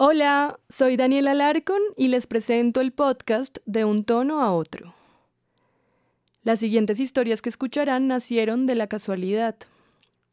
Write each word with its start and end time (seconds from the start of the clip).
Hola, 0.00 0.60
soy 0.68 0.96
Daniela 0.96 1.34
Larcon 1.34 1.82
y 1.96 2.06
les 2.06 2.28
presento 2.28 2.80
el 2.80 2.92
podcast 2.92 3.58
de 3.66 3.84
un 3.84 4.04
tono 4.04 4.40
a 4.40 4.52
otro. 4.52 4.94
Las 6.44 6.60
siguientes 6.60 7.00
historias 7.00 7.42
que 7.42 7.48
escucharán 7.48 8.06
nacieron 8.06 8.66
de 8.66 8.76
la 8.76 8.86
casualidad. 8.86 9.56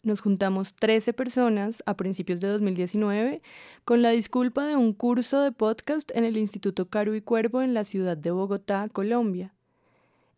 Nos 0.03 0.21
juntamos 0.21 0.75
13 0.75 1.13
personas 1.13 1.81
a 1.87 1.95
principios 1.95 2.41
de 2.41 2.49
2019 2.49 3.41
con 3.85 4.03
la 4.03 4.11
disculpa 4.11 4.67
de 4.67 4.75
un 4.75 4.93
curso 4.93 5.41
de 5.41 5.51
podcast 5.51 6.11
en 6.13 6.25
el 6.25 6.37
Instituto 6.37 6.87
Caru 6.87 7.15
y 7.15 7.21
Cuervo 7.21 7.63
en 7.63 7.73
la 7.73 7.85
ciudad 7.85 8.17
de 8.17 8.29
Bogotá, 8.29 8.87
Colombia. 8.93 9.51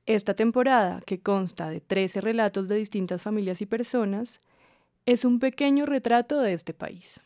Esta 0.06 0.36
temporada, 0.36 1.02
que 1.06 1.20
consta 1.20 1.70
de 1.70 1.82
13 1.82 2.22
relatos 2.22 2.70
de 2.70 2.78
distintas 2.78 3.24
familias 3.24 3.62
y 3.62 3.66
personas, 3.66 4.40
es 5.06 5.26
un 5.26 5.40
pequeño 5.40 5.86
retrato 5.86 6.40
de 6.40 6.54
este 6.54 6.74
país. 6.74 7.20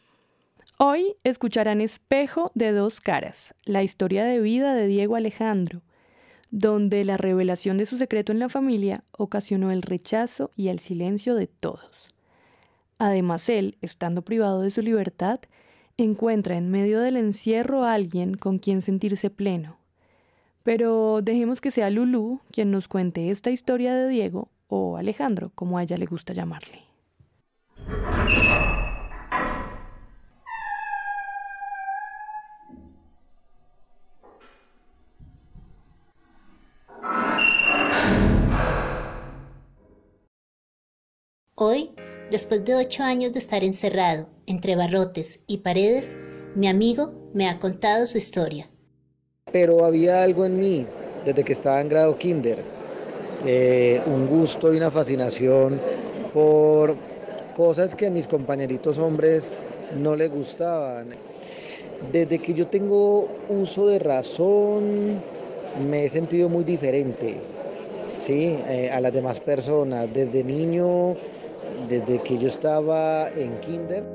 Hoy 0.83 1.15
escucharán 1.23 1.79
Espejo 1.79 2.51
de 2.55 2.71
dos 2.71 3.01
caras, 3.01 3.53
la 3.65 3.83
historia 3.83 4.25
de 4.25 4.41
vida 4.41 4.73
de 4.73 4.87
Diego 4.87 5.15
Alejandro, 5.15 5.83
donde 6.49 7.05
la 7.05 7.17
revelación 7.17 7.77
de 7.77 7.85
su 7.85 7.99
secreto 7.99 8.31
en 8.31 8.39
la 8.39 8.49
familia 8.49 9.03
ocasionó 9.11 9.69
el 9.69 9.83
rechazo 9.83 10.49
y 10.55 10.69
el 10.69 10.79
silencio 10.79 11.35
de 11.35 11.45
todos. 11.45 12.09
Además, 12.97 13.47
él, 13.47 13.77
estando 13.81 14.23
privado 14.23 14.61
de 14.61 14.71
su 14.71 14.81
libertad, 14.81 15.41
encuentra 15.97 16.57
en 16.57 16.71
medio 16.71 16.99
del 16.99 17.15
encierro 17.15 17.83
a 17.83 17.93
alguien 17.93 18.33
con 18.33 18.57
quien 18.57 18.81
sentirse 18.81 19.29
pleno. 19.29 19.77
Pero 20.63 21.21
dejemos 21.21 21.61
que 21.61 21.69
sea 21.69 21.91
Lulú 21.91 22.39
quien 22.51 22.71
nos 22.71 22.87
cuente 22.87 23.29
esta 23.29 23.51
historia 23.51 23.93
de 23.93 24.07
Diego, 24.07 24.49
o 24.67 24.97
Alejandro, 24.97 25.51
como 25.53 25.77
a 25.77 25.83
ella 25.83 25.97
le 25.97 26.07
gusta 26.07 26.33
llamarle. 26.33 26.79
Hoy, 41.63 41.91
después 42.31 42.65
de 42.65 42.73
ocho 42.73 43.03
años 43.03 43.33
de 43.33 43.37
estar 43.37 43.63
encerrado 43.63 44.29
entre 44.47 44.75
barrotes 44.75 45.41
y 45.45 45.59
paredes, 45.59 46.15
mi 46.55 46.67
amigo 46.67 47.13
me 47.35 47.47
ha 47.47 47.59
contado 47.59 48.07
su 48.07 48.17
historia. 48.17 48.67
Pero 49.51 49.85
había 49.85 50.23
algo 50.23 50.43
en 50.43 50.59
mí 50.59 50.87
desde 51.23 51.43
que 51.43 51.53
estaba 51.53 51.79
en 51.79 51.87
grado 51.87 52.17
kinder, 52.17 52.63
eh, 53.45 54.01
un 54.07 54.25
gusto 54.25 54.73
y 54.73 54.77
una 54.77 54.89
fascinación 54.89 55.79
por 56.33 56.95
cosas 57.55 57.93
que 57.93 58.07
a 58.07 58.09
mis 58.09 58.25
compañeritos 58.25 58.97
hombres 58.97 59.51
no 59.99 60.15
les 60.15 60.31
gustaban. 60.31 61.09
Desde 62.11 62.39
que 62.39 62.55
yo 62.55 62.65
tengo 62.65 63.29
uso 63.49 63.85
de 63.85 63.99
razón, 63.99 65.21
me 65.91 66.05
he 66.05 66.09
sentido 66.09 66.49
muy 66.49 66.63
diferente 66.63 67.37
¿sí? 68.21 68.57
Eh, 68.67 68.89
a 68.91 68.99
las 68.99 69.13
demás 69.13 69.39
personas. 69.39 70.11
Desde 70.13 70.43
niño 70.43 71.15
desde 71.87 72.21
que 72.21 72.37
yo 72.37 72.47
estaba 72.47 73.29
en 73.31 73.59
kinder. 73.59 74.05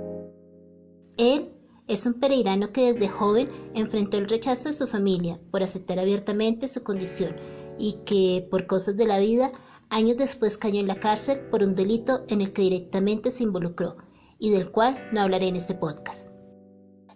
Él 1.17 1.53
es 1.89 2.05
un 2.05 2.15
pereirano 2.15 2.73
que 2.73 2.87
desde 2.87 3.09
joven 3.09 3.49
enfrentó 3.75 4.19
el 4.19 4.29
rechazo 4.29 4.69
de 4.69 4.75
su 4.75 4.87
familia 4.87 5.39
por 5.51 5.63
aceptar 5.63 5.99
abiertamente 5.99 6.69
su 6.69 6.83
condición 6.83 7.37
y 7.79 8.01
que, 8.05 8.47
por 8.51 8.67
cosas 8.67 8.97
de 8.97 9.07
la 9.07 9.19
vida, 9.19 9.53
años 9.89 10.17
después 10.17 10.59
cayó 10.59 10.81
en 10.81 10.89
la 10.89 11.01
cárcel 11.01 11.41
por 11.51 11.63
un 11.63 11.75
delito 11.75 12.25
en 12.29 12.41
el 12.41 12.53
que 12.53 12.63
directamente 12.63 13.31
se 13.31 13.45
involucró 13.45 13.97
y 14.39 14.51
del 14.51 14.71
cual 14.71 14.97
no 15.13 15.21
hablaré 15.21 15.49
en 15.49 15.57
este 15.57 15.75
podcast. 15.75 16.33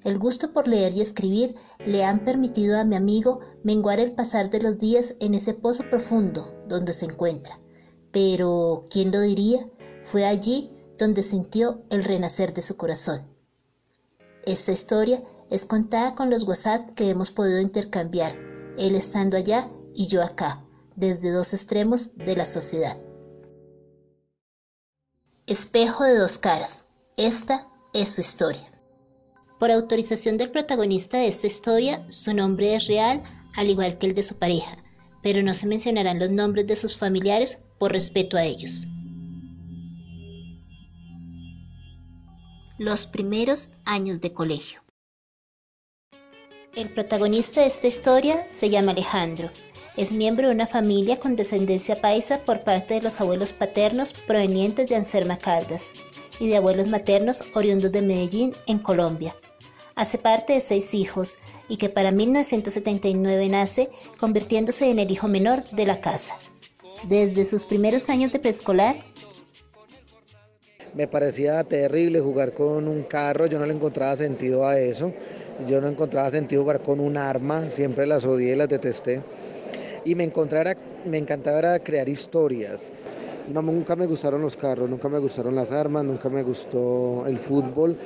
El 0.03 0.19
gusto 0.19 0.53
por 0.53 0.67
leer 0.67 0.95
y 0.95 1.03
escribir 1.03 1.57
le 1.85 2.05
han 2.05 2.25
permitido 2.25 2.79
a 2.79 2.85
mi 2.85 2.97
amigo 2.97 3.41
menguar 3.65 4.01
el 4.01 4.13
pasar 4.13 4.49
de 4.49 4.63
los 4.63 4.79
días 4.79 5.15
en 5.21 5.35
ese 5.35 5.53
pozo 5.53 5.85
profundo 5.91 6.55
donde 6.69 6.95
se 6.95 7.05
encuentra. 7.05 7.61
Pero, 8.11 8.85
¿quién 8.89 9.13
lo 9.13 9.21
diría? 9.21 9.67
Fue 10.03 10.25
allí 10.25 10.71
donde 10.99 11.23
sintió 11.23 11.83
el 11.91 12.05
renacer 12.05 12.53
de 12.53 12.63
su 12.63 12.77
corazón. 12.77 13.27
Esta 14.45 14.73
historia 14.73 15.23
es 15.51 15.65
contada 15.65 16.15
con 16.15 16.31
los 16.31 16.45
WhatsApp 16.45 16.95
que 16.95 17.11
hemos 17.11 17.31
podido 17.31 17.61
intercambiar, 17.61 18.37
él 18.79 18.95
estando 18.95 19.37
allá 19.37 19.71
y 19.95 20.07
yo 20.07 20.23
acá, 20.23 20.65
desde 20.97 21.31
dos 21.31 21.53
extremos 21.53 22.17
de 22.17 22.37
la 22.37 22.47
sociedad. 22.47 22.99
Espejo 25.47 26.05
de 26.05 26.17
dos 26.17 26.39
caras. 26.39 26.87
Esta 27.17 27.69
es 27.93 28.15
su 28.15 28.21
historia. 28.21 28.71
Por 29.59 29.71
autorización 29.71 30.39
del 30.39 30.51
protagonista 30.51 31.19
de 31.19 31.29
esta 31.29 31.47
historia, 31.47 32.09
su 32.09 32.33
nombre 32.33 32.75
es 32.75 32.87
real, 32.87 33.23
al 33.57 33.69
igual 33.69 33.99
que 33.99 34.07
el 34.07 34.15
de 34.15 34.23
su 34.23 34.39
pareja, 34.39 34.79
pero 35.23 35.43
no 35.43 35.53
se 35.53 35.67
mencionarán 35.67 36.19
los 36.19 36.31
nombres 36.31 36.67
de 36.67 36.77
sus 36.77 36.97
familiares 36.97 37.65
por 37.79 37.93
respeto 37.93 38.37
a 38.37 38.45
ellos. 38.45 38.87
Los 42.83 43.07
primeros 43.07 43.73
años 43.85 44.23
de 44.23 44.33
colegio. 44.33 44.81
El 46.75 46.89
protagonista 46.89 47.61
de 47.61 47.67
esta 47.67 47.89
historia 47.89 48.49
se 48.49 48.71
llama 48.71 48.93
Alejandro. 48.93 49.51
Es 49.99 50.15
miembro 50.15 50.49
de 50.49 50.55
una 50.55 50.67
familia 50.67 51.21
con 51.21 51.37
descendencia 51.37 52.01
paisa 52.01 52.43
por 52.43 52.65
parte 52.65 52.95
de 52.95 53.03
los 53.03 53.21
abuelos 53.21 53.53
paternos 53.53 54.15
provenientes 54.15 54.89
de 54.89 54.97
Anserma 54.97 55.37
Caldas 55.37 55.91
y 56.39 56.49
de 56.49 56.57
abuelos 56.57 56.89
maternos 56.89 57.45
oriundos 57.53 57.93
de 57.93 58.01
Medellín, 58.01 58.55
en 58.67 58.79
Colombia. 58.79 59.37
Hace 59.95 60.17
parte 60.17 60.55
de 60.55 60.63
seis 60.63 60.95
hijos 60.95 61.37
y 61.69 61.77
que 61.77 61.91
para 61.91 62.13
1979 62.13 63.47
nace, 63.51 63.91
convirtiéndose 64.19 64.89
en 64.89 65.01
el 65.01 65.11
hijo 65.11 65.29
menor 65.29 65.69
de 65.73 65.85
la 65.85 66.01
casa. 66.01 66.39
Desde 67.05 67.45
sus 67.45 67.67
primeros 67.67 68.09
años 68.09 68.33
de 68.33 68.39
preescolar, 68.39 69.05
me 70.95 71.07
parecía 71.07 71.63
terrible 71.65 72.21
jugar 72.21 72.53
con 72.53 72.89
un 72.89 73.03
carro, 73.05 73.47
yo 73.47 73.59
no 73.59 73.67
le 73.67 73.75
encontraba 73.75 74.17
sentido 74.17 74.67
a 74.67 74.79
eso, 74.79 75.13
yo 75.69 75.81
no 75.81 75.89
encontraba 75.89 76.31
sentido 76.31 76.63
jugar 76.63 76.81
con 76.81 77.01
un 77.01 77.17
arma, 77.17 77.71
siempre 77.71 78.07
las 78.07 78.25
odié, 78.25 78.57
las 78.57 78.69
detesté. 78.69 79.23
Y 80.05 80.15
me, 80.15 80.31
me 81.07 81.19
encantaba 81.19 81.79
crear 81.79 82.09
historias. 82.09 82.91
Nunca 83.53 83.97
me 83.97 84.07
gustaron 84.07 84.41
los 84.43 84.57
carros, 84.57 84.89
nunca 84.89 85.09
me 85.09 85.19
gustaron 85.19 85.55
las 85.55 85.73
armas, 85.73 86.05
nunca 86.05 86.29
me 86.29 86.43
gustó 86.43 87.25
el 87.27 87.37
fútbol, 87.37 87.97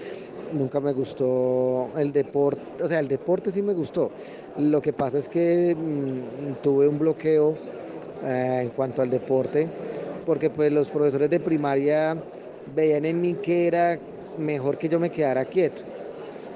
nunca 0.52 0.80
me 0.80 0.92
gustó 0.92 1.90
el 1.96 2.12
deporte, 2.12 2.82
o 2.82 2.88
sea, 2.88 2.98
el 3.00 3.08
deporte 3.08 3.50
sí 3.50 3.62
me 3.62 3.74
gustó. 3.74 4.10
Lo 4.58 4.80
que 4.80 4.92
pasa 4.92 5.18
es 5.18 5.28
que 5.28 5.76
mm, 5.76 6.62
tuve 6.62 6.88
un 6.88 6.98
bloqueo 6.98 7.56
eh, 8.24 8.60
en 8.62 8.70
cuanto 8.70 9.02
al 9.02 9.10
deporte, 9.10 9.68
porque 10.24 10.48
pues 10.50 10.72
los 10.72 10.90
profesores 10.90 11.28
de 11.28 11.40
primaria 11.40 12.16
veían 12.66 13.04
en 13.04 13.20
mí 13.20 13.34
que 13.34 13.66
era 13.66 13.98
mejor 14.38 14.78
que 14.78 14.88
yo 14.88 14.98
me 15.00 15.10
quedara 15.10 15.44
quieto. 15.44 15.82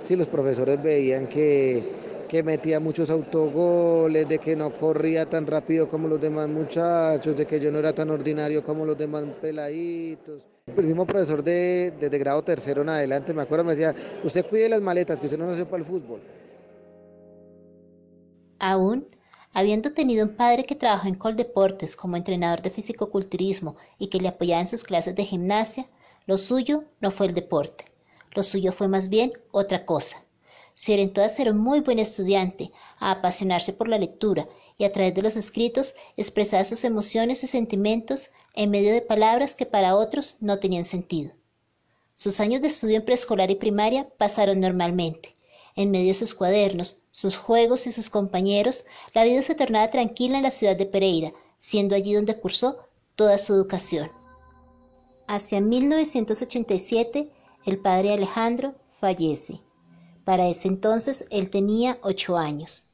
Sí, 0.02 0.16
los 0.16 0.28
profesores 0.28 0.80
veían 0.82 1.26
que, 1.26 1.82
que 2.28 2.42
metía 2.42 2.80
muchos 2.80 3.10
autogoles, 3.10 4.28
de 4.28 4.38
que 4.38 4.56
no 4.56 4.70
corría 4.70 5.26
tan 5.26 5.46
rápido 5.46 5.88
como 5.88 6.08
los 6.08 6.20
demás 6.20 6.48
muchachos, 6.48 7.36
de 7.36 7.46
que 7.46 7.60
yo 7.60 7.70
no 7.72 7.78
era 7.78 7.92
tan 7.92 8.10
ordinario 8.10 8.62
como 8.62 8.84
los 8.84 8.96
demás 8.96 9.24
peladitos. 9.40 10.46
El 10.76 10.84
mismo 10.84 11.06
profesor 11.06 11.42
de, 11.42 11.92
desde 11.98 12.18
grado 12.18 12.42
tercero 12.42 12.82
en 12.82 12.90
adelante, 12.90 13.32
me 13.32 13.42
acuerdo, 13.42 13.64
me 13.64 13.74
decía, 13.74 13.94
usted 14.22 14.46
cuide 14.46 14.68
las 14.68 14.80
maletas, 14.82 15.18
que 15.18 15.26
usted 15.26 15.38
no 15.38 15.46
nació 15.46 15.66
para 15.66 15.78
el 15.78 15.84
fútbol. 15.84 16.20
Aún, 18.60 19.08
habiendo 19.52 19.92
tenido 19.94 20.26
un 20.26 20.36
padre 20.36 20.64
que 20.64 20.74
trabajó 20.74 21.08
en 21.08 21.14
Coldeportes 21.14 21.96
como 21.96 22.16
entrenador 22.16 22.62
de 22.62 22.70
fisicoculturismo 22.70 23.76
y 23.98 24.08
que 24.10 24.20
le 24.20 24.28
apoyaba 24.28 24.60
en 24.60 24.66
sus 24.66 24.84
clases 24.84 25.14
de 25.14 25.24
gimnasia, 25.24 25.86
lo 26.28 26.36
suyo 26.36 26.84
no 27.00 27.10
fue 27.10 27.24
el 27.24 27.32
deporte, 27.32 27.86
lo 28.32 28.42
suyo 28.42 28.70
fue 28.70 28.86
más 28.86 29.08
bien 29.08 29.32
otra 29.50 29.86
cosa. 29.86 30.26
Se 30.74 30.92
orientó 30.92 31.22
a 31.22 31.28
ser 31.30 31.50
un 31.50 31.56
muy 31.56 31.80
buen 31.80 31.98
estudiante, 31.98 32.70
a 32.98 33.12
apasionarse 33.12 33.72
por 33.72 33.88
la 33.88 33.96
lectura 33.96 34.46
y 34.76 34.84
a 34.84 34.92
través 34.92 35.14
de 35.14 35.22
los 35.22 35.36
escritos 35.36 35.94
expresar 36.18 36.66
sus 36.66 36.84
emociones 36.84 37.42
y 37.44 37.46
sentimientos 37.46 38.28
en 38.54 38.68
medio 38.68 38.92
de 38.92 39.00
palabras 39.00 39.54
que 39.54 39.64
para 39.64 39.96
otros 39.96 40.36
no 40.40 40.58
tenían 40.58 40.84
sentido. 40.84 41.32
Sus 42.14 42.40
años 42.40 42.60
de 42.60 42.68
estudio 42.68 42.96
en 42.96 43.06
preescolar 43.06 43.50
y 43.50 43.54
primaria 43.54 44.06
pasaron 44.18 44.60
normalmente. 44.60 45.34
En 45.76 45.90
medio 45.90 46.08
de 46.08 46.14
sus 46.14 46.34
cuadernos, 46.34 47.04
sus 47.10 47.38
juegos 47.38 47.86
y 47.86 47.92
sus 47.92 48.10
compañeros, 48.10 48.84
la 49.14 49.24
vida 49.24 49.42
se 49.42 49.54
tornaba 49.54 49.88
tranquila 49.88 50.36
en 50.36 50.42
la 50.42 50.50
ciudad 50.50 50.76
de 50.76 50.84
Pereira, 50.84 51.32
siendo 51.56 51.94
allí 51.94 52.12
donde 52.12 52.38
cursó 52.38 52.80
toda 53.16 53.38
su 53.38 53.54
educación. 53.54 54.17
Hacia 55.30 55.60
1987, 55.60 57.30
el 57.66 57.78
padre 57.80 58.14
Alejandro 58.14 58.76
fallece. 58.86 59.60
Para 60.24 60.48
ese 60.48 60.68
entonces 60.68 61.26
él 61.30 61.50
tenía 61.50 61.98
ocho 62.00 62.38
años. 62.38 62.86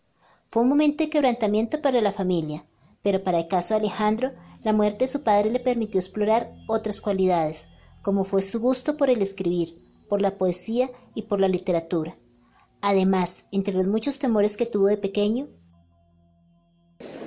Fue 0.49 0.63
un 0.63 0.69
momento 0.69 1.05
de 1.05 1.11
quebrantamiento 1.11 1.81
para 1.81 2.01
la 2.01 2.11
familia, 2.11 2.65
pero 3.03 3.23
para 3.23 3.39
el 3.39 3.47
caso 3.47 3.75
de 3.75 3.81
Alejandro, 3.81 4.33
la 4.65 4.73
muerte 4.73 5.05
de 5.05 5.09
su 5.09 5.23
padre 5.23 5.53
le 5.53 5.61
permitió 5.61 6.01
explorar 6.01 6.53
otras 6.67 7.01
cualidades, 7.01 7.69
como 8.03 8.25
fue 8.25 8.43
su 8.43 8.59
gusto 8.59 8.97
por 8.97 9.11
el 9.11 9.23
escribir, 9.23 9.79
por 10.09 10.21
la 10.21 10.37
poesía 10.37 10.91
y 11.15 11.23
por 11.23 11.41
la 11.41 11.47
literatura. 11.47 12.19
Además, 12.81 13.45
entre 13.53 13.75
los 13.75 13.87
muchos 13.87 14.19
temores 14.19 14.57
que 14.57 14.67
tuvo 14.67 14.89
de 14.89 14.97
pequeño, 14.97 15.47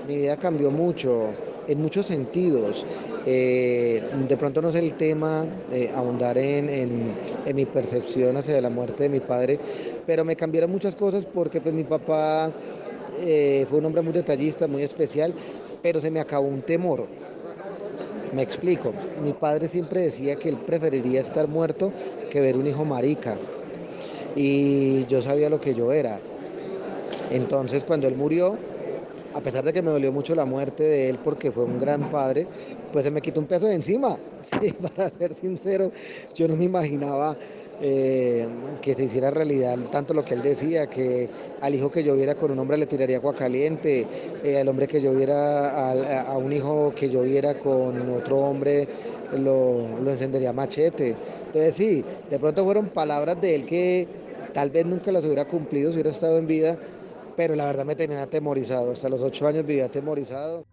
mi 0.06 0.18
vida 0.18 0.36
cambió 0.36 0.70
mucho 0.70 1.30
en 1.66 1.82
muchos 1.82 2.08
sentidos. 2.08 2.86
Eh, 3.30 4.02
de 4.26 4.38
pronto 4.38 4.62
no 4.62 4.70
es 4.70 4.76
el 4.76 4.94
tema 4.94 5.46
eh, 5.74 5.92
ahondar 5.94 6.38
en, 6.38 7.12
mi 7.54 7.66
percepción 7.66 8.38
hacia 8.38 8.62
la 8.62 8.70
muerte 8.70 9.04
de 9.04 9.10
mi 9.10 9.20
padre, 9.20 9.60
pero 10.06 10.24
me 10.24 10.38
cambiaron 10.38 10.72
muchas 10.72 10.96
cosas 10.96 11.26
porque 11.26 11.60
pues, 11.60 11.76
mi 11.76 11.84
papá 11.84 12.50
eh, 13.20 13.66
fue 13.70 13.80
un 13.80 13.86
hombre 13.86 14.02
muy 14.02 14.14
detallista, 14.14 14.66
muy 14.66 14.82
especial, 14.82 15.34
pero 15.82 16.00
se 16.00 16.10
me 16.10 16.22
acabó 16.22 16.48
un 16.48 16.62
temor. 16.62 17.06
Me 18.34 18.44
explico, 18.44 18.94
mi 19.22 19.34
padre 19.34 19.68
siempre 19.68 20.00
decía 20.00 20.38
que 20.38 20.48
él 20.48 20.56
preferiría 20.56 21.20
estar 21.20 21.50
muerto 21.50 21.92
que 22.32 22.40
ver 22.40 22.56
un 22.56 22.66
hijo 22.66 22.86
marica. 22.86 23.36
Y 24.38 25.06
yo 25.08 25.22
sabía 25.22 25.50
lo 25.50 25.60
que 25.60 25.76
yo 25.76 25.92
era. 25.92 26.22
Entonces 27.32 27.84
cuando 27.84 28.08
él 28.08 28.16
murió, 28.16 28.58
a 29.38 29.42
pesar 29.42 29.64
de 29.64 29.72
que 29.72 29.84
me 29.84 29.92
dolió 29.92 30.12
mucho 30.12 30.34
la 30.34 30.46
muerte 30.46 30.84
de 30.84 31.10
él 31.10 31.20
porque 31.24 31.52
fue 31.52 31.64
un 31.64 31.80
gran 31.80 32.10
padre, 32.10 32.48
pues 32.92 33.06
se 33.06 33.12
me 33.12 33.22
quitó 33.22 33.40
un 33.40 33.46
peso 33.46 33.68
de 33.68 33.76
encima. 33.76 34.18
Para 34.96 35.10
ser 35.10 35.34
sincero, 35.36 35.92
yo 36.36 36.48
no 36.48 36.56
me 36.56 36.66
imaginaba 36.66 37.38
eh, 37.82 38.48
que 38.82 38.96
se 38.96 39.04
hiciera 39.04 39.30
realidad 39.30 39.78
tanto 39.92 40.14
lo 40.14 40.26
que 40.26 40.34
él 40.34 40.42
decía, 40.42 40.88
que 40.88 41.30
al 41.62 41.76
hijo 41.76 41.92
que 41.92 42.04
yo 42.04 42.16
viera 42.16 42.36
con 42.36 42.52
un 42.52 42.60
hombre 42.60 42.78
le 42.78 42.88
tiraría 42.88 43.18
agua 43.18 43.36
caliente, 43.36 44.08
eh, 44.44 44.60
al 44.60 44.68
hombre 44.68 44.88
que 44.88 45.02
yo 45.02 45.14
viera, 45.14 45.92
a, 45.92 46.38
un 46.38 46.52
hijo 46.54 46.94
que 46.96 47.10
yo 47.10 47.22
viera 47.22 47.54
con 47.56 48.10
otro 48.12 48.38
hombre 48.38 48.88
lo, 49.34 50.00
lo 50.00 50.12
encendería 50.12 50.54
machete. 50.54 51.16
Entonces 51.48 51.76
sí, 51.76 52.04
de 52.30 52.40
pronto 52.40 52.64
fueron 52.64 52.90
palabras 52.90 53.40
de 53.42 53.56
él 53.56 53.66
que 53.66 54.08
tal 54.54 54.70
vez 54.72 54.86
nunca 54.86 55.12
las 55.12 55.24
hubiera 55.26 55.46
cumplido 55.46 55.92
si 55.92 55.98
hubiera 55.98 56.10
estado 56.10 56.38
en 56.38 56.48
vida, 56.48 56.80
pero 57.36 57.56
la 57.56 57.66
verdad 57.66 57.86
me 57.86 57.96
tenían 57.96 58.22
atemorizado. 58.22 58.92
Hasta 58.92 59.10
los 59.10 59.22
ocho 59.22 59.48
años 59.48 59.66
vivía 59.66 59.86
atemorizado. 59.86 60.66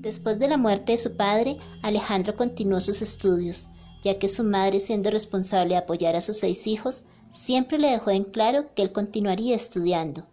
Después 0.00 0.38
de 0.38 0.48
la 0.48 0.56
muerte 0.56 0.92
de 0.92 0.98
su 0.98 1.14
padre, 1.18 1.58
Alejandro 1.82 2.34
continuó 2.34 2.80
sus 2.80 3.02
estudios, 3.02 3.68
ya 4.02 4.18
que 4.18 4.28
su 4.28 4.44
madre, 4.44 4.80
siendo 4.80 5.10
responsable 5.10 5.74
de 5.74 5.76
apoyar 5.76 6.16
a 6.16 6.22
sus 6.22 6.38
seis 6.38 6.66
hijos, 6.66 7.04
siempre 7.28 7.76
le 7.78 7.90
dejó 7.90 8.10
en 8.10 8.24
claro 8.24 8.72
que 8.74 8.80
él 8.80 8.92
continuaría 8.92 9.54
estudiando. 9.54 10.26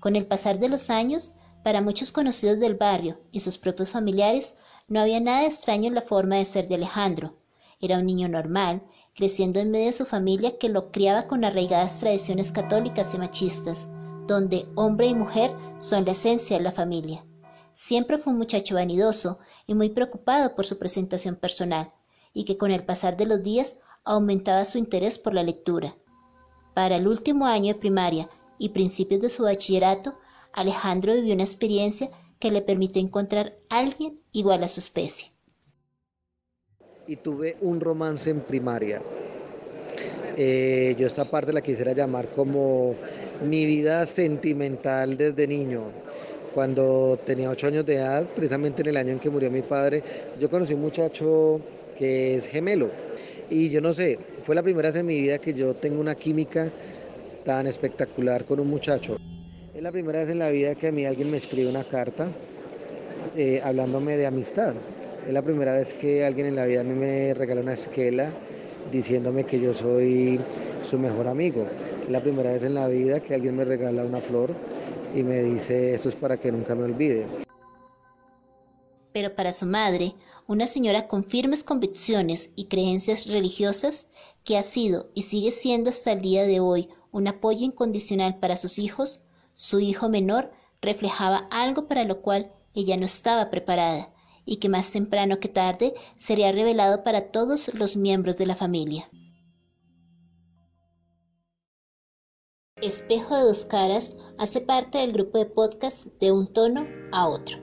Con 0.00 0.16
el 0.16 0.26
pasar 0.26 0.58
de 0.58 0.68
los 0.68 0.90
años, 0.90 1.34
para 1.62 1.80
muchos 1.80 2.10
conocidos 2.10 2.58
del 2.58 2.74
barrio 2.74 3.20
y 3.30 3.38
sus 3.38 3.56
propios 3.56 3.92
familiares, 3.92 4.58
no 4.88 4.98
había 4.98 5.20
nada 5.20 5.46
extraño 5.46 5.86
en 5.86 5.94
la 5.94 6.02
forma 6.02 6.34
de 6.34 6.44
ser 6.44 6.66
de 6.66 6.74
Alejandro. 6.74 7.36
Era 7.80 8.00
un 8.00 8.06
niño 8.06 8.28
normal, 8.28 8.82
creciendo 9.14 9.60
en 9.60 9.70
medio 9.70 9.86
de 9.86 9.92
su 9.92 10.06
familia 10.06 10.58
que 10.58 10.68
lo 10.68 10.90
criaba 10.90 11.28
con 11.28 11.44
arraigadas 11.44 12.00
tradiciones 12.00 12.50
católicas 12.50 13.14
y 13.14 13.18
machistas, 13.18 13.88
donde 14.26 14.66
hombre 14.74 15.06
y 15.06 15.14
mujer 15.14 15.52
son 15.78 16.04
la 16.04 16.12
esencia 16.12 16.58
de 16.58 16.64
la 16.64 16.72
familia. 16.72 17.24
Siempre 17.74 18.18
fue 18.18 18.32
un 18.32 18.38
muchacho 18.38 18.76
vanidoso 18.76 19.38
y 19.66 19.74
muy 19.74 19.90
preocupado 19.90 20.54
por 20.54 20.64
su 20.64 20.78
presentación 20.78 21.36
personal, 21.36 21.92
y 22.32 22.44
que 22.44 22.56
con 22.56 22.70
el 22.70 22.84
pasar 22.84 23.16
de 23.16 23.26
los 23.26 23.42
días 23.42 23.78
aumentaba 24.04 24.64
su 24.64 24.78
interés 24.78 25.18
por 25.18 25.34
la 25.34 25.42
lectura. 25.42 25.94
Para 26.74 26.96
el 26.96 27.06
último 27.06 27.46
año 27.46 27.74
de 27.74 27.80
primaria 27.80 28.28
y 28.58 28.70
principios 28.70 29.20
de 29.20 29.30
su 29.30 29.44
bachillerato, 29.44 30.18
Alejandro 30.52 31.14
vivió 31.14 31.34
una 31.34 31.44
experiencia 31.44 32.10
que 32.38 32.50
le 32.50 32.62
permitió 32.62 33.00
encontrar 33.00 33.56
a 33.68 33.78
alguien 33.78 34.20
igual 34.32 34.64
a 34.64 34.68
su 34.68 34.80
especie 34.80 35.34
y 37.06 37.16
tuve 37.16 37.56
un 37.60 37.80
romance 37.80 38.30
en 38.30 38.40
primaria. 38.40 39.00
Eh, 40.36 40.94
yo 40.98 41.06
esta 41.06 41.24
parte 41.24 41.52
la 41.52 41.60
quisiera 41.60 41.92
llamar 41.92 42.28
como 42.28 42.94
mi 43.44 43.66
vida 43.66 44.06
sentimental 44.06 45.16
desde 45.16 45.46
niño. 45.46 45.82
Cuando 46.54 47.18
tenía 47.26 47.50
ocho 47.50 47.66
años 47.66 47.84
de 47.84 47.96
edad, 47.96 48.26
precisamente 48.28 48.82
en 48.82 48.88
el 48.88 48.96
año 48.96 49.10
en 49.10 49.18
que 49.18 49.28
murió 49.28 49.50
mi 49.50 49.62
padre, 49.62 50.04
yo 50.38 50.48
conocí 50.48 50.72
un 50.72 50.82
muchacho 50.82 51.60
que 51.98 52.36
es 52.36 52.46
gemelo. 52.46 52.90
Y 53.50 53.70
yo 53.70 53.80
no 53.80 53.92
sé, 53.92 54.18
fue 54.44 54.54
la 54.54 54.62
primera 54.62 54.90
vez 54.90 54.96
en 55.00 55.06
mi 55.06 55.20
vida 55.20 55.38
que 55.38 55.52
yo 55.52 55.74
tengo 55.74 56.00
una 56.00 56.14
química 56.14 56.70
tan 57.44 57.66
espectacular 57.66 58.44
con 58.44 58.60
un 58.60 58.70
muchacho. 58.70 59.16
Es 59.74 59.82
la 59.82 59.90
primera 59.90 60.20
vez 60.20 60.30
en 60.30 60.38
la 60.38 60.50
vida 60.50 60.76
que 60.76 60.88
a 60.88 60.92
mí 60.92 61.04
alguien 61.04 61.28
me 61.28 61.38
escribe 61.38 61.68
una 61.68 61.82
carta 61.82 62.28
eh, 63.36 63.60
hablándome 63.64 64.16
de 64.16 64.26
amistad. 64.26 64.74
Es 65.26 65.32
la 65.32 65.42
primera 65.42 65.72
vez 65.72 65.92
que 65.92 66.24
alguien 66.24 66.46
en 66.46 66.54
la 66.54 66.66
vida 66.66 66.82
a 66.82 66.84
mí 66.84 66.94
me 66.94 67.34
regala 67.34 67.62
una 67.62 67.72
esquela 67.72 68.28
diciéndome 68.92 69.42
que 69.42 69.58
yo 69.58 69.74
soy 69.74 70.38
su 70.84 71.00
mejor 71.00 71.26
amigo. 71.26 71.66
Es 72.04 72.12
la 72.12 72.20
primera 72.20 72.52
vez 72.52 72.62
en 72.62 72.74
la 72.74 72.86
vida 72.86 73.18
que 73.18 73.34
alguien 73.34 73.56
me 73.56 73.64
regala 73.64 74.04
una 74.04 74.18
flor 74.18 74.54
y 75.14 75.22
me 75.22 75.42
dice 75.42 75.94
esto 75.94 76.08
es 76.08 76.14
para 76.14 76.38
que 76.38 76.50
nunca 76.50 76.74
me 76.74 76.84
olvide. 76.84 77.26
Pero 79.12 79.36
para 79.36 79.52
su 79.52 79.66
madre, 79.66 80.14
una 80.48 80.66
señora 80.66 81.06
con 81.06 81.24
firmes 81.24 81.62
convicciones 81.62 82.52
y 82.56 82.66
creencias 82.66 83.26
religiosas, 83.26 84.10
que 84.42 84.58
ha 84.58 84.62
sido 84.62 85.10
y 85.14 85.22
sigue 85.22 85.52
siendo 85.52 85.90
hasta 85.90 86.12
el 86.12 86.20
día 86.20 86.44
de 86.44 86.60
hoy 86.60 86.88
un 87.12 87.28
apoyo 87.28 87.64
incondicional 87.64 88.38
para 88.40 88.56
sus 88.56 88.78
hijos, 88.78 89.22
su 89.52 89.78
hijo 89.78 90.08
menor 90.08 90.50
reflejaba 90.82 91.48
algo 91.50 91.86
para 91.86 92.04
lo 92.04 92.20
cual 92.22 92.52
ella 92.74 92.96
no 92.96 93.06
estaba 93.06 93.50
preparada 93.50 94.12
y 94.44 94.56
que 94.56 94.68
más 94.68 94.90
temprano 94.90 95.38
que 95.38 95.48
tarde 95.48 95.94
sería 96.16 96.50
revelado 96.50 97.04
para 97.04 97.20
todos 97.30 97.72
los 97.74 97.96
miembros 97.96 98.36
de 98.36 98.46
la 98.46 98.56
familia. 98.56 99.08
Espejo 102.86 103.34
de 103.34 103.44
dos 103.44 103.64
caras 103.64 104.14
hace 104.36 104.60
parte 104.60 104.98
del 104.98 105.14
grupo 105.14 105.38
de 105.38 105.46
podcast 105.46 106.04
de 106.20 106.30
un 106.30 106.52
tono 106.52 106.86
a 107.12 107.26
otro. 107.26 107.56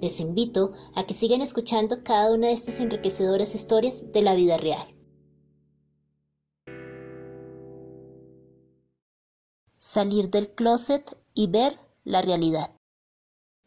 Les 0.00 0.18
invito 0.18 0.72
a 0.96 1.06
que 1.06 1.14
sigan 1.14 1.42
escuchando 1.42 2.02
cada 2.02 2.32
una 2.34 2.48
de 2.48 2.54
estas 2.54 2.80
enriquecedoras 2.80 3.54
historias 3.54 4.10
de 4.10 4.22
la 4.22 4.34
vida 4.34 4.56
real. 4.56 4.84
Salir 9.76 10.28
del 10.30 10.48
closet 10.48 11.16
y 11.34 11.46
ver 11.46 11.78
la 12.02 12.20
realidad. 12.20 12.72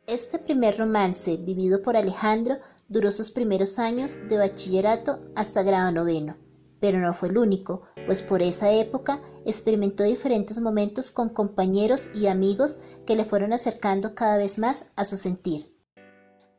Este 0.08 0.40
primer 0.40 0.78
romance, 0.78 1.38
vivido 1.38 1.82
por 1.82 1.96
Alejandro, 1.96 2.58
duró 2.90 3.12
sus 3.12 3.32
primeros 3.32 3.80
años 3.80 4.28
de 4.28 4.38
bachillerato 4.40 5.20
hasta 5.38 5.64
grado 5.64 5.90
noveno, 5.94 6.36
pero 6.80 7.00
no 7.00 7.14
fue 7.14 7.30
el 7.30 7.38
único, 7.38 7.84
pues 8.06 8.22
por 8.22 8.42
esa 8.42 8.72
época 8.72 9.22
experimentó 9.46 10.04
diferentes 10.04 10.60
momentos 10.60 11.12
con 11.12 11.30
compañeros 11.30 12.12
y 12.16 12.28
amigos 12.28 12.80
que 13.06 13.16
le 13.16 13.26
fueron 13.26 13.54
acercando 13.54 14.16
cada 14.16 14.38
vez 14.38 14.58
más 14.60 14.88
a 14.96 15.06
su 15.06 15.18
sentir. 15.18 15.76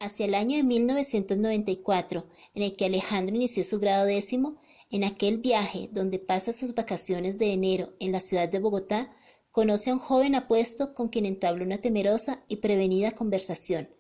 Hacia 0.01 0.27
el 0.27 0.35
año 0.35 0.57
de 0.57 0.63
1994, 0.63 2.27
en 2.55 2.63
el 2.63 2.77
que 2.77 2.85
Alejandro 2.85 3.35
inició 3.35 3.65
su 3.65 3.79
grado 3.81 4.07
décimo, 4.07 4.61
en 4.91 5.05
aquel 5.05 5.39
viaje 5.39 5.91
donde 5.93 6.19
pasa 6.19 6.53
sus 6.53 6.75
vacaciones 6.75 7.37
de 7.37 7.53
enero 7.53 7.93
en 7.99 8.13
la 8.13 8.21
ciudad 8.21 8.49
de 8.49 8.61
Bogotá, 8.61 9.13
conoce 9.51 9.91
a 9.91 9.95
un 9.95 9.99
joven 9.99 10.35
apuesto 10.35 10.95
con 10.95 11.09
quien 11.09 11.27
entabla 11.27 11.65
una 11.65 11.79
temerosa 11.79 12.45
y 12.49 12.57
prevenida 12.57 13.13
conversación. 13.13 13.91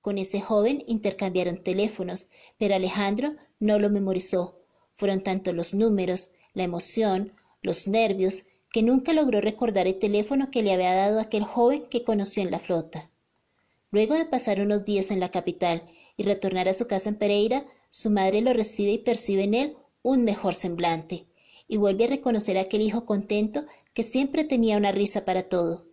Con 0.00 0.18
ese 0.18 0.40
joven 0.40 0.82
intercambiaron 0.86 1.62
teléfonos, 1.62 2.30
pero 2.58 2.74
Alejandro 2.74 3.34
no 3.58 3.78
lo 3.78 3.90
memorizó. 3.90 4.59
Fueron 5.00 5.22
tanto 5.22 5.54
los 5.54 5.72
números, 5.72 6.32
la 6.52 6.64
emoción, 6.64 7.32
los 7.62 7.88
nervios, 7.88 8.44
que 8.70 8.82
nunca 8.82 9.14
logró 9.14 9.40
recordar 9.40 9.86
el 9.86 9.98
teléfono 9.98 10.50
que 10.50 10.62
le 10.62 10.74
había 10.74 10.94
dado 10.94 11.20
aquel 11.20 11.42
joven 11.42 11.86
que 11.88 12.04
conoció 12.04 12.42
en 12.42 12.50
la 12.50 12.58
flota. 12.58 13.10
Luego 13.90 14.12
de 14.12 14.26
pasar 14.26 14.60
unos 14.60 14.84
días 14.84 15.10
en 15.10 15.18
la 15.18 15.30
capital 15.30 15.88
y 16.18 16.24
retornar 16.24 16.68
a 16.68 16.74
su 16.74 16.86
casa 16.86 17.08
en 17.08 17.14
Pereira, 17.14 17.64
su 17.88 18.10
madre 18.10 18.42
lo 18.42 18.52
recibe 18.52 18.92
y 18.92 18.98
percibe 18.98 19.44
en 19.44 19.54
él 19.54 19.76
un 20.02 20.22
mejor 20.22 20.54
semblante, 20.54 21.24
y 21.66 21.78
vuelve 21.78 22.04
a 22.04 22.08
reconocer 22.08 22.58
a 22.58 22.60
aquel 22.60 22.82
hijo 22.82 23.06
contento 23.06 23.64
que 23.94 24.02
siempre 24.02 24.44
tenía 24.44 24.76
una 24.76 24.92
risa 24.92 25.24
para 25.24 25.44
todo. 25.44 25.86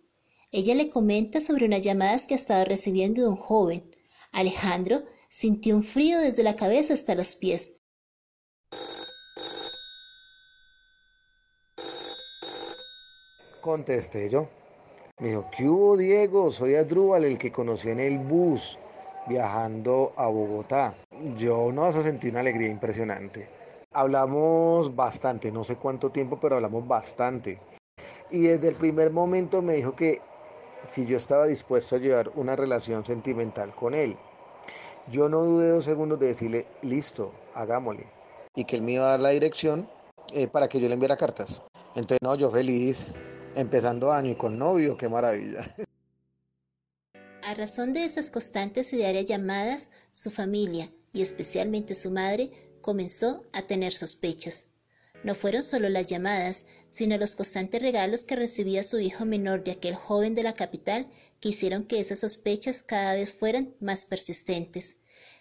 Ella 0.52 0.74
le 0.74 0.90
comenta 0.90 1.40
sobre 1.40 1.64
unas 1.64 1.80
llamadas 1.80 2.26
que 2.26 2.34
ha 2.34 2.36
estado 2.36 2.66
recibiendo 2.66 3.22
de 3.22 3.28
un 3.28 3.36
joven. 3.36 3.90
Alejandro 4.32 5.02
sintió 5.30 5.76
un 5.76 5.82
frío 5.82 6.20
desde 6.20 6.42
la 6.42 6.56
cabeza 6.56 6.92
hasta 6.92 7.14
los 7.14 7.36
pies. 7.36 7.77
Contesté 13.68 14.30
yo. 14.30 14.48
Me 15.20 15.28
dijo, 15.28 15.44
¿qué 15.54 15.68
hubo, 15.68 15.94
Diego? 15.98 16.50
Soy 16.50 16.74
Adrúbal, 16.74 17.24
el 17.24 17.36
que 17.36 17.52
conoció 17.52 17.90
en 17.90 18.00
el 18.00 18.18
bus 18.18 18.78
viajando 19.26 20.14
a 20.16 20.26
Bogotá. 20.28 20.94
Yo 21.36 21.70
no, 21.70 21.86
eso 21.86 22.00
sentí 22.00 22.30
una 22.30 22.40
alegría 22.40 22.70
impresionante. 22.70 23.46
Hablamos 23.92 24.96
bastante, 24.96 25.52
no 25.52 25.64
sé 25.64 25.76
cuánto 25.76 26.08
tiempo, 26.08 26.38
pero 26.40 26.56
hablamos 26.56 26.88
bastante. 26.88 27.58
Y 28.30 28.44
desde 28.44 28.68
el 28.68 28.74
primer 28.74 29.10
momento 29.10 29.60
me 29.60 29.74
dijo 29.74 29.94
que 29.94 30.22
si 30.82 31.04
yo 31.04 31.18
estaba 31.18 31.44
dispuesto 31.44 31.96
a 31.96 31.98
llevar 31.98 32.30
una 32.36 32.56
relación 32.56 33.04
sentimental 33.04 33.74
con 33.74 33.92
él. 33.92 34.16
Yo 35.10 35.28
no 35.28 35.44
dudé 35.44 35.68
dos 35.68 35.84
segundos 35.84 36.18
de 36.18 36.28
decirle, 36.28 36.66
listo, 36.80 37.34
hagámosle. 37.52 38.06
Y 38.54 38.64
que 38.64 38.76
él 38.76 38.82
me 38.82 38.92
iba 38.92 39.08
a 39.08 39.10
dar 39.10 39.20
la 39.20 39.28
dirección 39.28 39.90
eh, 40.32 40.48
para 40.48 40.70
que 40.70 40.80
yo 40.80 40.88
le 40.88 40.94
enviara 40.94 41.18
cartas. 41.18 41.60
Entonces, 41.94 42.18
no, 42.22 42.34
yo 42.34 42.50
feliz. 42.50 43.06
Empezando 43.54 44.12
año 44.12 44.32
y 44.32 44.36
con 44.36 44.58
novio, 44.58 44.96
qué 44.96 45.08
maravilla. 45.08 45.74
A 47.42 47.54
razón 47.54 47.92
de 47.92 48.04
esas 48.04 48.30
constantes 48.30 48.92
y 48.92 48.96
diarias 48.96 49.24
llamadas, 49.24 49.90
su 50.10 50.30
familia, 50.30 50.92
y 51.12 51.22
especialmente 51.22 51.94
su 51.94 52.10
madre, 52.10 52.50
comenzó 52.82 53.42
a 53.52 53.62
tener 53.62 53.92
sospechas. 53.92 54.68
No 55.24 55.34
fueron 55.34 55.62
solo 55.62 55.88
las 55.88 56.06
llamadas, 56.06 56.66
sino 56.90 57.16
los 57.16 57.34
constantes 57.34 57.82
regalos 57.82 58.24
que 58.24 58.36
recibía 58.36 58.82
su 58.84 59.00
hijo 59.00 59.24
menor 59.24 59.64
de 59.64 59.72
aquel 59.72 59.94
joven 59.94 60.34
de 60.34 60.42
la 60.42 60.54
capital 60.54 61.08
que 61.40 61.48
hicieron 61.48 61.84
que 61.86 62.00
esas 62.00 62.20
sospechas 62.20 62.82
cada 62.82 63.14
vez 63.14 63.34
fueran 63.34 63.74
más 63.80 64.04
persistentes. 64.04 64.96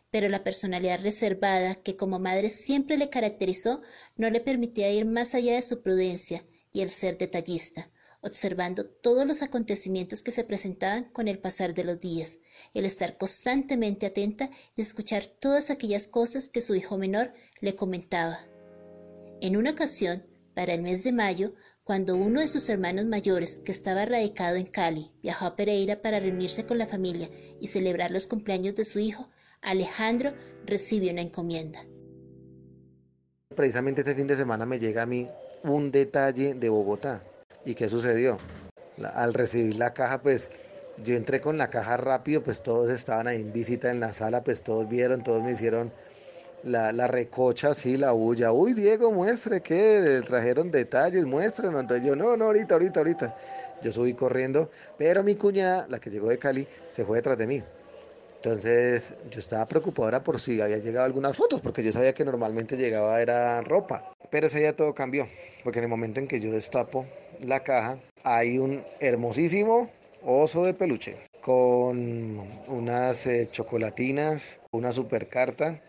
Pero 0.10 0.30
la 0.30 0.44
personalidad 0.44 1.02
reservada 1.02 1.76
que 1.76 1.96
como 1.96 2.20
madre 2.20 2.50
siempre 2.50 2.98
le 2.98 3.10
caracterizó 3.10 3.82
no 4.16 4.30
le 4.30 4.40
permitía 4.40 4.92
ir 4.92 5.06
más 5.06 5.36
allá 5.36 5.56
de 5.56 5.62
su 5.62 5.84
prudencia 5.84 6.46
y 6.72 6.82
el 6.82 6.90
ser 6.90 7.18
detallista, 7.18 7.92
observando 8.28 8.86
todos 8.86 9.26
los 9.26 9.42
acontecimientos 9.42 10.22
que 10.22 10.32
se 10.32 10.44
presentaban 10.44 11.06
con 11.12 11.28
el 11.28 11.40
pasar 11.40 11.74
de 11.74 11.84
los 11.84 12.00
días, 12.00 12.40
el 12.74 12.86
estar 12.86 13.18
constantemente 13.18 14.06
atenta 14.06 14.50
y 14.76 14.82
escuchar 14.82 15.26
todas 15.26 15.70
aquellas 15.70 16.08
cosas 16.08 16.50
que 16.50 16.62
su 16.62 16.76
hijo 16.76 16.98
menor 16.98 17.34
le 17.62 17.76
comentaba. 17.76 18.40
En 19.42 19.58
una 19.58 19.72
ocasión, 19.72 20.26
para 20.54 20.74
el 20.74 20.82
mes 20.82 21.04
de 21.04 21.12
mayo, 21.12 21.54
cuando 21.84 22.16
uno 22.16 22.42
de 22.42 22.48
sus 22.48 22.68
hermanos 22.70 23.06
mayores, 23.06 23.60
que 23.60 23.72
estaba 23.72 24.06
radicado 24.06 24.58
en 24.58 24.66
Cali, 24.66 25.12
viajó 25.22 25.46
a 25.46 25.56
Pereira 25.56 26.02
para 26.02 26.20
reunirse 26.20 26.66
con 26.66 26.78
la 26.78 26.88
familia 26.88 27.30
y 27.62 27.68
celebrar 27.68 28.12
los 28.12 28.28
cumpleaños 28.28 28.76
de 28.76 28.84
su 28.84 29.00
hijo, 29.00 29.30
Alejandro 29.62 30.34
recibió 30.66 31.12
una 31.12 31.22
encomienda. 31.22 31.80
Precisamente 33.56 34.02
ese 34.02 34.16
fin 34.16 34.28
de 34.28 34.36
semana 34.36 34.66
me 34.66 34.80
llega 34.80 35.04
a 35.04 35.06
mí 35.06 35.28
un 35.64 35.92
detalle 35.92 36.54
de 36.54 36.70
Bogotá. 36.70 37.24
¿Y 37.68 37.76
qué 37.76 37.90
sucedió? 37.90 38.40
al 39.14 39.34
recibir 39.34 39.76
la 39.76 39.94
caja, 39.94 40.22
pues 40.22 40.50
yo 41.04 41.16
entré 41.16 41.42
con 41.42 41.58
la 41.58 41.70
caja 41.70 41.98
rápido, 41.98 42.42
pues 42.42 42.64
todos 42.64 42.90
estaban 42.90 43.28
ahí 43.28 43.42
en 43.42 43.52
visita 43.52 43.92
en 43.92 44.00
la 44.00 44.14
sala, 44.14 44.42
pues 44.42 44.64
todos 44.64 44.88
vieron, 44.88 45.22
todos 45.22 45.44
me 45.44 45.52
hicieron 45.52 45.92
la, 46.64 46.94
la, 46.94 47.08
recocha, 47.08 47.74
sí, 47.74 47.98
la 47.98 48.12
bulla. 48.12 48.54
Uy, 48.54 48.74
Diego, 48.74 49.12
muestre 49.12 49.62
que 49.62 50.22
trajeron 50.26 50.72
detalles, 50.72 51.26
muestren. 51.26 51.78
Entonces 51.78 52.08
yo, 52.08 52.16
no, 52.16 52.38
no, 52.38 52.46
ahorita, 52.46 52.76
ahorita, 52.76 53.02
ahorita. 53.02 53.36
Yo 53.84 53.92
subí 53.92 54.14
corriendo, 54.14 54.72
pero 54.98 55.22
mi 55.22 55.36
cuñada, 55.36 55.86
la 55.90 56.00
que 56.00 56.10
llegó 56.10 56.30
de 56.30 56.40
Cali, 56.40 56.66
se 56.96 57.04
fue 57.04 57.18
detrás 57.18 57.38
de 57.38 57.48
mí. 57.48 57.62
Entonces 58.38 59.14
yo 59.30 59.40
estaba 59.40 59.66
preocupado 59.66 60.24
por 60.24 60.40
si 60.40 60.62
había 60.62 60.78
llegado 60.78 61.06
algunas 61.06 61.36
fotos, 61.36 61.60
porque 61.60 61.84
yo 61.84 61.92
sabía 61.92 62.14
que 62.14 62.24
normalmente 62.24 62.78
llegaba 62.78 63.22
era 63.22 63.62
ropa. 63.62 64.17
Pero 64.30 64.48
ese 64.48 64.60
día 64.60 64.76
todo 64.76 64.94
cambió, 64.94 65.28
porque 65.64 65.80
en 65.80 65.86
el 65.86 65.90
momento 65.90 66.20
en 66.20 66.28
que 66.28 66.40
yo 66.40 66.52
destapo 66.52 67.06
la 67.40 67.64
caja, 67.64 67.98
hay 68.24 68.58
un 68.58 68.84
hermosísimo 69.00 69.90
oso 70.22 70.66
de 70.66 70.74
peluche 70.74 71.16
con 71.42 72.48
unas 72.68 73.26
eh, 73.26 73.48
chocolatinas, 73.52 74.60
una 74.72 74.92
super 74.92 75.28
carta 75.30 75.80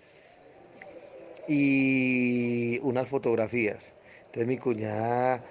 y 1.46 2.78
unas 2.80 3.08
fotografías. 3.08 3.94
Entonces 4.26 4.46
mi 4.46 4.58
cuñada 4.58 5.42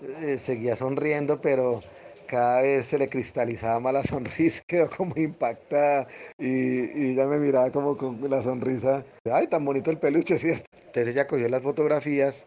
eh, 0.00 0.36
seguía 0.38 0.76
sonriendo, 0.76 1.40
pero 1.40 1.80
cada 2.26 2.62
vez 2.62 2.86
se 2.86 2.98
le 2.98 3.08
cristalizaba 3.08 3.80
más 3.80 3.92
la 3.92 4.02
sonrisa, 4.02 4.62
quedó 4.66 4.90
como 4.90 5.14
impactada 5.16 6.08
y, 6.38 7.12
ella 7.12 7.26
me 7.26 7.38
miraba 7.38 7.70
como 7.70 7.96
con 7.96 8.18
la 8.28 8.42
sonrisa, 8.42 9.04
ay, 9.30 9.46
tan 9.46 9.64
bonito 9.64 9.90
el 9.90 9.98
peluche, 9.98 10.38
¿cierto? 10.38 10.66
Entonces 10.74 11.08
ella 11.08 11.26
cogió 11.26 11.48
las 11.48 11.62
fotografías 11.62 12.46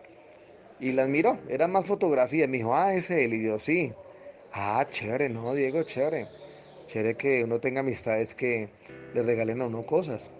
y 0.79 0.91
las 0.93 1.09
miró, 1.09 1.37
eran 1.49 1.71
más 1.71 1.85
fotografías, 1.85 2.49
me 2.49 2.57
dijo, 2.57 2.75
ah, 2.75 2.93
es 2.93 3.09
él, 3.09 3.33
y 3.33 3.43
yo, 3.43 3.59
sí, 3.59 3.93
ah, 4.53 4.85
chévere, 4.89 5.29
no, 5.29 5.53
Diego, 5.53 5.83
chévere, 5.83 6.27
chévere 6.87 7.15
que 7.15 7.43
uno 7.43 7.59
tenga 7.59 7.81
amistades 7.81 8.35
que 8.35 8.69
le 9.13 9.23
regalen 9.23 9.61
a 9.61 9.67
uno 9.67 9.85
cosas. 9.85 10.31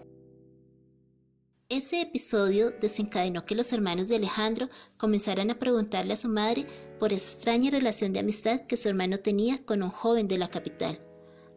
Ese 1.70 2.00
episodio 2.00 2.72
desencadenó 2.80 3.46
que 3.46 3.54
los 3.54 3.72
hermanos 3.72 4.08
de 4.08 4.16
Alejandro 4.16 4.68
comenzaran 4.96 5.52
a 5.52 5.60
preguntarle 5.60 6.14
a 6.14 6.16
su 6.16 6.28
madre 6.28 6.66
por 6.98 7.12
esa 7.12 7.30
extraña 7.32 7.70
relación 7.70 8.12
de 8.12 8.18
amistad 8.18 8.62
que 8.62 8.76
su 8.76 8.88
hermano 8.88 9.18
tenía 9.18 9.64
con 9.64 9.84
un 9.84 9.90
joven 9.90 10.26
de 10.26 10.36
la 10.36 10.48
capital. 10.48 11.00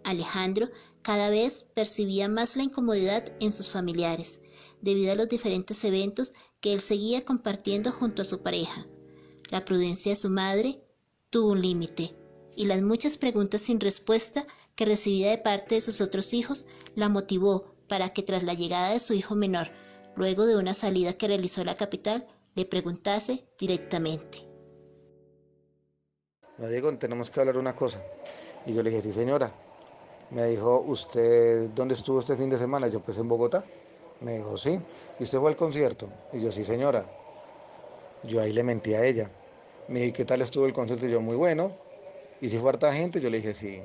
Alejandro 0.03 0.69
cada 1.01 1.31
vez 1.31 1.63
percibía 1.73 2.29
más 2.29 2.55
la 2.55 2.61
incomodidad 2.61 3.25
en 3.39 3.51
sus 3.51 3.71
familiares, 3.71 4.39
debido 4.81 5.13
a 5.13 5.15
los 5.15 5.29
diferentes 5.29 5.83
eventos 5.83 6.33
que 6.61 6.73
él 6.73 6.81
seguía 6.81 7.25
compartiendo 7.25 7.91
junto 7.91 8.21
a 8.21 8.25
su 8.25 8.43
pareja. 8.43 8.85
La 9.49 9.65
prudencia 9.65 10.11
de 10.11 10.15
su 10.15 10.29
madre 10.29 10.83
tuvo 11.31 11.53
un 11.53 11.61
límite, 11.63 12.15
y 12.55 12.65
las 12.65 12.83
muchas 12.83 13.17
preguntas 13.17 13.61
sin 13.61 13.79
respuesta 13.79 14.45
que 14.75 14.85
recibía 14.85 15.31
de 15.31 15.39
parte 15.39 15.73
de 15.73 15.81
sus 15.81 16.01
otros 16.01 16.35
hijos 16.35 16.67
la 16.93 17.09
motivó 17.09 17.73
para 17.87 18.09
que 18.09 18.21
tras 18.21 18.43
la 18.43 18.53
llegada 18.53 18.91
de 18.93 18.99
su 18.99 19.15
hijo 19.15 19.33
menor 19.33 19.71
luego 20.15 20.45
de 20.45 20.57
una 20.57 20.73
salida 20.73 21.13
que 21.13 21.27
realizó 21.27 21.61
a 21.61 21.65
la 21.65 21.75
capital, 21.75 22.25
le 22.55 22.65
preguntase 22.65 23.45
directamente. 23.59 24.39
Me 26.57 26.69
dijo, 26.69 26.95
tenemos 26.97 27.29
que 27.29 27.39
hablar 27.39 27.57
una 27.57 27.75
cosa. 27.75 27.99
Y 28.65 28.73
yo 28.73 28.83
le 28.83 28.91
dije, 28.91 29.01
sí 29.01 29.11
señora. 29.11 29.51
Me 30.29 30.45
dijo, 30.45 30.79
¿usted 30.81 31.69
dónde 31.71 31.95
estuvo 31.95 32.19
este 32.19 32.35
fin 32.35 32.49
de 32.49 32.57
semana? 32.57 32.87
Yo 32.87 32.99
pues 32.99 33.17
en 33.17 33.27
Bogotá. 33.27 33.63
Me 34.21 34.37
dijo, 34.37 34.57
sí. 34.57 34.79
¿Y 35.19 35.23
usted 35.23 35.39
fue 35.39 35.49
al 35.49 35.55
concierto? 35.55 36.09
Y 36.31 36.41
yo, 36.41 36.51
sí 36.51 36.63
señora. 36.63 37.05
Yo 38.23 38.39
ahí 38.39 38.53
le 38.53 38.63
mentí 38.63 38.93
a 38.93 39.03
ella. 39.03 39.29
Me 39.87 40.01
dijo, 40.01 40.17
¿qué 40.17 40.25
tal 40.25 40.41
estuvo 40.41 40.65
el 40.65 40.73
concierto? 40.73 41.07
Y 41.07 41.11
yo, 41.11 41.21
muy 41.21 41.35
bueno. 41.35 41.75
¿Y 42.39 42.49
si 42.49 42.57
fue 42.57 42.69
harta 42.69 42.93
gente? 42.93 43.19
Yo 43.19 43.29
le 43.29 43.37
dije, 43.37 43.53
sí. 43.53 43.81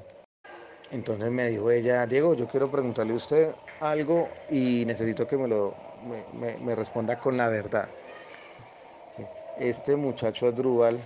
Entonces 0.91 1.31
me 1.31 1.49
dijo 1.49 1.71
ella, 1.71 2.07
Diego, 2.07 2.35
yo 2.35 2.47
quiero 2.49 2.71
preguntarle 2.71 3.13
a 3.13 3.17
usted 3.17 3.55
algo 3.81 4.29
y 4.51 4.85
necesito 4.87 5.27
que 5.27 5.37
me 5.37 5.49
lo 5.49 5.75
me, 6.03 6.75
responda 6.75 7.19
con 7.19 7.37
la 7.37 7.49
verdad. 7.49 7.89
Este 9.57 9.97
muchacho 9.97 10.47
Adrúbal, 10.47 11.01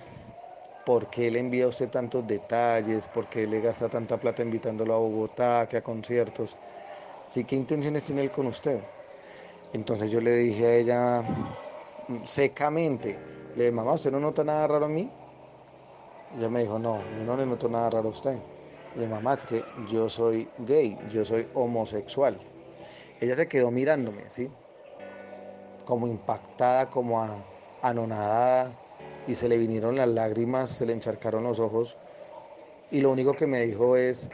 ¿por 0.83 1.07
qué 1.07 1.31
le 1.31 1.39
envía 1.39 1.65
a 1.65 1.69
usted 1.69 1.89
tantos 1.89 2.25
detalles? 2.27 3.07
¿Por 3.07 3.27
qué 3.27 3.47
le 3.47 3.61
gasta 3.61 3.89
tanta 3.89 4.17
plata 4.19 4.43
invitándolo 4.43 4.93
a 4.93 4.97
Bogotá, 4.97 5.67
que 5.69 5.77
a 5.77 5.81
conciertos? 5.83 6.55
¿Sí? 7.29 7.43
¿Qué 7.43 7.55
intenciones 7.55 8.03
tiene 8.03 8.21
él 8.21 8.31
con 8.31 8.47
usted? 8.47 8.83
Entonces 9.73 10.11
yo 10.11 10.21
le 10.21 10.35
dije 10.35 10.65
a 10.65 10.75
ella 10.75 11.21
mm, 12.07 12.25
secamente, 12.25 13.17
le 13.55 13.63
dije, 13.65 13.71
mamá, 13.71 13.93
¿usted 13.93 14.11
no 14.11 14.19
nota 14.19 14.43
nada 14.43 14.67
raro 14.67 14.85
en 14.85 14.95
mí? 14.95 15.09
Ella 16.35 16.49
me 16.49 16.61
dijo, 16.61 16.79
no, 16.79 16.99
yo 17.17 17.23
no 17.25 17.37
le 17.37 17.45
noto 17.45 17.69
nada 17.69 17.89
raro 17.89 18.09
a 18.09 18.11
usted. 18.11 18.37
Le 18.95 19.07
mamá, 19.07 19.33
es 19.33 19.43
que 19.43 19.63
yo 19.87 20.09
soy 20.09 20.49
gay, 20.59 20.97
yo 21.11 21.23
soy 21.25 21.47
homosexual. 21.53 22.39
Ella 23.21 23.35
se 23.35 23.47
quedó 23.47 23.71
mirándome, 23.71 24.29
¿sí? 24.29 24.49
Como 25.85 26.07
impactada, 26.07 26.89
como 26.89 27.23
anonadada, 27.81 28.71
y 29.27 29.35
se 29.35 29.47
le 29.47 29.57
vinieron 29.57 29.95
las 29.95 30.09
lágrimas, 30.09 30.69
se 30.69 30.85
le 30.85 30.93
encharcaron 30.93 31.43
los 31.43 31.59
ojos, 31.59 31.97
y 32.91 33.01
lo 33.01 33.11
único 33.11 33.33
que 33.33 33.47
me 33.47 33.61
dijo 33.61 33.95
es, 33.97 34.29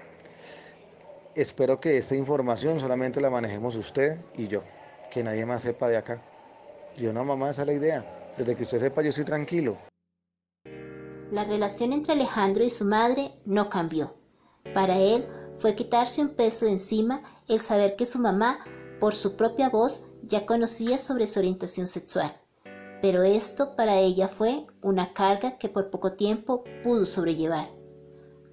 espero 1.35 1.79
que 1.79 1.97
esta 1.97 2.15
información 2.15 2.79
solamente 2.79 3.21
la 3.21 3.29
manejemos 3.29 3.75
usted 3.75 4.17
y 4.35 4.47
yo, 4.47 4.63
que 5.09 5.23
nadie 5.23 5.45
más 5.45 5.61
sepa 5.61 5.87
de 5.87 5.97
acá. 5.97 6.21
Yo 6.97 7.13
no, 7.13 7.23
mamá, 7.23 7.51
esa 7.51 7.61
es 7.61 7.67
la 7.67 7.73
idea. 7.73 8.33
Desde 8.37 8.55
que 8.55 8.63
usted 8.63 8.79
sepa, 8.79 9.01
yo 9.01 9.09
estoy 9.09 9.23
tranquilo. 9.23 9.77
La 11.31 11.45
relación 11.45 11.93
entre 11.93 12.13
Alejandro 12.13 12.63
y 12.63 12.69
su 12.69 12.83
madre 12.83 13.31
no 13.45 13.69
cambió. 13.69 14.15
Para 14.73 14.97
él 14.97 15.25
fue 15.55 15.75
quitarse 15.75 16.21
un 16.21 16.29
peso 16.29 16.65
de 16.65 16.73
encima 16.73 17.21
el 17.47 17.59
saber 17.59 17.95
que 17.95 18.05
su 18.05 18.19
mamá, 18.19 18.59
por 18.99 19.15
su 19.15 19.37
propia 19.37 19.69
voz, 19.69 20.08
ya 20.23 20.45
conocía 20.45 20.97
sobre 20.97 21.27
su 21.27 21.39
orientación 21.39 21.87
sexual, 21.87 22.35
pero 23.01 23.23
esto 23.23 23.75
para 23.75 23.97
ella 23.99 24.27
fue 24.27 24.67
una 24.81 25.13
carga 25.13 25.57
que 25.57 25.69
por 25.69 25.89
poco 25.89 26.13
tiempo 26.13 26.63
pudo 26.83 27.05
sobrellevar. 27.05 27.69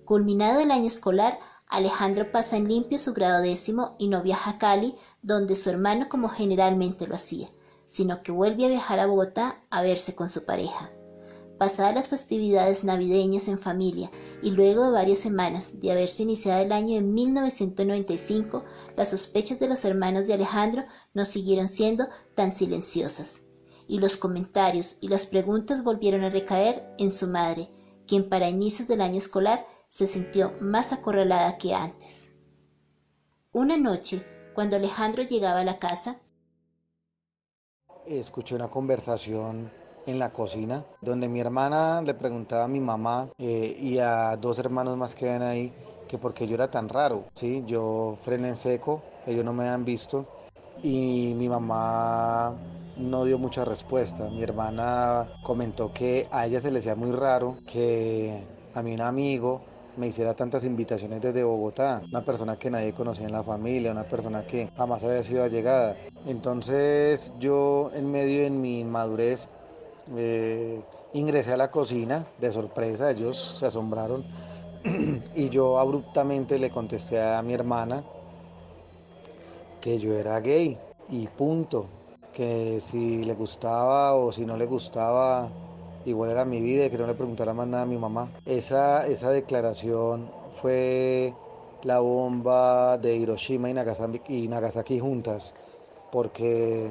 Culminado 0.04 0.61
el 0.61 0.70
año 0.70 0.87
escolar, 0.87 1.38
Alejandro 1.68 2.30
pasa 2.30 2.56
en 2.56 2.68
limpio 2.68 2.99
su 2.99 3.12
grado 3.12 3.42
décimo 3.42 3.96
y 3.99 4.08
no 4.08 4.23
viaja 4.23 4.50
a 4.50 4.58
Cali, 4.58 4.94
donde 5.23 5.56
su 5.56 5.68
hermano 5.68 6.08
como 6.08 6.28
generalmente 6.28 7.08
lo 7.08 7.16
hacía, 7.16 7.49
sino 7.87 8.23
que 8.23 8.30
vuelve 8.30 8.66
a 8.66 8.68
viajar 8.68 9.00
a 9.00 9.06
Bogotá 9.06 9.61
a 9.70 9.82
verse 9.82 10.14
con 10.14 10.28
su 10.28 10.44
pareja. 10.44 10.90
Pasadas 11.58 11.94
las 11.94 12.08
festividades 12.11 12.85
navideñas 12.85 13.49
en 13.49 13.58
familia 13.58 14.11
y 14.42 14.50
luego 14.50 14.85
de 14.85 14.92
varias 14.92 15.18
semanas 15.18 15.80
de 15.80 15.90
haberse 15.90 16.23
iniciado 16.23 16.62
el 16.62 16.70
año 16.70 16.96
de 16.96 17.00
1995, 17.00 18.62
las 18.94 19.11
sospechas 19.11 19.58
de 19.58 19.68
los 19.68 19.85
hermanos 19.87 20.26
de 20.26 20.35
Alejandro 20.35 20.85
no 21.16 21.25
siguieron 21.25 21.66
siendo 21.66 22.08
tan 22.35 22.52
silenciosas, 22.52 23.46
y 23.88 23.99
los 24.00 24.18
comentarios 24.18 24.99
y 25.00 25.08
las 25.08 25.26
preguntas 25.26 25.82
volvieron 25.82 26.25
a 26.25 26.28
recaer 26.28 26.94
en 26.99 27.11
su 27.11 27.26
madre, 27.26 27.70
quien 28.06 28.28
para 28.28 28.50
inicios 28.50 28.87
del 28.87 29.00
año 29.00 29.16
escolar 29.16 29.66
se 29.88 30.06
sintió 30.06 30.52
más 30.61 30.92
acorralada 30.92 31.56
que 31.56 31.73
antes. 31.73 32.35
Una 33.50 33.78
noche, 33.78 34.23
cuando 34.54 34.76
Alejandro 34.76 35.23
llegaba 35.23 35.61
a 35.61 35.64
la 35.64 35.78
casa, 35.78 36.20
escuché 38.06 38.54
una 38.54 38.68
conversación 38.68 39.70
en 40.04 40.18
la 40.18 40.35
cocina, 40.35 40.85
donde 41.00 41.28
mi 41.28 41.40
hermana 41.40 42.02
le 42.02 42.12
preguntaba 42.12 42.64
a 42.64 42.68
mi 42.68 42.78
mamá 42.78 43.30
eh, 43.38 43.75
y 43.80 43.99
a 43.99 44.37
dos 44.37 44.58
hermanos 44.58 44.99
más 44.99 45.14
que 45.14 45.25
ven 45.25 45.42
ahí 45.42 45.73
que 46.06 46.18
por 46.18 46.35
qué 46.35 46.46
yo 46.46 46.54
era 46.54 46.70
tan 46.70 46.90
raro, 46.90 47.25
¿sí? 47.32 47.64
Yo 47.66 48.16
frené 48.20 48.49
en 48.49 48.56
seco, 48.56 49.02
ellos 49.26 49.44
no 49.44 49.54
me 49.54 49.66
han 49.66 49.85
visto 49.85 50.36
y 50.83 51.35
mi 51.37 51.49
mamá 51.49 52.54
no 52.97 53.25
dio 53.25 53.38
mucha 53.38 53.64
respuesta. 53.64 54.28
Mi 54.30 54.42
hermana 54.42 55.26
comentó 55.42 55.92
que 55.92 56.26
a 56.30 56.47
ella 56.47 56.61
se 56.61 56.71
le 56.71 56.78
hacía 56.80 56.95
muy 56.95 57.12
raro 57.12 57.56
que 57.66 58.42
a 58.75 58.83
mí 58.83 58.95
un 58.95 59.00
amigo 59.00 59.61
me 59.97 60.09
hiciera 60.09 60.35
tantas 60.35 60.64
invitaciones 60.64 61.23
desde 61.23 61.42
Bogotá, 61.42 62.02
una 62.11 62.23
persona 62.23 62.56
que 62.56 62.71
nadie 62.71 62.92
conocía 62.92 63.26
en 63.26 63.33
la 63.33 63.42
familia, 63.42 63.92
una 63.92 64.04
persona 64.04 64.47
que 64.47 64.68
jamás 64.76 65.02
había 65.02 65.23
sido 65.23 65.42
allegada. 65.45 65.97
Entonces 66.26 67.33
yo 67.38 67.90
en 67.95 68.11
medio 68.11 68.42
de 68.42 68.50
mi 68.50 68.85
madurez 68.85 69.49
eh, 70.14 70.80
ingresé 71.14 71.54
a 71.54 71.56
la 71.56 71.71
cocina 71.71 72.26
de 72.38 72.52
sorpresa, 72.52 73.11
ellos 73.11 73.56
se 73.59 73.66
asombraron 73.66 74.25
y 75.35 75.49
yo 75.49 75.78
abruptamente 75.78 76.59
le 76.59 76.71
contesté 76.71 77.23
a 77.23 77.40
mi 77.42 77.54
hermana 77.54 78.02
que 79.87 80.00
yo 80.00 80.19
era 80.19 80.40
gay 80.40 80.76
y 81.11 81.28
punto, 81.28 81.87
que 82.35 82.81
si 82.81 83.23
le 83.23 83.35
gustaba 83.35 84.16
o 84.16 84.33
si 84.33 84.45
no 84.45 84.57
le 84.57 84.66
gustaba, 84.66 85.49
igual 86.05 86.31
era 86.31 86.45
mi 86.45 86.61
vida 86.61 86.87
y 86.87 86.90
que 86.90 86.99
no 86.99 87.07
le 87.07 87.14
preguntara 87.14 87.55
más 87.55 87.69
nada 87.69 87.85
a 87.85 87.87
mi 87.87 87.97
mamá. 87.97 88.28
Esa, 88.47 89.07
esa 89.07 89.31
declaración 89.31 90.26
fue 90.61 91.33
la 91.85 92.00
bomba 92.00 92.99
de 92.99 93.14
Hiroshima 93.14 93.71
y 93.71 93.75
Nagasaki, 93.75 94.99
juntas, 94.99 95.55
porque 96.11 96.90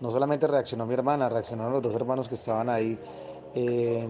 no 0.00 0.10
solamente 0.10 0.46
reaccionó 0.46 0.86
mi 0.86 0.94
hermana, 0.94 1.28
reaccionaron 1.28 1.74
los 1.74 1.82
dos 1.82 1.94
hermanos 1.94 2.30
que 2.30 2.36
estaban 2.36 2.70
ahí. 2.70 2.98
Eh, 3.54 4.08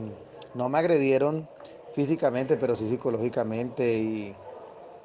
no 0.54 0.68
me 0.68 0.78
agredieron 0.78 1.48
físicamente, 1.94 2.56
pero 2.58 2.76
sí 2.76 2.86
psicológicamente 2.86 3.92
y, 3.92 4.36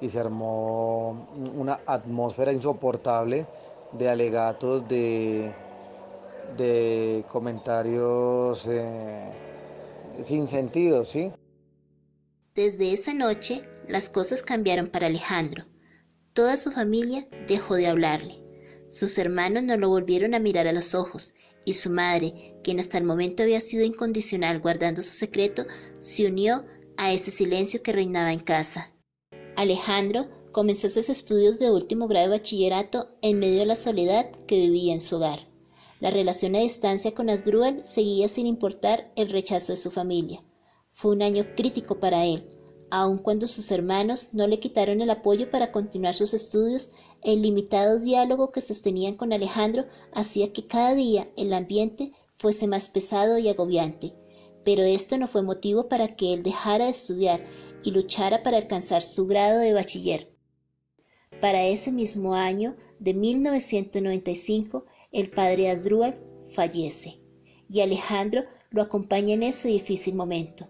se 0.08 0.20
armó 0.20 1.28
una 1.36 1.82
atmósfera 1.86 2.54
insoportable 2.54 3.46
de 3.92 4.10
alegatos, 4.10 4.88
de, 4.88 5.52
de 6.58 7.26
comentarios 7.30 8.66
eh, 8.68 9.32
sin 10.24 10.48
sentido, 10.48 11.04
¿sí? 11.04 11.34
Desde 12.56 12.94
esa 12.94 13.14
noche 13.14 13.68
las 13.88 14.10
cosas 14.10 14.42
cambiaron 14.42 14.90
para 14.90 15.08
Alejandro. 15.08 15.66
Toda 16.34 16.56
su 16.58 16.72
familia 16.72 17.28
dejó 17.48 17.76
de 17.76 17.88
hablarle. 17.88 18.44
Sus 18.90 19.18
hermanos 19.18 19.64
no 19.64 19.76
lo 19.78 19.90
volvieron 19.90 20.34
a 20.34 20.40
mirar 20.40 20.68
a 20.68 20.72
los 20.72 20.96
ojos 20.96 21.34
y 21.66 21.74
su 21.74 21.90
madre, 21.90 22.56
quien 22.64 22.80
hasta 22.80 22.98
el 22.98 23.04
momento 23.04 23.44
había 23.44 23.60
sido 23.60 23.84
incondicional 23.84 24.60
guardando 24.60 25.04
su 25.04 25.12
secreto, 25.12 25.66
se 26.00 26.28
unió 26.28 26.66
a 26.98 27.12
ese 27.12 27.32
silencio 27.32 27.84
que 27.84 27.92
reinaba 27.92 28.34
en 28.34 28.40
casa. 28.40 28.92
Alejandro 29.60 30.30
comenzó 30.54 30.88
sus 30.88 31.10
estudios 31.10 31.60
de 31.60 31.70
último 31.70 32.08
grado 32.08 32.28
de 32.30 32.38
bachillerato 32.38 33.10
en 33.22 33.40
medio 33.40 33.60
de 33.60 33.66
la 33.66 33.76
soledad 33.76 34.32
que 34.48 34.56
vivía 34.56 34.94
en 34.94 35.02
su 35.02 35.18
hogar. 35.18 35.50
La 36.00 36.12
relación 36.12 36.56
a 36.56 36.60
distancia 36.60 37.14
con 37.14 37.30
Asdrúbal 37.30 37.84
seguía 37.84 38.30
sin 38.30 38.48
importar 38.48 39.12
el 39.18 39.30
rechazo 39.30 39.74
de 39.74 39.78
su 39.78 39.92
familia. 39.92 40.42
Fue 40.92 41.12
un 41.12 41.22
año 41.22 41.46
crítico 41.58 42.00
para 42.00 42.26
él, 42.26 42.50
aun 42.90 43.18
cuando 43.18 43.50
sus 43.50 43.70
hermanos 43.70 44.30
no 44.32 44.48
le 44.48 44.62
quitaron 44.62 45.02
el 45.02 45.10
apoyo 45.10 45.50
para 45.50 45.74
continuar 45.74 46.14
sus 46.14 46.34
estudios, 46.34 46.92
el 47.22 47.42
limitado 47.42 48.00
diálogo 48.00 48.54
que 48.54 48.62
sostenían 48.62 49.16
con 49.16 49.34
Alejandro 49.34 49.88
hacía 50.14 50.54
que 50.54 50.68
cada 50.68 50.96
día 50.96 51.30
el 51.36 51.52
ambiente 51.52 52.14
fuese 52.32 52.66
más 52.66 52.88
pesado 52.88 53.38
y 53.38 53.50
agobiante, 53.50 54.16
pero 54.64 54.84
esto 54.84 55.18
no 55.18 55.28
fue 55.28 55.42
motivo 55.42 55.90
para 55.90 56.16
que 56.16 56.34
él 56.34 56.44
dejara 56.44 56.86
de 56.86 56.92
estudiar 56.92 57.46
y 57.84 57.92
luchara 57.92 58.44
para 58.44 58.58
alcanzar 58.58 59.02
su 59.02 59.28
grado 59.28 59.60
de 59.60 59.74
bachiller. 59.74 60.32
Para 61.42 61.66
ese 61.66 61.92
mismo 61.92 62.34
año 62.36 62.76
de 63.00 63.14
1995, 63.14 64.86
el 65.12 65.30
padre 65.30 65.70
Asdrúbal 65.70 66.20
fallece 66.54 67.22
y 67.70 67.82
Alejandro 67.82 68.44
lo 68.72 68.82
acompaña 68.82 69.34
en 69.36 69.44
ese 69.44 69.70
difícil 69.70 70.16
momento. 70.16 70.68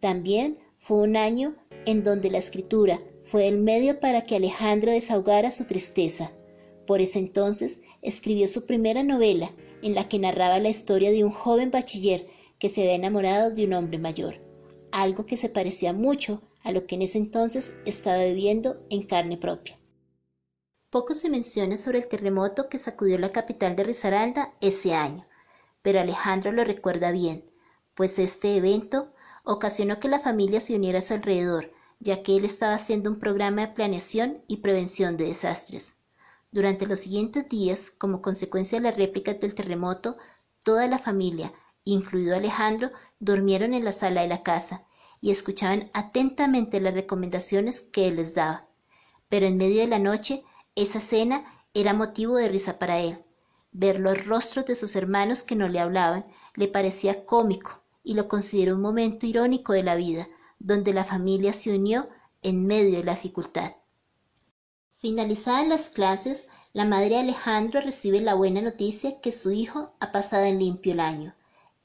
También 0.00 0.58
fue 0.78 0.98
un 0.98 1.16
año 1.16 1.56
en 1.86 2.02
donde 2.02 2.30
la 2.30 2.38
escritura 2.38 3.02
fue 3.22 3.46
el 3.46 3.58
medio 3.58 4.00
para 4.00 4.22
que 4.22 4.36
Alejandro 4.36 4.90
desahogara 4.90 5.50
su 5.50 5.66
tristeza. 5.66 6.32
Por 6.86 7.00
ese 7.00 7.18
entonces 7.18 7.80
escribió 8.00 8.48
su 8.48 8.64
primera 8.64 9.02
novela, 9.02 9.54
en 9.82 9.94
la 9.94 10.08
que 10.08 10.18
narraba 10.18 10.58
la 10.58 10.70
historia 10.70 11.10
de 11.10 11.24
un 11.24 11.30
joven 11.30 11.70
bachiller 11.70 12.26
que 12.58 12.68
se 12.68 12.82
había 12.82 12.94
enamorado 12.94 13.52
de 13.52 13.66
un 13.66 13.74
hombre 13.74 13.98
mayor, 13.98 14.40
algo 14.92 15.26
que 15.26 15.36
se 15.36 15.48
parecía 15.48 15.92
mucho 15.92 16.42
a 16.64 16.72
lo 16.72 16.86
que 16.86 16.96
en 16.96 17.02
ese 17.02 17.18
entonces 17.18 17.76
estaba 17.84 18.24
viviendo 18.24 18.84
en 18.90 19.02
carne 19.06 19.36
propia. 19.36 19.78
Poco 20.90 21.14
se 21.14 21.28
menciona 21.28 21.76
sobre 21.76 21.98
el 21.98 22.08
terremoto 22.08 22.68
que 22.68 22.78
sacudió 22.78 23.18
la 23.18 23.32
capital 23.32 23.76
de 23.76 23.84
Risaralda 23.84 24.54
ese 24.60 24.94
año, 24.94 25.26
pero 25.82 26.00
Alejandro 26.00 26.50
lo 26.52 26.64
recuerda 26.64 27.10
bien, 27.12 27.44
pues 27.94 28.18
este 28.18 28.56
evento 28.56 29.12
ocasionó 29.44 30.00
que 30.00 30.08
la 30.08 30.20
familia 30.20 30.60
se 30.60 30.74
uniera 30.74 31.00
a 31.00 31.02
su 31.02 31.14
alrededor, 31.14 31.72
ya 32.00 32.22
que 32.22 32.36
él 32.36 32.44
estaba 32.44 32.74
haciendo 32.74 33.10
un 33.10 33.18
programa 33.18 33.66
de 33.66 33.72
planeación 33.74 34.42
y 34.46 34.58
prevención 34.58 35.16
de 35.16 35.26
desastres. 35.26 35.98
Durante 36.50 36.86
los 36.86 37.00
siguientes 37.00 37.48
días, 37.48 37.90
como 37.90 38.22
consecuencia 38.22 38.78
de 38.78 38.84
las 38.84 38.96
réplicas 38.96 39.40
del 39.40 39.54
terremoto, 39.54 40.16
toda 40.62 40.86
la 40.86 40.98
familia, 40.98 41.52
incluido 41.92 42.36
Alejandro, 42.36 42.90
durmieron 43.18 43.74
en 43.74 43.84
la 43.84 43.92
sala 43.92 44.22
de 44.22 44.28
la 44.28 44.42
casa 44.42 44.84
y 45.20 45.30
escuchaban 45.30 45.90
atentamente 45.92 46.80
las 46.80 46.94
recomendaciones 46.94 47.80
que 47.80 48.08
él 48.08 48.16
les 48.16 48.34
daba. 48.34 48.66
Pero 49.28 49.46
en 49.46 49.56
medio 49.56 49.80
de 49.80 49.88
la 49.88 49.98
noche, 49.98 50.44
esa 50.74 51.00
cena 51.00 51.44
era 51.74 51.94
motivo 51.94 52.36
de 52.36 52.48
risa 52.48 52.78
para 52.78 52.98
él. 52.98 53.22
Ver 53.72 53.98
los 54.00 54.26
rostros 54.26 54.66
de 54.66 54.74
sus 54.74 54.96
hermanos 54.96 55.42
que 55.42 55.56
no 55.56 55.68
le 55.68 55.80
hablaban 55.80 56.26
le 56.54 56.68
parecía 56.68 57.24
cómico 57.24 57.82
y 58.02 58.14
lo 58.14 58.28
consideró 58.28 58.74
un 58.74 58.80
momento 58.80 59.26
irónico 59.26 59.72
de 59.72 59.82
la 59.82 59.96
vida, 59.96 60.28
donde 60.58 60.94
la 60.94 61.04
familia 61.04 61.52
se 61.52 61.76
unió 61.76 62.08
en 62.42 62.66
medio 62.66 62.98
de 62.98 63.04
la 63.04 63.14
dificultad. 63.14 63.72
Finalizadas 64.94 65.68
las 65.68 65.88
clases, 65.90 66.48
la 66.72 66.84
madre 66.84 67.10
de 67.10 67.18
Alejandro 67.18 67.80
recibe 67.80 68.20
la 68.20 68.34
buena 68.34 68.60
noticia 68.60 69.20
que 69.20 69.32
su 69.32 69.52
hijo 69.52 69.92
ha 70.00 70.10
pasado 70.10 70.44
en 70.44 70.58
limpio 70.58 70.92
el 70.92 71.00
año. 71.00 71.34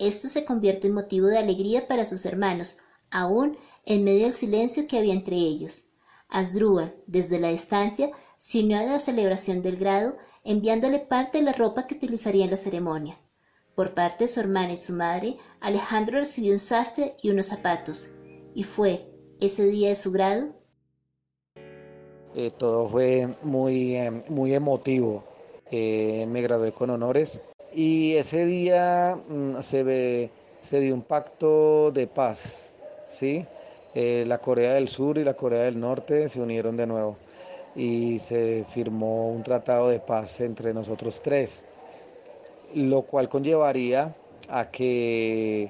Esto 0.03 0.27
se 0.27 0.43
convierte 0.43 0.87
en 0.87 0.95
motivo 0.95 1.27
de 1.27 1.37
alegría 1.37 1.87
para 1.87 2.05
sus 2.05 2.25
hermanos, 2.25 2.79
aún 3.09 3.57
en 3.85 4.03
medio 4.03 4.23
del 4.23 4.33
silencio 4.33 4.85
que 4.85 4.97
había 4.97 5.13
entre 5.13 5.37
ellos. 5.37 5.85
Asdrúbal, 6.27 6.93
desde 7.07 7.39
la 7.39 7.51
estancia, 7.51 8.11
se 8.35 8.59
unió 8.59 8.79
a 8.79 8.83
la 8.83 8.99
celebración 8.99 9.61
del 9.61 9.77
grado, 9.77 10.17
enviándole 10.43 10.99
parte 10.99 11.37
de 11.37 11.45
la 11.45 11.53
ropa 11.53 11.87
que 11.87 11.95
utilizaría 11.95 12.43
en 12.43 12.51
la 12.51 12.57
ceremonia. 12.57 13.17
Por 13.75 13.93
parte 13.93 14.25
de 14.25 14.27
su 14.27 14.41
hermana 14.41 14.73
y 14.73 14.77
su 14.77 14.91
madre, 14.91 15.37
Alejandro 15.61 16.19
recibió 16.19 16.51
un 16.51 16.59
sastre 16.59 17.15
y 17.21 17.29
unos 17.29 17.45
zapatos. 17.45 18.09
Y 18.53 18.63
fue 18.63 19.07
ese 19.39 19.67
día 19.67 19.87
de 19.87 19.95
su 19.95 20.11
grado. 20.11 20.49
Eh, 22.35 22.51
todo 22.57 22.89
fue 22.89 23.37
muy, 23.41 23.95
em, 23.95 24.21
muy 24.27 24.53
emotivo. 24.53 25.23
Eh, 25.71 26.25
me 26.27 26.41
gradué 26.41 26.73
con 26.73 26.89
honores 26.89 27.39
y 27.75 28.15
ese 28.15 28.45
día 28.45 29.17
mm, 29.27 29.61
se, 29.61 29.83
ve, 29.83 30.29
se 30.61 30.79
dio 30.79 30.93
un 30.93 31.01
pacto 31.01 31.91
de 31.91 32.07
paz, 32.07 32.71
¿sí? 33.07 33.45
Eh, 33.95 34.25
la 34.27 34.39
Corea 34.39 34.73
del 34.73 34.87
Sur 34.89 35.17
y 35.17 35.23
la 35.23 35.35
Corea 35.35 35.63
del 35.63 35.79
Norte 35.79 36.29
se 36.29 36.41
unieron 36.41 36.77
de 36.77 36.87
nuevo 36.87 37.17
y 37.75 38.19
se 38.19 38.65
firmó 38.73 39.29
un 39.29 39.43
tratado 39.43 39.89
de 39.89 39.99
paz 39.99 40.41
entre 40.41 40.73
nosotros 40.73 41.21
tres, 41.23 41.65
lo 42.75 43.03
cual 43.03 43.29
conllevaría 43.29 44.15
a 44.49 44.69
que 44.69 45.69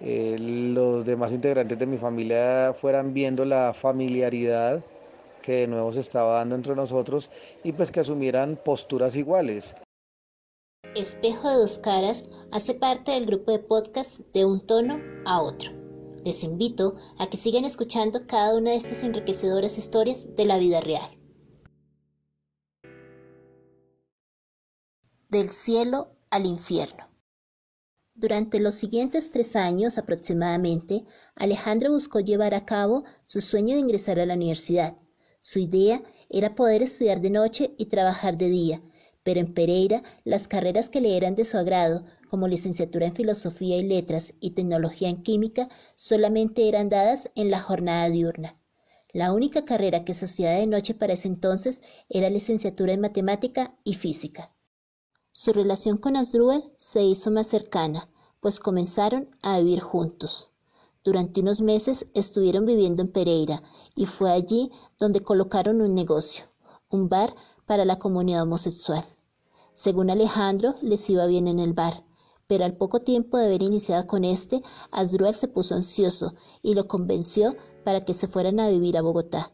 eh, 0.00 0.36
los 0.38 1.04
demás 1.04 1.32
integrantes 1.32 1.78
de 1.78 1.86
mi 1.86 1.98
familia 1.98 2.74
fueran 2.78 3.14
viendo 3.14 3.44
la 3.44 3.72
familiaridad 3.74 4.82
que 5.42 5.52
de 5.52 5.66
nuevo 5.66 5.92
se 5.92 6.00
estaba 6.00 6.36
dando 6.36 6.54
entre 6.54 6.74
nosotros 6.74 7.30
y 7.62 7.72
pues 7.72 7.90
que 7.92 8.00
asumieran 8.00 8.56
posturas 8.56 9.14
iguales. 9.14 9.74
Espejo 10.96 11.50
de 11.50 11.56
dos 11.56 11.78
caras 11.78 12.30
hace 12.52 12.72
parte 12.72 13.10
del 13.10 13.26
grupo 13.26 13.50
de 13.50 13.58
podcast 13.58 14.20
de 14.32 14.44
un 14.44 14.64
tono 14.64 15.00
a 15.26 15.42
otro. 15.42 15.72
Les 16.24 16.44
invito 16.44 16.94
a 17.18 17.28
que 17.28 17.36
sigan 17.36 17.64
escuchando 17.64 18.28
cada 18.28 18.54
una 18.56 18.70
de 18.70 18.76
estas 18.76 19.02
enriquecedoras 19.02 19.76
historias 19.76 20.36
de 20.36 20.44
la 20.44 20.56
vida 20.56 20.80
real. 20.80 21.18
Del 25.28 25.50
cielo 25.50 26.16
al 26.30 26.46
infierno. 26.46 27.08
Durante 28.14 28.60
los 28.60 28.76
siguientes 28.76 29.32
tres 29.32 29.56
años 29.56 29.98
aproximadamente, 29.98 31.04
Alejandro 31.34 31.90
buscó 31.90 32.20
llevar 32.20 32.54
a 32.54 32.64
cabo 32.64 33.02
su 33.24 33.40
sueño 33.40 33.74
de 33.74 33.80
ingresar 33.80 34.20
a 34.20 34.26
la 34.26 34.34
universidad. 34.34 34.96
Su 35.40 35.58
idea 35.58 36.04
era 36.30 36.54
poder 36.54 36.84
estudiar 36.84 37.20
de 37.20 37.30
noche 37.30 37.74
y 37.78 37.86
trabajar 37.86 38.38
de 38.38 38.48
día, 38.48 38.82
pero 39.24 39.40
en 39.40 39.52
Pereira 39.52 40.04
las 40.22 40.46
carreras 40.46 40.88
que 40.88 41.00
le 41.00 41.16
eran 41.16 41.34
de 41.34 41.44
su 41.44 41.58
agrado, 41.58 42.04
como 42.30 42.46
licenciatura 42.46 43.06
en 43.06 43.14
Filosofía 43.14 43.76
y 43.78 43.82
Letras 43.82 44.34
y 44.38 44.50
Tecnología 44.50 45.08
en 45.08 45.22
Química, 45.22 45.68
solamente 45.96 46.68
eran 46.68 46.88
dadas 46.88 47.30
en 47.34 47.50
la 47.50 47.60
jornada 47.60 48.08
diurna. 48.10 48.60
La 49.12 49.32
única 49.32 49.64
carrera 49.64 50.04
que 50.04 50.14
se 50.14 50.24
hacía 50.24 50.50
de 50.50 50.66
noche 50.66 50.94
para 50.94 51.14
ese 51.14 51.28
entonces 51.28 51.82
era 52.08 52.30
licenciatura 52.30 52.92
en 52.92 53.00
Matemática 53.00 53.76
y 53.84 53.94
Física. 53.94 54.52
Su 55.32 55.52
relación 55.52 55.98
con 55.98 56.16
Asdrúbal 56.16 56.72
se 56.76 57.02
hizo 57.02 57.30
más 57.30 57.46
cercana, 57.46 58.10
pues 58.40 58.60
comenzaron 58.60 59.28
a 59.42 59.58
vivir 59.58 59.80
juntos. 59.80 60.50
Durante 61.04 61.40
unos 61.40 61.60
meses 61.60 62.06
estuvieron 62.14 62.66
viviendo 62.66 63.02
en 63.02 63.12
Pereira 63.12 63.62
y 63.94 64.06
fue 64.06 64.32
allí 64.32 64.70
donde 64.98 65.20
colocaron 65.20 65.80
un 65.80 65.94
negocio, 65.94 66.46
un 66.88 67.08
bar 67.08 67.34
para 67.66 67.84
la 67.84 67.98
comunidad 67.98 68.42
homosexual. 68.42 69.04
Según 69.76 70.08
Alejandro, 70.08 70.76
les 70.82 71.10
iba 71.10 71.26
bien 71.26 71.48
en 71.48 71.58
el 71.58 71.72
bar, 71.72 72.04
pero 72.46 72.64
al 72.64 72.76
poco 72.76 73.00
tiempo 73.00 73.38
de 73.38 73.46
haber 73.46 73.60
iniciado 73.60 74.06
con 74.06 74.24
este, 74.24 74.62
Asdrúbal 74.92 75.34
se 75.34 75.48
puso 75.48 75.74
ansioso 75.74 76.34
y 76.62 76.74
lo 76.74 76.86
convenció 76.86 77.56
para 77.84 78.00
que 78.00 78.14
se 78.14 78.28
fueran 78.28 78.60
a 78.60 78.68
vivir 78.68 78.96
a 78.96 79.02
Bogotá. 79.02 79.52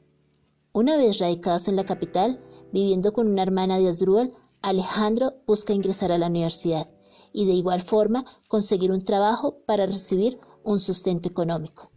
Una 0.75 0.99
vez 0.99 1.21
radicados 1.21 1.69
en 1.69 1.77
la 1.77 1.85
capital, 1.85 2.39
viviendo 2.71 3.15
con 3.15 3.29
una 3.29 3.43
hermana 3.43 3.79
de 3.79 3.89
Asdrúbal, 3.89 4.33
Alejandro 4.61 5.37
busca 5.47 5.73
ingresar 5.73 6.13
a 6.13 6.19
la 6.19 6.27
universidad 6.27 6.91
y 7.33 7.47
de 7.47 7.55
igual 7.55 7.81
forma 7.81 8.27
conseguir 8.47 8.93
un 8.93 9.01
trabajo 9.01 9.63
para 9.65 9.87
recibir 9.87 10.39
un 10.65 10.81
sustento 10.81 11.31
económico. 11.31 11.93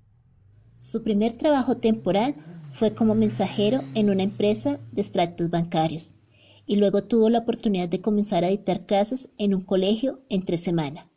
Su 0.78 1.04
primer 1.04 1.36
trabajo 1.36 1.76
temporal 1.76 2.36
fue 2.70 2.96
como 2.96 3.16
mensajero 3.16 3.82
en 3.96 4.10
una 4.10 4.24
empresa 4.24 4.80
de 4.94 5.02
extractos 5.02 5.50
bancarios 5.50 6.16
y 6.66 6.78
luego 6.78 7.04
tuvo 7.04 7.30
la 7.30 7.40
oportunidad 7.40 7.90
de 7.90 8.02
comenzar 8.02 8.44
a 8.44 8.50
dictar 8.50 8.86
clases 8.86 9.30
en 9.38 9.54
un 9.54 9.62
colegio 9.62 10.22
entre 10.30 10.58
semana. 10.58 11.10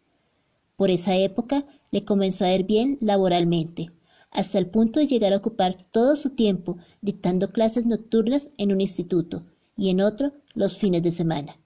Por 0.76 0.90
esa 0.90 1.16
época 1.16 1.64
le 1.90 2.04
comenzó 2.04 2.44
a 2.44 2.54
ir 2.54 2.64
bien 2.64 2.98
laboralmente, 3.00 3.90
hasta 4.30 4.58
el 4.58 4.66
punto 4.66 5.00
de 5.00 5.06
llegar 5.06 5.32
a 5.32 5.38
ocupar 5.38 5.74
todo 5.90 6.16
su 6.16 6.30
tiempo 6.30 6.76
dictando 7.00 7.52
clases 7.52 7.86
nocturnas 7.86 8.50
en 8.58 8.72
un 8.72 8.80
instituto 8.80 9.44
y 9.76 9.90
en 9.90 10.00
otro 10.00 10.32
los 10.54 10.78
fines 10.78 11.02
de 11.02 11.12
semana. 11.12 11.58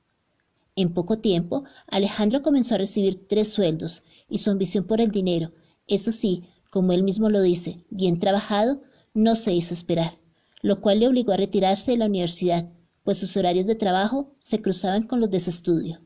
En 0.76 0.94
poco 0.94 1.18
tiempo, 1.18 1.64
Alejandro 1.88 2.42
comenzó 2.42 2.74
a 2.74 2.78
recibir 2.78 3.26
tres 3.26 3.52
sueldos 3.52 4.02
y 4.28 4.38
su 4.38 4.50
ambición 4.50 4.84
por 4.84 5.00
el 5.00 5.10
dinero, 5.10 5.52
eso 5.88 6.12
sí, 6.12 6.44
como 6.70 6.92
él 6.92 7.02
mismo 7.02 7.28
lo 7.28 7.42
dice, 7.42 7.84
bien 7.90 8.20
trabajado, 8.20 8.80
no 9.12 9.34
se 9.34 9.52
hizo 9.52 9.74
esperar, 9.74 10.18
lo 10.62 10.80
cual 10.80 11.00
le 11.00 11.08
obligó 11.08 11.32
a 11.32 11.36
retirarse 11.36 11.90
de 11.90 11.96
la 11.96 12.06
universidad 12.06 12.68
pues 13.04 13.18
sus 13.18 13.36
horarios 13.36 13.66
de 13.66 13.74
trabajo 13.74 14.34
se 14.38 14.60
cruzaban 14.60 15.06
con 15.06 15.20
los 15.20 15.30
de 15.30 15.40
su 15.40 15.50
estudio. 15.50 16.00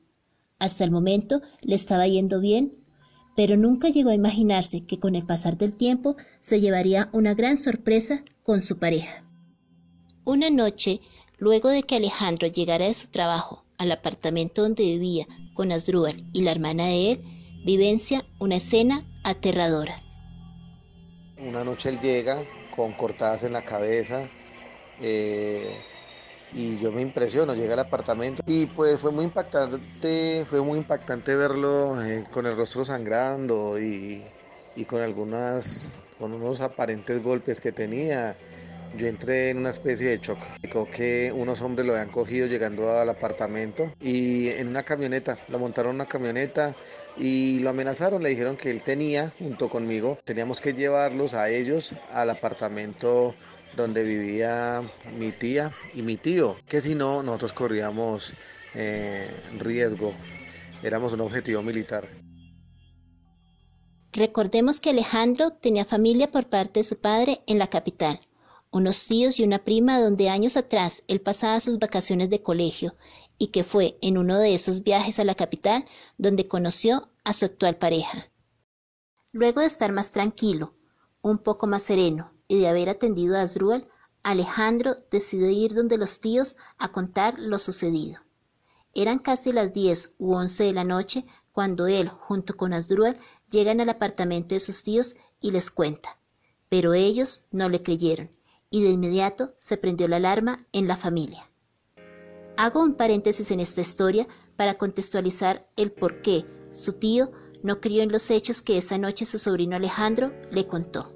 Hasta 0.58 0.84
el 0.84 0.90
momento 0.90 1.42
le 1.60 1.74
estaba 1.74 2.06
yendo 2.06 2.40
bien, 2.40 2.84
pero 3.36 3.56
nunca 3.56 3.88
llegó 3.88 4.10
a 4.10 4.14
imaginarse 4.14 4.86
que 4.86 4.98
con 4.98 5.16
el 5.16 5.26
pasar 5.26 5.58
del 5.58 5.76
tiempo 5.76 6.16
se 6.40 6.60
llevaría 6.60 7.10
una 7.12 7.34
gran 7.34 7.56
sorpresa 7.56 8.22
con 8.42 8.62
su 8.62 8.78
pareja. 8.78 9.24
Una 10.24 10.50
noche, 10.50 11.00
luego 11.38 11.68
de 11.68 11.82
que 11.82 11.96
Alejandro 11.96 12.48
llegara 12.48 12.86
de 12.86 12.94
su 12.94 13.10
trabajo 13.10 13.64
al 13.76 13.92
apartamento 13.92 14.62
donde 14.62 14.84
vivía 14.84 15.26
con 15.52 15.72
Asdrúbal 15.72 16.24
y 16.32 16.42
la 16.42 16.52
hermana 16.52 16.86
de 16.86 17.12
él, 17.12 17.24
vivencia 17.64 18.24
una 18.38 18.56
escena 18.56 19.04
aterradora. 19.24 19.96
Una 21.38 21.64
noche 21.64 21.88
él 21.88 22.00
llega 22.00 22.42
con 22.74 22.92
cortadas 22.92 23.42
en 23.42 23.52
la 23.52 23.64
cabeza, 23.64 24.28
eh, 25.00 25.76
y 26.54 26.78
yo 26.78 26.92
me 26.92 27.02
impresiono, 27.02 27.54
llega 27.54 27.74
al 27.74 27.80
apartamento 27.80 28.42
y 28.46 28.66
pues 28.66 29.00
fue 29.00 29.10
muy 29.10 29.24
impactante, 29.24 30.46
fue 30.48 30.60
muy 30.60 30.78
impactante 30.78 31.34
verlo 31.34 32.00
eh, 32.02 32.24
con 32.30 32.46
el 32.46 32.56
rostro 32.56 32.84
sangrando 32.84 33.78
y, 33.80 34.22
y, 34.76 34.84
con 34.84 35.00
algunas, 35.00 36.04
con 36.18 36.32
unos 36.32 36.60
aparentes 36.60 37.22
golpes 37.22 37.60
que 37.60 37.72
tenía. 37.72 38.36
Yo 38.96 39.08
entré 39.08 39.50
en 39.50 39.58
una 39.58 39.70
especie 39.70 40.08
de 40.10 40.18
shock. 40.18 40.38
Dijo 40.62 40.88
que 40.88 41.32
unos 41.34 41.60
hombres 41.62 41.84
lo 41.84 41.94
habían 41.94 42.10
cogido 42.10 42.46
llegando 42.46 42.96
al 42.96 43.08
apartamento 43.08 43.92
y 44.00 44.50
en 44.50 44.68
una 44.68 44.84
camioneta, 44.84 45.36
lo 45.48 45.58
montaron 45.58 45.90
en 45.90 45.96
una 45.96 46.06
camioneta 46.06 46.76
y 47.16 47.58
lo 47.58 47.70
amenazaron, 47.70 48.22
le 48.22 48.28
dijeron 48.28 48.56
que 48.56 48.70
él 48.70 48.84
tenía, 48.84 49.32
junto 49.40 49.68
conmigo, 49.68 50.16
teníamos 50.24 50.60
que 50.60 50.74
llevarlos 50.74 51.34
a 51.34 51.50
ellos 51.50 51.94
al 52.12 52.30
apartamento 52.30 53.34
donde 53.76 54.04
vivía 54.04 54.82
mi 55.18 55.32
tía 55.32 55.72
y 55.94 56.02
mi 56.02 56.16
tío, 56.16 56.56
que 56.68 56.80
si 56.80 56.94
no, 56.94 57.22
nosotros 57.22 57.52
corríamos 57.52 58.32
eh, 58.74 59.28
riesgo, 59.58 60.14
éramos 60.82 61.12
un 61.12 61.20
objetivo 61.20 61.62
militar. 61.62 62.08
Recordemos 64.12 64.80
que 64.80 64.90
Alejandro 64.90 65.50
tenía 65.50 65.84
familia 65.84 66.30
por 66.30 66.48
parte 66.48 66.80
de 66.80 66.84
su 66.84 66.98
padre 66.98 67.42
en 67.46 67.58
la 67.58 67.68
capital, 67.68 68.20
unos 68.70 69.06
tíos 69.06 69.40
y 69.40 69.44
una 69.44 69.64
prima 69.64 70.00
donde 70.00 70.28
años 70.28 70.56
atrás 70.56 71.02
él 71.08 71.20
pasaba 71.20 71.58
sus 71.60 71.78
vacaciones 71.78 72.30
de 72.30 72.42
colegio 72.42 72.94
y 73.38 73.48
que 73.48 73.64
fue 73.64 73.98
en 74.02 74.18
uno 74.18 74.38
de 74.38 74.54
esos 74.54 74.84
viajes 74.84 75.18
a 75.18 75.24
la 75.24 75.34
capital 75.34 75.84
donde 76.18 76.46
conoció 76.46 77.10
a 77.24 77.32
su 77.32 77.44
actual 77.44 77.76
pareja. 77.76 78.30
Luego 79.32 79.60
de 79.60 79.66
estar 79.66 79.90
más 79.90 80.12
tranquilo, 80.12 80.74
un 81.20 81.38
poco 81.38 81.66
más 81.66 81.82
sereno 81.82 82.33
de 82.58 82.68
haber 82.68 82.88
atendido 82.88 83.36
a 83.36 83.42
Asdrúbal, 83.42 83.90
Alejandro 84.22 84.96
decidió 85.10 85.50
ir 85.50 85.74
donde 85.74 85.98
los 85.98 86.20
tíos 86.20 86.56
a 86.78 86.90
contar 86.92 87.38
lo 87.38 87.58
sucedido. 87.58 88.20
Eran 88.94 89.18
casi 89.18 89.52
las 89.52 89.72
diez 89.72 90.14
u 90.18 90.34
once 90.34 90.64
de 90.64 90.72
la 90.72 90.84
noche 90.84 91.26
cuando 91.52 91.86
él, 91.86 92.08
junto 92.08 92.56
con 92.56 92.72
Asdrúbal, 92.72 93.18
llegan 93.50 93.80
al 93.80 93.88
apartamento 93.88 94.54
de 94.54 94.60
sus 94.60 94.82
tíos 94.82 95.16
y 95.40 95.50
les 95.50 95.70
cuenta. 95.70 96.18
Pero 96.68 96.94
ellos 96.94 97.44
no 97.50 97.68
le 97.68 97.82
creyeron, 97.82 98.30
y 98.70 98.82
de 98.82 98.90
inmediato 98.90 99.54
se 99.58 99.76
prendió 99.76 100.08
la 100.08 100.16
alarma 100.16 100.66
en 100.72 100.88
la 100.88 100.96
familia. 100.96 101.50
Hago 102.56 102.82
un 102.82 102.94
paréntesis 102.94 103.50
en 103.50 103.60
esta 103.60 103.80
historia 103.80 104.26
para 104.56 104.74
contextualizar 104.74 105.68
el 105.76 105.92
por 105.92 106.22
qué 106.22 106.46
su 106.70 106.94
tío 106.94 107.30
no 107.62 107.80
crió 107.80 108.02
en 108.02 108.12
los 108.12 108.30
hechos 108.30 108.62
que 108.62 108.78
esa 108.78 108.98
noche 108.98 109.26
su 109.26 109.38
sobrino 109.38 109.76
Alejandro 109.76 110.32
le 110.52 110.66
contó. 110.66 111.12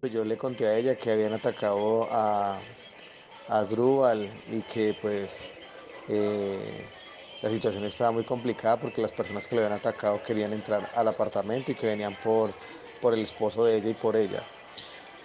Pues 0.00 0.12
yo 0.12 0.24
le 0.24 0.36
conté 0.38 0.66
a 0.66 0.76
ella 0.78 0.96
que 0.96 1.10
habían 1.10 1.32
atacado 1.34 2.08
a, 2.10 2.64
a 3.46 3.64
Drubal 3.66 4.42
y 4.46 4.62
que 4.64 4.94
pues 4.94 5.54
eh, 6.06 6.90
la 7.42 7.50
situación 7.50 7.84
estaba 7.84 8.12
muy 8.12 8.24
complicada 8.24 8.80
porque 8.80 9.02
las 9.02 9.12
personas 9.12 9.46
que 9.46 9.54
le 9.56 9.62
habían 9.62 9.74
atacado 9.78 10.22
querían 10.22 10.52
entrar 10.54 10.90
al 10.94 11.08
apartamento 11.08 11.72
y 11.72 11.76
que 11.76 11.86
venían 11.86 12.16
por, 12.16 12.56
por 13.00 13.14
el 13.14 13.20
esposo 13.22 13.64
de 13.64 13.76
ella 13.76 13.90
y 13.90 13.94
por 13.94 14.16
ella. 14.16 14.48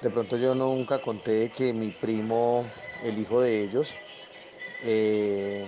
De 0.01 0.11
pronto 0.11 0.37
yo 0.37 0.55
nunca 0.55 1.01
conté 1.01 1.51
que 1.51 1.73
mi 1.73 1.91
primo, 1.91 2.71
el 3.01 3.17
hijo 3.19 3.41
de 3.41 3.63
ellos, 3.63 3.97
eh, 4.81 5.67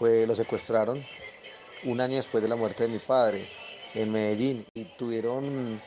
lo 0.00 0.34
secuestraron 0.34 1.06
un 1.82 2.00
año 2.00 2.16
después 2.16 2.42
de 2.42 2.48
la 2.48 2.56
muerte 2.56 2.84
de 2.84 2.88
mi 2.90 2.98
padre 3.00 3.50
en 3.94 4.10
Medellín 4.10 4.66
y 4.74 4.86
tuvieron 4.86 5.82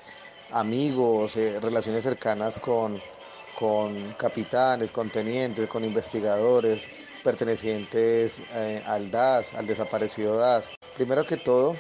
amigos, 0.52 1.38
eh, 1.38 1.60
relaciones 1.60 2.04
cercanas 2.04 2.58
con, 2.58 3.00
con 3.58 4.14
capitanes, 4.14 4.92
con 4.92 5.10
tenientes, 5.10 5.68
con 5.68 5.84
investigadores 5.84 6.88
pertenecientes 7.24 8.42
eh, 8.54 8.82
al 8.86 9.12
DAS, 9.12 9.54
al 9.54 9.68
desaparecido 9.68 10.38
DAS. 10.38 10.72
Primero 10.96 11.26
que 11.26 11.38
todo, 11.38 11.76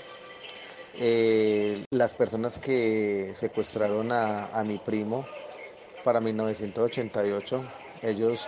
eh, 0.95 1.85
las 1.91 2.13
personas 2.13 2.57
que 2.57 3.33
secuestraron 3.35 4.11
a, 4.11 4.47
a 4.47 4.63
mi 4.63 4.77
primo 4.77 5.25
para 6.03 6.19
1988, 6.19 7.63
ellos 8.01 8.47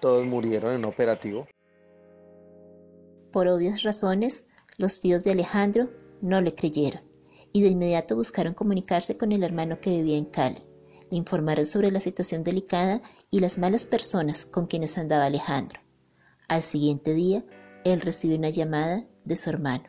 todos 0.00 0.24
murieron 0.24 0.74
en 0.74 0.84
operativo. 0.84 1.46
Por 3.32 3.48
obvias 3.48 3.82
razones, 3.82 4.46
los 4.76 5.00
tíos 5.00 5.24
de 5.24 5.32
Alejandro 5.32 5.88
no 6.22 6.40
le 6.40 6.54
creyeron 6.54 7.07
y 7.52 7.62
de 7.62 7.68
inmediato 7.68 8.16
buscaron 8.16 8.54
comunicarse 8.54 9.16
con 9.16 9.32
el 9.32 9.42
hermano 9.42 9.80
que 9.80 9.90
vivía 9.90 10.16
en 10.16 10.26
Cali. 10.26 10.62
Le 11.10 11.16
informaron 11.16 11.66
sobre 11.66 11.90
la 11.90 12.00
situación 12.00 12.44
delicada 12.44 13.00
y 13.30 13.40
las 13.40 13.58
malas 13.58 13.86
personas 13.86 14.44
con 14.44 14.66
quienes 14.66 14.98
andaba 14.98 15.26
Alejandro. 15.26 15.80
Al 16.48 16.62
siguiente 16.62 17.14
día, 17.14 17.44
él 17.84 18.00
recibió 18.00 18.36
una 18.36 18.50
llamada 18.50 19.06
de 19.24 19.36
su 19.36 19.50
hermano, 19.50 19.84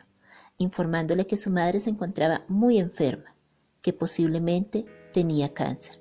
informándole 0.58 1.26
que 1.26 1.36
su 1.36 1.50
madre 1.50 1.80
se 1.80 1.90
encontraba 1.90 2.44
muy 2.48 2.78
enferma, 2.78 3.36
que 3.82 3.92
posiblemente 3.92 4.84
tenía 5.12 5.52
cáncer 5.52 6.00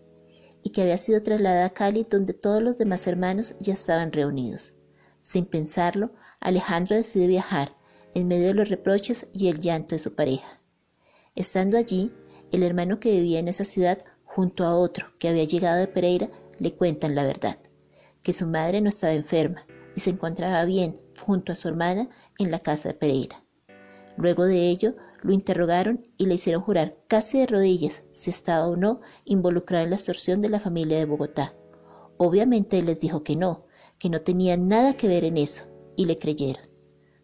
y 0.64 0.72
que 0.72 0.82
había 0.82 0.98
sido 0.98 1.22
trasladada 1.22 1.66
a 1.66 1.74
Cali 1.74 2.06
donde 2.10 2.34
todos 2.34 2.62
los 2.62 2.78
demás 2.78 3.08
hermanos 3.08 3.56
ya 3.60 3.74
estaban 3.74 4.12
reunidos. 4.12 4.74
Sin 5.22 5.46
pensarlo, 5.46 6.14
Alejandro 6.40 6.96
decidió 6.96 7.28
viajar 7.28 7.76
en 8.14 8.28
medio 8.28 8.48
de 8.48 8.54
los 8.54 8.70
reproches 8.70 9.28
y 9.34 9.48
el 9.48 9.60
llanto 9.60 9.96
de 9.96 10.00
su 10.00 10.16
pareja. 10.16 10.59
Estando 11.36 11.78
allí, 11.78 12.12
el 12.52 12.64
hermano 12.64 13.00
que 13.00 13.12
vivía 13.12 13.40
en 13.40 13.48
esa 13.48 13.64
ciudad 13.64 14.00
junto 14.26 14.66
a 14.66 14.76
otro 14.76 15.08
que 15.20 15.30
había 15.30 15.44
llegado 15.44 15.80
de 15.80 15.88
Pereira 15.88 16.30
le 16.58 16.72
cuentan 16.72 17.16
la 17.16 17.24
verdad, 17.24 17.58
que 18.24 18.34
su 18.34 18.48
madre 18.48 18.82
no 18.82 18.90
estaba 18.90 19.14
enferma 19.14 19.66
y 19.96 20.00
se 20.02 20.10
encontraba 20.10 20.66
bien 20.66 20.94
junto 21.22 21.52
a 21.52 21.56
su 21.56 21.68
hermana 21.68 22.10
en 22.38 22.52
la 22.52 22.60
casa 22.60 22.90
de 22.90 22.96
Pereira. 22.96 23.44
Luego 24.18 24.46
de 24.46 24.70
ello, 24.70 24.96
lo 25.22 25.34
interrogaron 25.34 26.04
y 26.18 26.26
le 26.26 26.36
hicieron 26.36 26.62
jurar 26.62 26.98
casi 27.08 27.40
de 27.40 27.48
rodillas 27.48 28.04
si 28.12 28.30
estaba 28.30 28.68
o 28.68 28.76
no 28.76 29.02
involucrado 29.26 29.84
en 29.84 29.92
la 29.92 29.96
extorsión 29.96 30.42
de 30.42 30.50
la 30.50 30.60
familia 30.60 30.98
de 30.98 31.06
Bogotá. 31.06 31.54
Obviamente 32.18 32.80
él 32.80 32.88
les 32.88 33.00
dijo 33.00 33.24
que 33.24 33.36
no, 33.36 33.66
que 33.98 34.10
no 34.10 34.22
tenía 34.22 34.58
nada 34.58 34.94
que 34.94 35.08
ver 35.08 35.24
en 35.24 35.38
eso, 35.38 35.64
y 35.96 36.06
le 36.06 36.18
creyeron. 36.18 36.69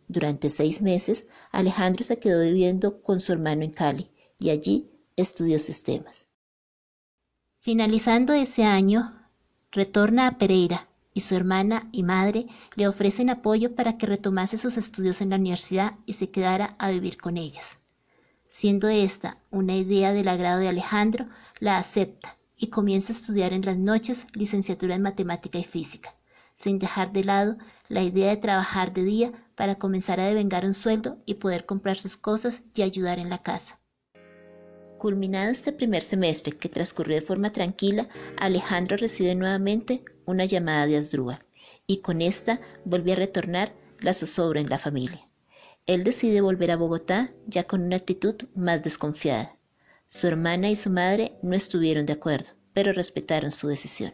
Durante 0.08 0.50
seis 0.50 0.82
meses, 0.82 1.28
Alejandro 1.52 2.04
se 2.04 2.20
quedó 2.20 2.44
viviendo 2.44 3.02
con 3.02 3.20
su 3.20 3.32
hermano 3.32 3.64
en 3.64 3.72
Cali 3.72 4.10
y 4.40 4.50
allí 4.50 4.90
estudió 5.16 5.60
sistemas. 5.60 6.30
Finalizando 7.60 8.34
ese 8.34 8.64
año, 8.64 9.20
retorna 9.72 10.28
a 10.28 10.38
Pereira 10.38 10.88
y 11.14 11.22
su 11.22 11.36
hermana 11.36 11.90
y 11.92 12.04
madre 12.04 12.46
le 12.76 12.88
ofrecen 12.88 13.30
apoyo 13.30 13.74
para 13.74 13.98
que 13.98 14.06
retomase 14.06 14.58
sus 14.58 14.78
estudios 14.78 15.22
en 15.22 15.32
la 15.32 15.38
universidad 15.38 15.94
y 16.06 16.14
se 16.14 16.30
quedara 16.30 16.76
a 16.78 16.90
vivir 16.90 17.18
con 17.18 17.38
ellas. 17.38 17.78
Siendo 18.50 18.88
esta 18.88 19.38
una 19.50 19.76
idea 19.76 20.14
del 20.14 20.28
agrado 20.28 20.60
de 20.60 20.70
Alejandro, 20.70 21.28
la 21.60 21.78
acepta 21.78 22.38
y 22.58 22.68
comienza 22.68 23.12
a 23.12 23.16
estudiar 23.16 23.54
en 23.54 23.66
las 23.66 23.78
noches 23.78 24.28
licenciatura 24.34 24.96
en 24.96 25.02
matemática 25.02 25.58
y 25.58 25.64
física, 25.64 26.16
sin 26.54 26.80
dejar 26.80 27.12
de 27.12 27.24
lado 27.24 27.58
la 27.90 28.04
idea 28.04 28.30
de 28.30 28.38
trabajar 28.38 28.94
de 28.94 29.04
día 29.04 29.32
para 29.56 29.76
comenzar 29.76 30.20
a 30.20 30.28
devengar 30.28 30.66
un 30.66 30.74
sueldo 30.74 31.18
y 31.26 31.36
poder 31.36 31.66
comprar 31.66 31.98
sus 31.98 32.18
cosas 32.18 32.62
y 32.74 32.82
ayudar 32.82 33.20
en 33.20 33.30
la 33.30 33.42
casa. 33.42 33.80
Culminado 34.98 35.52
este 35.52 35.72
primer 35.72 36.04
semestre, 36.04 36.58
que 36.58 36.70
transcurrió 36.70 37.16
de 37.16 37.22
forma 37.22 37.52
tranquila, 37.52 38.08
Alejandro 38.38 38.98
recibe 38.98 39.36
nuevamente 39.36 40.04
una 40.26 40.46
llamada 40.46 40.88
de 40.88 40.98
Asdrúbal, 40.98 41.46
y 41.88 41.98
con 41.98 42.22
esta 42.22 42.60
volvió 42.86 43.14
a 43.14 43.18
retornar 43.18 43.74
la 44.00 44.14
zozobra 44.14 44.62
en 44.62 44.70
la 44.70 44.80
familia. 44.80 45.28
Él 45.86 46.04
decide 46.04 46.42
volver 46.42 46.72
a 46.72 46.78
Bogotá 46.78 47.32
ya 47.46 47.66
con 47.66 47.82
una 47.82 47.98
actitud 47.98 48.36
más 48.56 48.84
desconfiada. 48.84 49.58
Su 50.08 50.28
hermana 50.28 50.70
y 50.70 50.76
su 50.76 50.90
madre 50.90 51.34
no 51.44 51.56
estuvieron 51.56 52.06
de 52.06 52.14
acuerdo, 52.14 52.50
pero 52.74 52.92
respetaron 52.92 53.52
su 53.52 53.68
decisión 53.68 54.14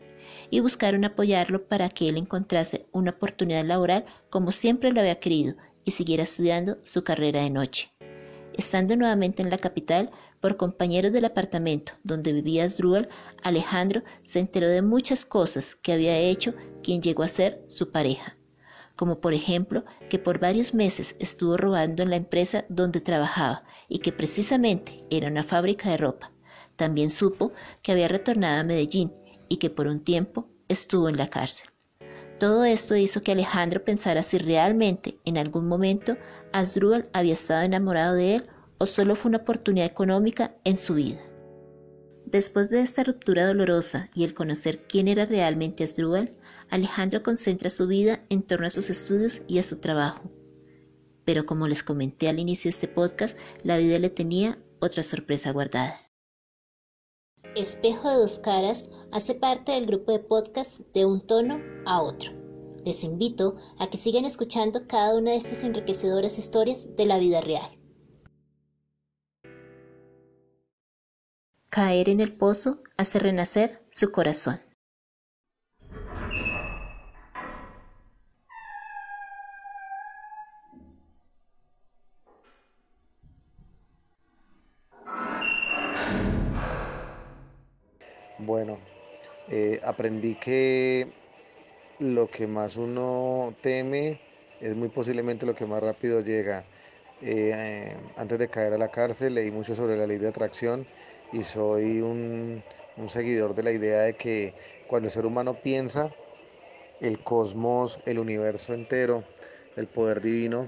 y 0.51 0.59
buscaron 0.59 1.05
apoyarlo 1.05 1.65
para 1.67 1.89
que 1.89 2.09
él 2.09 2.17
encontrase 2.17 2.85
una 2.91 3.11
oportunidad 3.11 3.65
laboral 3.65 4.05
como 4.29 4.51
siempre 4.51 4.91
lo 4.91 4.99
había 4.99 5.19
querido 5.19 5.55
y 5.83 5.91
siguiera 5.91 6.23
estudiando 6.23 6.77
su 6.83 7.03
carrera 7.03 7.41
de 7.41 7.49
noche. 7.49 7.91
Estando 8.53 8.97
nuevamente 8.97 9.41
en 9.41 9.49
la 9.49 9.57
capital, 9.57 10.11
por 10.41 10.57
compañeros 10.57 11.13
del 11.13 11.25
apartamento 11.25 11.93
donde 12.03 12.33
vivía 12.33 12.65
Asdrúbal, 12.65 13.07
Alejandro 13.41 14.03
se 14.23 14.39
enteró 14.39 14.67
de 14.67 14.81
muchas 14.81 15.25
cosas 15.25 15.75
que 15.75 15.93
había 15.93 16.17
hecho 16.17 16.53
quien 16.83 17.01
llegó 17.01 17.23
a 17.23 17.29
ser 17.29 17.61
su 17.65 17.91
pareja, 17.91 18.35
como 18.97 19.21
por 19.21 19.33
ejemplo 19.33 19.85
que 20.09 20.19
por 20.19 20.39
varios 20.39 20.73
meses 20.73 21.15
estuvo 21.19 21.55
robando 21.55 22.03
en 22.03 22.09
la 22.09 22.17
empresa 22.17 22.65
donde 22.67 22.99
trabajaba 22.99 23.63
y 23.87 23.99
que 23.99 24.11
precisamente 24.11 25.05
era 25.09 25.29
una 25.29 25.43
fábrica 25.43 25.89
de 25.89 25.97
ropa. 25.97 26.33
También 26.75 27.09
supo 27.09 27.53
que 27.81 27.91
había 27.93 28.07
retornado 28.07 28.59
a 28.59 28.63
Medellín 28.63 29.13
y 29.51 29.57
que 29.57 29.69
por 29.69 29.87
un 29.87 29.99
tiempo 29.99 30.47
estuvo 30.69 31.09
en 31.09 31.17
la 31.17 31.29
cárcel. 31.29 31.67
Todo 32.39 32.63
esto 32.63 32.95
hizo 32.95 33.21
que 33.21 33.33
Alejandro 33.33 33.83
pensara 33.83 34.23
si 34.23 34.37
realmente 34.37 35.19
en 35.25 35.37
algún 35.37 35.67
momento 35.67 36.17
Asdrúbal 36.53 37.09
había 37.11 37.33
estado 37.33 37.61
enamorado 37.63 38.15
de 38.15 38.35
él 38.35 38.45
o 38.77 38.85
solo 38.85 39.13
fue 39.13 39.27
una 39.27 39.39
oportunidad 39.39 39.85
económica 39.85 40.55
en 40.63 40.77
su 40.77 40.93
vida. 40.93 41.19
Después 42.25 42.69
de 42.69 42.79
esta 42.81 43.03
ruptura 43.03 43.45
dolorosa 43.45 44.09
y 44.15 44.23
el 44.23 44.33
conocer 44.33 44.87
quién 44.87 45.09
era 45.09 45.25
realmente 45.25 45.83
Asdrúbal, 45.83 46.31
Alejandro 46.69 47.21
concentra 47.21 47.69
su 47.69 47.87
vida 47.87 48.23
en 48.29 48.43
torno 48.43 48.67
a 48.67 48.69
sus 48.69 48.89
estudios 48.89 49.41
y 49.49 49.59
a 49.59 49.63
su 49.63 49.81
trabajo. 49.81 50.31
Pero 51.25 51.45
como 51.45 51.67
les 51.67 51.83
comenté 51.83 52.29
al 52.29 52.39
inicio 52.39 52.69
de 52.69 52.73
este 52.73 52.87
podcast, 52.87 53.37
la 53.63 53.75
vida 53.75 53.99
le 53.99 54.09
tenía 54.09 54.57
otra 54.79 55.03
sorpresa 55.03 55.51
guardada. 55.51 55.93
Espejo 57.55 58.09
de 58.09 58.15
dos 58.15 58.39
caras 58.39 58.89
hace 59.11 59.35
parte 59.35 59.73
del 59.73 59.85
grupo 59.85 60.11
de 60.11 60.19
podcast 60.19 60.79
de 60.93 61.05
un 61.05 61.25
tono 61.25 61.59
a 61.85 62.01
otro. 62.01 62.31
Les 62.85 63.03
invito 63.03 63.57
a 63.77 63.89
que 63.89 63.97
sigan 63.97 64.25
escuchando 64.25 64.87
cada 64.87 65.15
una 65.17 65.31
de 65.31 65.37
estas 65.37 65.63
enriquecedoras 65.63 66.37
historias 66.37 66.95
de 66.95 67.05
la 67.05 67.19
vida 67.19 67.41
real. 67.41 67.77
Caer 71.69 72.09
en 72.09 72.19
el 72.19 72.35
pozo 72.35 72.79
hace 72.97 73.19
renacer 73.19 73.85
su 73.91 74.11
corazón. 74.11 74.59
Bueno, 88.43 88.79
eh, 89.51 89.79
aprendí 89.83 90.35
que 90.35 91.07
lo 91.99 92.29
que 92.29 92.47
más 92.47 92.77
uno 92.77 93.53
teme 93.61 94.19
es 94.61 94.75
muy 94.75 94.89
posiblemente 94.89 95.45
lo 95.45 95.55
que 95.55 95.65
más 95.65 95.83
rápido 95.83 96.21
llega. 96.21 96.63
Eh, 97.21 97.95
antes 98.17 98.39
de 98.39 98.49
caer 98.49 98.73
a 98.73 98.77
la 98.77 98.89
cárcel 98.89 99.35
leí 99.35 99.51
mucho 99.51 99.75
sobre 99.75 99.97
la 99.97 100.07
ley 100.07 100.17
de 100.17 100.27
atracción 100.29 100.85
y 101.33 101.43
soy 101.43 102.01
un, 102.01 102.63
un 102.97 103.09
seguidor 103.09 103.53
de 103.55 103.63
la 103.63 103.71
idea 103.71 104.01
de 104.01 104.15
que 104.15 104.53
cuando 104.87 105.07
el 105.07 105.11
ser 105.11 105.25
humano 105.25 105.55
piensa, 105.55 106.11
el 107.01 107.19
cosmos, 107.19 107.99
el 108.05 108.19
universo 108.19 108.73
entero, 108.73 109.23
el 109.75 109.87
poder 109.87 110.21
divino, 110.21 110.67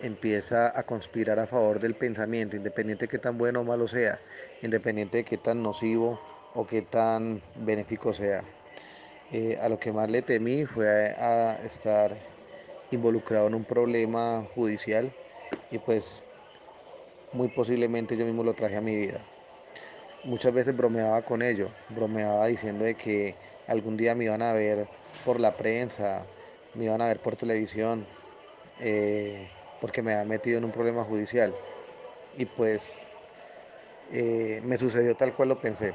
empieza 0.00 0.78
a 0.78 0.84
conspirar 0.84 1.38
a 1.38 1.46
favor 1.46 1.80
del 1.80 1.94
pensamiento, 1.94 2.56
independiente 2.56 3.06
de 3.06 3.08
qué 3.10 3.18
tan 3.18 3.38
bueno 3.38 3.60
o 3.60 3.64
malo 3.64 3.86
sea, 3.86 4.20
independiente 4.62 5.18
de 5.18 5.24
qué 5.24 5.38
tan 5.38 5.62
nocivo 5.62 6.20
o 6.54 6.66
qué 6.66 6.82
tan 6.82 7.40
benéfico 7.54 8.12
sea. 8.12 8.44
Eh, 9.30 9.58
a 9.60 9.68
lo 9.68 9.78
que 9.78 9.92
más 9.92 10.10
le 10.10 10.22
temí 10.22 10.66
fue 10.66 11.14
a, 11.16 11.58
estar 11.64 12.18
involucrado 12.90 13.46
en 13.46 13.54
un 13.54 13.64
problema 13.64 14.46
judicial 14.54 15.10
y 15.70 15.78
pues 15.78 16.22
muy 17.32 17.48
posiblemente 17.48 18.16
yo 18.16 18.26
mismo 18.26 18.44
lo 18.44 18.54
traje 18.54 18.76
a 18.76 18.82
mi 18.82 18.94
vida. 18.94 19.24
Muchas 20.24 20.52
veces 20.52 20.76
bromeaba 20.76 21.22
con 21.22 21.42
ello, 21.42 21.70
bromeaba 21.88 22.46
diciendo 22.46 22.84
de 22.84 22.94
que 22.94 23.34
algún 23.66 23.96
día 23.96 24.14
me 24.14 24.24
iban 24.24 24.42
a 24.42 24.52
ver 24.52 24.86
por 25.24 25.40
la 25.40 25.56
prensa, 25.56 26.26
me 26.74 26.84
iban 26.84 27.00
a 27.00 27.06
ver 27.06 27.20
por 27.20 27.36
televisión, 27.36 28.06
eh, 28.78 29.50
porque 29.80 30.02
me 30.02 30.12
había 30.12 30.26
metido 30.26 30.58
en 30.58 30.64
un 30.64 30.72
problema 30.72 31.04
judicial. 31.04 31.54
Y 32.36 32.44
pues 32.44 33.06
eh, 34.10 34.60
me 34.62 34.78
sucedió 34.78 35.16
tal 35.16 35.34
cual 35.34 35.48
lo 35.48 35.58
pensé. 35.58 35.94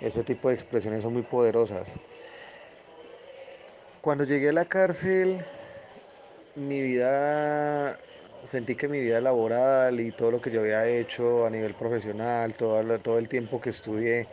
Ese 0.00 0.22
tipo 0.22 0.48
de 0.48 0.54
expresiones 0.54 1.02
son 1.02 1.12
muy 1.12 1.22
poderosas. 1.22 1.98
Cuando 4.00 4.24
llegué 4.24 4.50
a 4.50 4.52
la 4.52 4.64
cárcel, 4.64 5.38
mi 6.54 6.80
vida, 6.82 7.98
sentí 8.46 8.74
que 8.76 8.88
mi 8.88 9.00
vida 9.00 9.20
laboral 9.20 10.00
y 10.00 10.12
todo 10.12 10.30
lo 10.30 10.40
que 10.40 10.50
yo 10.50 10.60
había 10.60 10.86
hecho 10.86 11.46
a 11.46 11.50
nivel 11.50 11.74
profesional, 11.74 12.54
todo, 12.54 12.98
todo 13.00 13.18
el 13.18 13.28
tiempo 13.28 13.60
que 13.60 13.70
estudié, 13.70 14.26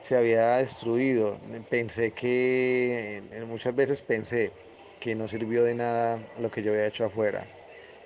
se 0.00 0.16
había 0.16 0.56
destruido. 0.56 1.36
Pensé 1.68 2.12
que, 2.12 3.22
muchas 3.46 3.74
veces 3.74 4.02
pensé 4.02 4.50
que 5.00 5.14
no 5.14 5.28
sirvió 5.28 5.62
de 5.64 5.74
nada 5.74 6.18
lo 6.40 6.50
que 6.50 6.62
yo 6.62 6.72
había 6.72 6.86
hecho 6.86 7.04
afuera. 7.04 7.46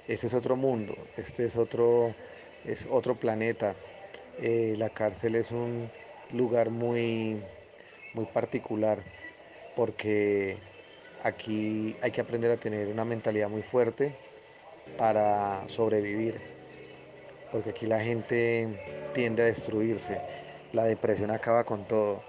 Este 0.09 0.27
es 0.27 0.35
otro 0.35 0.57
mundo, 0.57 0.97
este 1.17 1.45
es 1.47 1.57
otro, 1.57 2.15
es 2.65 2.87
otro 2.91 3.15
planeta. 3.15 3.75
Eh, 4.39 4.75
la 4.79 4.91
cárcel 4.91 5.37
es 5.37 5.53
un, 5.53 5.91
lugar 6.33 6.71
muy, 6.71 7.37
muy 8.15 8.25
particular 8.27 8.99
porque 9.77 10.57
aquí 11.23 11.97
hay 12.03 12.11
que 12.11 12.21
aprender 12.21 12.51
a 12.51 12.57
tener 12.57 12.89
una 12.89 13.05
mentalidad 13.05 13.49
muy 13.49 13.63
fuerte 13.63 14.13
para 14.99 15.69
sobrevivir, 15.69 16.35
porque 17.53 17.71
aquí 17.71 17.87
la 17.87 18.01
gente 18.01 18.69
tiende 19.15 19.43
a 19.43 19.47
destruirse, 19.47 20.19
la 20.73 20.85
depresión 20.85 21.31
acaba 21.31 21.65
con 21.65 21.87
todo. 21.87 22.21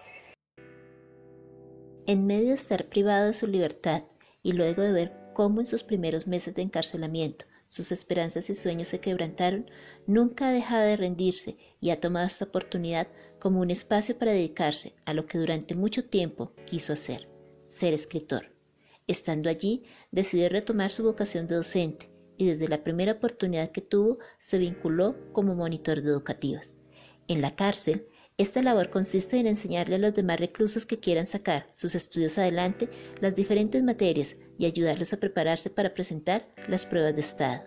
En 2.08 2.26
medio 2.26 2.50
de 2.50 2.56
estar 2.56 2.86
privado 2.86 3.28
de 3.28 3.34
su 3.34 3.48
libertad 3.48 4.04
y 4.44 4.54
luego 4.54 4.82
de 4.82 4.92
ver 4.92 5.12
cómo 5.34 5.60
en 5.60 5.66
sus 5.66 5.84
primeros 5.84 6.28
meses 6.28 6.56
de 6.56 6.62
encarcelamiento 6.62 7.46
sus 7.72 7.94
esperanzas 7.94 8.50
y 8.50 8.56
sueños 8.56 8.90
se 8.90 9.00
quebrantaron, 9.00 9.72
nunca 10.06 10.50
ha 10.50 10.52
dejado 10.52 10.84
de 10.84 10.98
rendirse 10.98 11.56
y 11.80 11.92
ha 11.92 12.02
tomado 12.02 12.28
esta 12.28 12.44
oportunidad 12.44 13.08
como 13.40 13.62
un 13.62 13.72
espacio 13.72 14.18
para 14.18 14.34
dedicarse 14.34 14.94
a 15.06 15.14
lo 15.14 15.26
que 15.26 15.38
durante 15.38 15.74
mucho 15.74 16.04
tiempo 16.04 16.52
quiso 16.66 16.92
hacer, 16.92 17.30
ser 17.68 17.94
escritor. 17.94 18.52
Estando 19.08 19.50
allí, 19.50 19.84
decidió 20.12 20.50
retomar 20.50 20.92
su 20.92 21.04
vocación 21.04 21.48
de 21.48 21.56
docente 21.56 22.12
y 22.38 22.46
desde 22.46 22.68
la 22.68 22.84
primera 22.84 23.14
oportunidad 23.14 23.72
que 23.72 23.80
tuvo 23.80 24.20
se 24.38 24.58
vinculó 24.58 25.16
como 25.32 25.56
monitor 25.56 26.02
de 26.02 26.10
educativas. 26.10 26.76
En 27.30 27.42
la 27.42 27.56
cárcel, 27.56 28.06
esta 28.42 28.62
labor 28.62 28.90
consiste 28.90 29.38
en 29.38 29.48
enseñarle 29.48 29.96
a 29.96 30.00
los 30.00 30.14
demás 30.14 30.40
reclusos 30.40 30.86
que 30.86 31.00
quieran 31.00 31.28
sacar 31.28 31.68
sus 31.74 31.94
estudios 31.96 32.38
adelante 32.38 32.90
las 33.20 33.36
diferentes 33.36 33.84
materias 33.84 34.36
y 34.58 34.66
ayudarlos 34.66 35.14
a 35.14 35.20
prepararse 35.20 35.70
para 35.70 35.94
presentar 35.94 36.48
las 36.68 36.86
pruebas 36.86 37.14
de 37.14 37.22
Estado. 37.22 37.64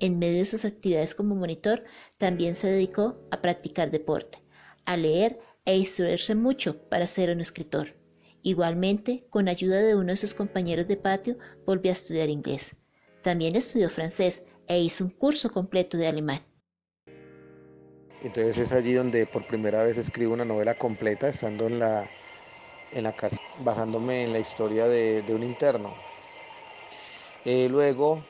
En 0.00 0.18
medio 0.18 0.38
de 0.38 0.44
sus 0.44 0.64
actividades 0.64 1.14
como 1.14 1.34
monitor, 1.34 1.84
también 2.18 2.54
se 2.54 2.68
dedicó 2.68 3.18
a 3.30 3.40
practicar 3.40 3.90
deporte, 3.90 4.38
a 4.84 4.96
leer 4.96 5.38
e 5.64 5.76
instruirse 5.76 6.34
mucho 6.34 6.88
para 6.88 7.06
ser 7.06 7.30
un 7.30 7.40
escritor. 7.40 7.96
Igualmente, 8.42 9.26
con 9.30 9.48
ayuda 9.48 9.80
de 9.80 9.94
uno 9.94 10.08
de 10.08 10.16
sus 10.16 10.34
compañeros 10.34 10.86
de 10.86 10.98
patio, 10.98 11.38
volvió 11.64 11.90
a 11.90 11.94
estudiar 11.94 12.28
inglés. 12.28 12.76
También 13.22 13.56
estudió 13.56 13.88
francés 13.88 14.44
e 14.66 14.80
hizo 14.80 15.04
un 15.04 15.10
curso 15.10 15.48
completo 15.50 15.96
de 15.96 16.08
alemán. 16.08 16.42
Entonces 18.24 18.56
es 18.56 18.72
allí 18.72 18.94
donde 18.94 19.26
por 19.26 19.44
primera 19.44 19.84
vez 19.84 19.98
escribo 19.98 20.32
una 20.32 20.46
novela 20.46 20.74
completa, 20.76 21.28
estando 21.28 21.66
en 21.66 21.78
la, 21.78 22.08
en 22.90 23.04
la 23.04 23.12
cárcel, 23.12 23.38
basándome 23.58 24.24
en 24.24 24.32
la 24.32 24.40
historia 24.40 24.88
de, 24.88 25.22
un 25.34 25.42
interno. 25.42 25.92
Eh, 27.44 27.68
luego 27.68 28.24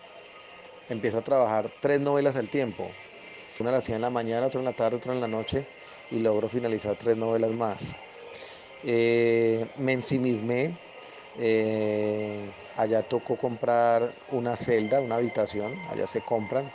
empiezo 0.89 1.19
a 1.19 1.23
trabajar 1.23 1.71
tres 1.81 2.01
novelas 2.01 2.35
al 2.35 2.49
tiempo. 2.49 2.91
Una 3.61 3.71
la 3.71 3.79
hacía 3.79 3.95
en 3.95 4.03
la 4.03 4.11
mañana, 4.11 4.49
otra 4.49 4.61
en 4.61 4.65
la 4.65 4.73
tarde, 4.73 4.97
otra 4.97 5.15
en 5.15 5.21
la 5.21 5.29
noche 5.29 5.65
y 6.11 6.19
logro 6.19 6.49
finalizar 6.49 6.97
tres 6.97 7.17
novelas 7.17 7.53
más. 7.53 7.95
Eh, 8.83 9.65
me 9.79 9.93
ensimismé, 9.93 10.77
eh, 11.39 12.53
allá 12.75 13.03
tocó 13.05 13.37
comprar 13.37 14.13
una 14.27 14.57
celda, 14.57 15.01
una 15.01 15.17
habitación, 15.17 15.73
allá 15.89 16.09
se 16.09 16.23
compran. 16.23 16.73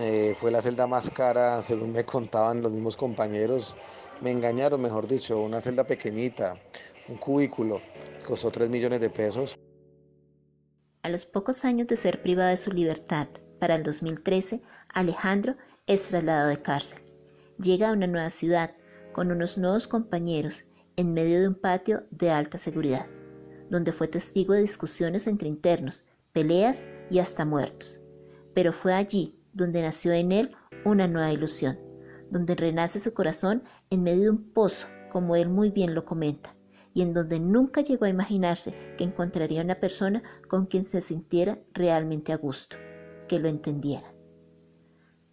Eh, 0.00 0.34
fue 0.38 0.50
la 0.50 0.62
celda 0.62 0.86
más 0.86 1.10
cara, 1.10 1.60
según 1.60 1.92
me 1.92 2.04
contaban 2.04 2.62
los 2.62 2.72
mismos 2.72 2.96
compañeros. 2.96 3.76
Me 4.22 4.30
engañaron, 4.30 4.80
mejor 4.80 5.06
dicho, 5.06 5.38
una 5.40 5.60
celda 5.60 5.84
pequeñita, 5.84 6.54
un 7.08 7.16
cubículo, 7.16 7.80
costó 8.26 8.50
3 8.50 8.70
millones 8.70 9.00
de 9.00 9.10
pesos. 9.10 9.58
A 11.02 11.08
los 11.08 11.26
pocos 11.26 11.64
años 11.64 11.88
de 11.88 11.96
ser 11.96 12.22
privado 12.22 12.50
de 12.50 12.56
su 12.56 12.72
libertad, 12.72 13.28
para 13.58 13.74
el 13.74 13.82
2013, 13.82 14.62
Alejandro 14.88 15.56
es 15.86 16.08
trasladado 16.08 16.48
de 16.48 16.62
cárcel. 16.62 17.02
Llega 17.58 17.90
a 17.90 17.92
una 17.92 18.06
nueva 18.06 18.30
ciudad, 18.30 18.70
con 19.12 19.30
unos 19.30 19.58
nuevos 19.58 19.86
compañeros 19.86 20.64
en 20.96 21.12
medio 21.12 21.40
de 21.40 21.48
un 21.48 21.54
patio 21.54 22.04
de 22.10 22.30
alta 22.30 22.56
seguridad, 22.56 23.06
donde 23.68 23.92
fue 23.92 24.08
testigo 24.08 24.54
de 24.54 24.62
discusiones 24.62 25.26
entre 25.26 25.48
internos, 25.48 26.08
peleas 26.32 26.88
y 27.10 27.18
hasta 27.18 27.44
muertos. 27.44 28.00
Pero 28.54 28.72
fue 28.72 28.94
allí 28.94 29.41
donde 29.52 29.82
nació 29.82 30.12
en 30.12 30.32
él 30.32 30.56
una 30.84 31.06
nueva 31.06 31.32
ilusión, 31.32 31.78
donde 32.30 32.54
renace 32.54 33.00
su 33.00 33.14
corazón 33.14 33.62
en 33.90 34.02
medio 34.02 34.22
de 34.22 34.30
un 34.30 34.52
pozo, 34.52 34.86
como 35.10 35.36
él 35.36 35.48
muy 35.48 35.70
bien 35.70 35.94
lo 35.94 36.04
comenta, 36.04 36.54
y 36.94 37.02
en 37.02 37.12
donde 37.14 37.38
nunca 37.38 37.82
llegó 37.82 38.06
a 38.06 38.10
imaginarse 38.10 38.74
que 38.96 39.04
encontraría 39.04 39.62
una 39.62 39.80
persona 39.80 40.22
con 40.48 40.66
quien 40.66 40.84
se 40.84 41.00
sintiera 41.00 41.58
realmente 41.72 42.32
a 42.32 42.36
gusto, 42.36 42.76
que 43.28 43.38
lo 43.38 43.48
entendiera. 43.48 44.14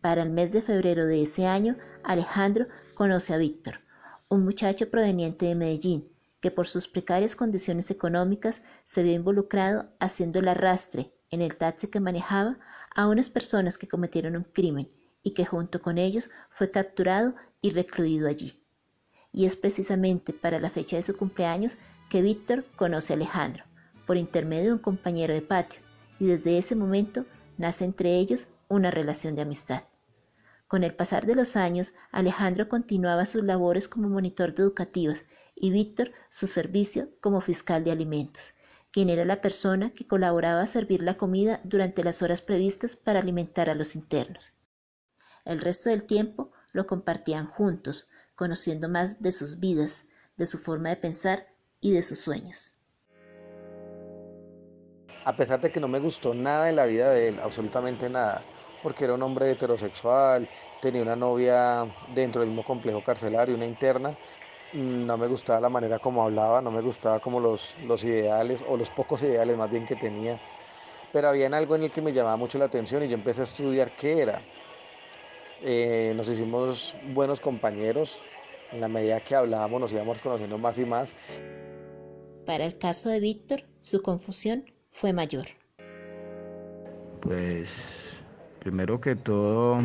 Para 0.01 0.23
el 0.23 0.29
mes 0.29 0.51
de 0.51 0.61
febrero 0.61 1.05
de 1.05 1.21
ese 1.21 1.45
año, 1.45 1.77
Alejandro 2.03 2.67
conoce 2.93 3.33
a 3.33 3.37
Víctor, 3.37 3.81
un 4.29 4.43
muchacho 4.43 4.89
proveniente 4.89 5.45
de 5.45 5.55
Medellín, 5.55 6.09
que 6.39 6.51
por 6.51 6.67
sus 6.67 6.87
precarias 6.87 7.35
condiciones 7.35 7.91
económicas 7.91 8.63
se 8.85 9.03
vio 9.03 9.13
involucrado 9.13 9.89
haciendo 9.99 10.39
el 10.39 10.47
arrastre 10.47 11.13
en 11.31 11.41
el 11.41 11.57
taxi 11.57 11.87
que 11.87 11.99
manejaba 11.99 12.57
a 12.95 13.07
unas 13.07 13.29
personas 13.29 13.77
que 13.77 13.87
cometieron 13.87 14.35
un 14.35 14.43
crimen 14.43 14.89
y 15.23 15.33
que 15.33 15.45
junto 15.45 15.81
con 15.81 15.97
ellos 15.97 16.29
fue 16.49 16.71
capturado 16.71 17.35
y 17.61 17.71
recluido 17.71 18.27
allí. 18.27 18.63
Y 19.31 19.45
es 19.45 19.55
precisamente 19.55 20.33
para 20.33 20.59
la 20.59 20.69
fecha 20.69 20.95
de 20.95 21.03
su 21.03 21.15
cumpleaños 21.15 21.77
que 22.09 22.21
Víctor 22.21 22.65
conoce 22.75 23.13
a 23.13 23.15
Alejandro, 23.15 23.63
por 24.07 24.17
intermedio 24.17 24.65
de 24.65 24.73
un 24.73 24.79
compañero 24.79 25.33
de 25.33 25.41
patio, 25.41 25.81
y 26.19 26.25
desde 26.25 26.57
ese 26.57 26.75
momento 26.75 27.25
nace 27.57 27.85
entre 27.85 28.15
ellos 28.15 28.47
una 28.67 28.89
relación 28.91 29.35
de 29.35 29.43
amistad. 29.43 29.83
Con 30.67 30.83
el 30.83 30.93
pasar 30.93 31.25
de 31.25 31.35
los 31.35 31.55
años, 31.55 31.93
Alejandro 32.11 32.69
continuaba 32.69 33.25
sus 33.25 33.43
labores 33.43 33.87
como 33.87 34.09
monitor 34.09 34.53
de 34.53 34.63
educativas 34.63 35.25
y 35.55 35.71
Víctor 35.71 36.11
su 36.29 36.47
servicio 36.47 37.09
como 37.21 37.41
fiscal 37.41 37.83
de 37.83 37.91
alimentos, 37.91 38.53
quien 38.91 39.09
era 39.09 39.25
la 39.25 39.41
persona 39.41 39.91
que 39.91 40.07
colaboraba 40.07 40.61
a 40.61 40.67
servir 40.67 41.03
la 41.03 41.17
comida 41.17 41.61
durante 41.63 42.03
las 42.03 42.21
horas 42.21 42.41
previstas 42.41 42.95
para 42.95 43.19
alimentar 43.19 43.69
a 43.69 43.75
los 43.75 43.95
internos. 43.95 44.53
El 45.45 45.59
resto 45.59 45.89
del 45.89 46.05
tiempo 46.05 46.51
lo 46.73 46.85
compartían 46.85 47.47
juntos, 47.47 48.09
conociendo 48.35 48.89
más 48.89 49.21
de 49.21 49.31
sus 49.31 49.59
vidas, 49.59 50.05
de 50.37 50.45
su 50.45 50.57
forma 50.57 50.89
de 50.89 50.97
pensar 50.97 51.47
y 51.81 51.91
de 51.91 52.01
sus 52.01 52.19
sueños. 52.19 52.75
A 55.25 55.35
pesar 55.35 55.61
de 55.61 55.71
que 55.71 55.79
no 55.79 55.87
me 55.87 55.99
gustó 55.99 56.33
nada 56.33 56.69
en 56.69 56.75
la 56.75 56.85
vida 56.85 57.11
de 57.11 57.27
él, 57.27 57.39
absolutamente 57.39 58.09
nada, 58.09 58.43
porque 58.81 59.03
era 59.03 59.13
un 59.13 59.21
hombre 59.21 59.51
heterosexual, 59.51 60.47
tenía 60.81 61.01
una 61.01 61.15
novia 61.15 61.85
dentro 62.15 62.41
del 62.41 62.49
mismo 62.49 62.63
complejo 62.63 63.03
carcelario, 63.03 63.55
una 63.55 63.65
interna. 63.65 64.15
No 64.73 65.17
me 65.17 65.27
gustaba 65.27 65.59
la 65.59 65.69
manera 65.69 65.99
como 65.99 66.23
hablaba, 66.23 66.61
no 66.61 66.71
me 66.71 66.81
gustaba 66.81 67.19
como 67.19 67.39
los, 67.39 67.75
los 67.85 68.03
ideales 68.03 68.63
o 68.67 68.77
los 68.77 68.89
pocos 68.89 69.21
ideales 69.23 69.57
más 69.57 69.69
bien 69.69 69.85
que 69.85 69.95
tenía. 69.95 70.39
Pero 71.11 71.29
había 71.29 71.47
algo 71.47 71.75
en 71.75 71.83
el 71.83 71.91
que 71.91 72.01
me 72.01 72.13
llamaba 72.13 72.37
mucho 72.37 72.57
la 72.59 72.65
atención 72.65 73.03
y 73.03 73.07
yo 73.07 73.15
empecé 73.15 73.41
a 73.41 73.45
estudiar 73.45 73.91
qué 73.91 74.21
era. 74.21 74.41
Eh, 75.63 76.13
nos 76.15 76.29
hicimos 76.29 76.95
buenos 77.01 77.39
compañeros, 77.39 78.21
en 78.71 78.81
la 78.81 78.87
medida 78.87 79.19
que 79.19 79.35
hablábamos 79.35 79.81
nos 79.81 79.91
íbamos 79.91 80.19
conociendo 80.19 80.57
más 80.57 80.77
y 80.77 80.85
más. 80.85 81.15
Para 82.45 82.65
el 82.65 82.77
caso 82.77 83.09
de 83.09 83.19
Víctor, 83.19 83.63
su 83.79 84.01
confusión 84.01 84.65
fue 84.89 85.13
mayor. 85.13 85.45
Pues 87.21 88.09
Primero 88.59 88.99
que 88.99 89.15
todo, 89.15 89.79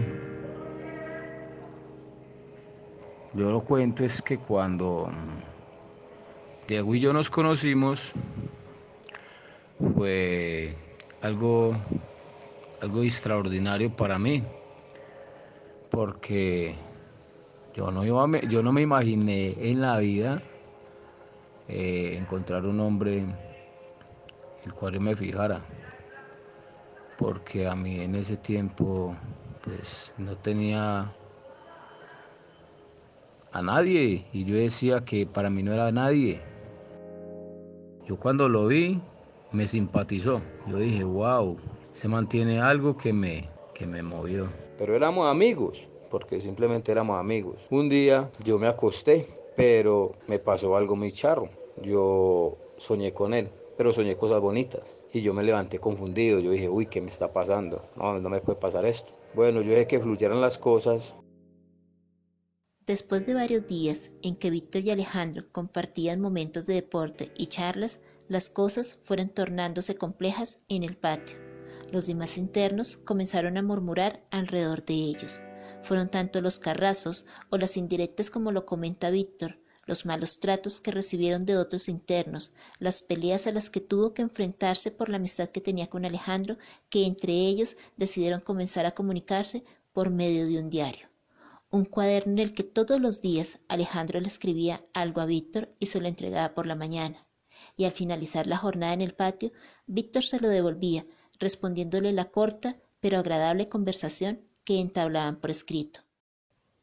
yo 3.35 3.51
lo 3.51 3.61
cuento 3.61 4.05
es 4.05 4.23
que 4.23 4.39
cuando 4.39 5.11
Diego 6.69 6.95
y 6.95 7.01
yo 7.01 7.13
nos 7.13 7.31
conocimos, 7.31 8.13
fue 9.95 10.77
algo, 11.21 11.77
algo 12.81 13.03
extraordinario 13.03 13.95
para 13.95 14.19
mí, 14.19 14.43
porque 15.91 16.77
yo 17.75 17.91
no, 17.91 18.05
yo 18.05 18.63
no 18.63 18.73
me 18.73 18.83
imaginé 18.83 19.55
en 19.59 19.81
la 19.81 19.99
vida 19.99 20.41
eh, 21.69 22.17
encontrar 22.19 22.65
un 22.67 22.81
hombre 22.81 23.27
el 24.65 24.73
cual 24.75 25.01
me 25.01 25.17
fijara 25.17 25.61
porque 27.17 27.67
a 27.67 27.75
mí 27.75 28.01
en 28.01 28.15
ese 28.15 28.37
tiempo 28.37 29.15
pues 29.63 30.13
no 30.19 30.37
tenía 30.37 31.11
a 33.55 33.63
nadie 33.63 34.27
y 34.33 34.45
yo 34.45 34.57
decía 34.57 35.05
que 35.05 35.27
para 35.27 35.49
mí 35.49 35.63
no 35.63 35.73
era 35.73 35.91
nadie. 35.93 36.41
Yo 38.07 38.19
cuando 38.19 38.49
lo 38.49 38.67
vi 38.67 39.01
me 39.53 39.69
simpatizó. 39.69 40.43
Yo 40.67 40.79
dije, 40.79 41.05
wow, 41.05 41.57
se 41.93 42.09
mantiene 42.09 42.61
algo 42.61 42.97
que 42.97 43.13
me, 43.13 43.49
que 43.73 43.87
me 43.87 44.03
movió. 44.03 44.49
Pero 44.77 44.97
éramos 44.97 45.31
amigos, 45.31 45.89
porque 46.11 46.41
simplemente 46.41 46.91
éramos 46.91 47.19
amigos. 47.19 47.65
Un 47.71 47.89
día 47.89 48.29
yo 48.45 48.59
me 48.59 48.67
acosté, 48.67 49.29
pero 49.57 50.17
me 50.27 50.41
pasó 50.41 50.77
algo 50.77 50.97
muy 50.97 51.13
charro. 51.13 51.49
Yo 51.81 52.59
soñé 52.77 53.13
con 53.13 53.35
él 53.35 53.49
pero 53.77 53.93
soñé 53.93 54.17
cosas 54.17 54.41
bonitas. 54.41 55.01
Y 55.13 55.21
yo 55.23 55.35
me 55.35 55.43
levanté 55.43 55.79
confundido, 55.79 56.39
yo 56.39 56.51
dije, 56.53 56.69
uy, 56.69 56.87
¿qué 56.87 57.01
me 57.01 57.09
está 57.09 57.33
pasando? 57.33 57.85
No, 57.97 58.19
no 58.19 58.31
me 58.31 58.41
puede 58.41 58.59
pasar 58.59 58.85
esto. 58.85 59.13
Bueno, 59.35 59.63
yo 59.63 59.73
dejé 59.73 59.87
que 59.87 60.01
fluyeran 60.01 60.41
las 60.41 60.59
cosas. 60.59 61.15
Después 62.87 63.25
de 63.25 63.33
varios 63.33 63.67
días 63.67 64.11
en 64.21 64.37
que 64.37 64.51
Víctor 64.51 64.83
y 64.83 64.91
Alejandro 64.91 65.51
compartían 65.53 66.21
momentos 66.21 66.67
de 66.67 66.75
deporte 66.75 67.33
y 67.35 67.47
charlas, 67.47 68.01
las 68.29 68.51
cosas 68.51 68.99
fueron 69.01 69.31
tornándose 69.31 69.95
complejas 69.95 70.59
en 70.69 70.83
el 70.83 70.95
patio. 70.95 71.39
Los 71.91 72.07
demás 72.07 72.37
internos 72.37 72.99
comenzaron 72.99 73.57
a 73.57 73.63
murmurar 73.63 74.23
alrededor 74.31 74.85
de 74.85 74.93
ellos. 74.93 75.41
Fueron 75.83 76.11
tanto 76.11 76.43
los 76.43 76.59
carrazos 76.59 77.25
o 77.49 77.57
las 77.57 77.79
indirectas 77.79 78.29
como 78.29 78.53
lo 78.53 78.67
comenta 78.67 79.09
Víctor, 79.09 79.59
los 79.87 80.05
malos 80.05 80.39
tratos 80.39 80.83
que 80.83 80.91
recibieron 80.91 81.47
de 81.47 81.57
otros 81.57 81.89
internos, 81.89 82.53
las 82.81 83.01
peleas 83.01 83.47
a 83.47 83.53
las 83.53 83.71
que 83.71 83.81
tuvo 83.81 84.13
que 84.13 84.21
enfrentarse 84.21 84.91
por 84.91 85.09
la 85.09 85.17
amistad 85.17 85.49
que 85.49 85.63
tenía 85.63 85.87
con 85.87 86.05
Alejandro, 86.05 86.59
que 86.91 87.07
entre 87.07 87.33
ellos 87.33 87.79
decidieron 87.97 88.43
comenzar 88.43 88.85
a 88.85 88.93
comunicarse 88.93 89.65
por 89.95 90.11
medio 90.11 90.47
de 90.47 90.59
un 90.59 90.69
diario. 90.69 91.14
Un 91.75 91.87
cuaderno 91.87 92.35
en 92.35 92.39
el 92.39 92.53
que 92.53 92.63
todos 92.63 93.01
los 93.01 93.21
días 93.21 93.59
Alejandro 93.67 94.21
le 94.21 94.29
escribía 94.29 94.85
algo 94.93 95.21
a 95.21 95.27
Víctor 95.27 95.71
y 95.81 95.87
se 95.87 96.01
lo 96.01 96.07
entregaba 96.07 96.55
por 96.55 96.69
la 96.69 96.77
mañana. 96.77 97.27
Y 97.77 97.85
al 97.85 97.91
finalizar 97.91 98.47
la 98.47 98.59
jornada 98.59 98.93
en 98.93 99.01
el 99.01 99.17
patio, 99.17 99.51
Víctor 99.89 100.23
se 100.23 100.39
lo 100.39 100.49
devolvía, 100.49 101.05
respondiéndole 101.41 102.13
la 102.13 102.27
corta 102.27 102.77
pero 103.01 103.19
agradable 103.19 103.69
conversación 103.69 104.41
que 104.63 104.79
entablaban 104.79 105.41
por 105.41 105.51
escrito. 105.51 105.99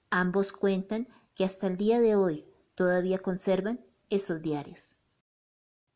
Ambos 0.09 0.51
cuentan 0.51 1.07
que 1.35 1.45
hasta 1.45 1.67
el 1.67 1.77
día 1.77 2.01
de 2.01 2.17
hoy 2.17 2.43
todavía 2.75 3.19
conservan 3.19 3.79
esos 4.09 4.41
diarios. 4.41 4.97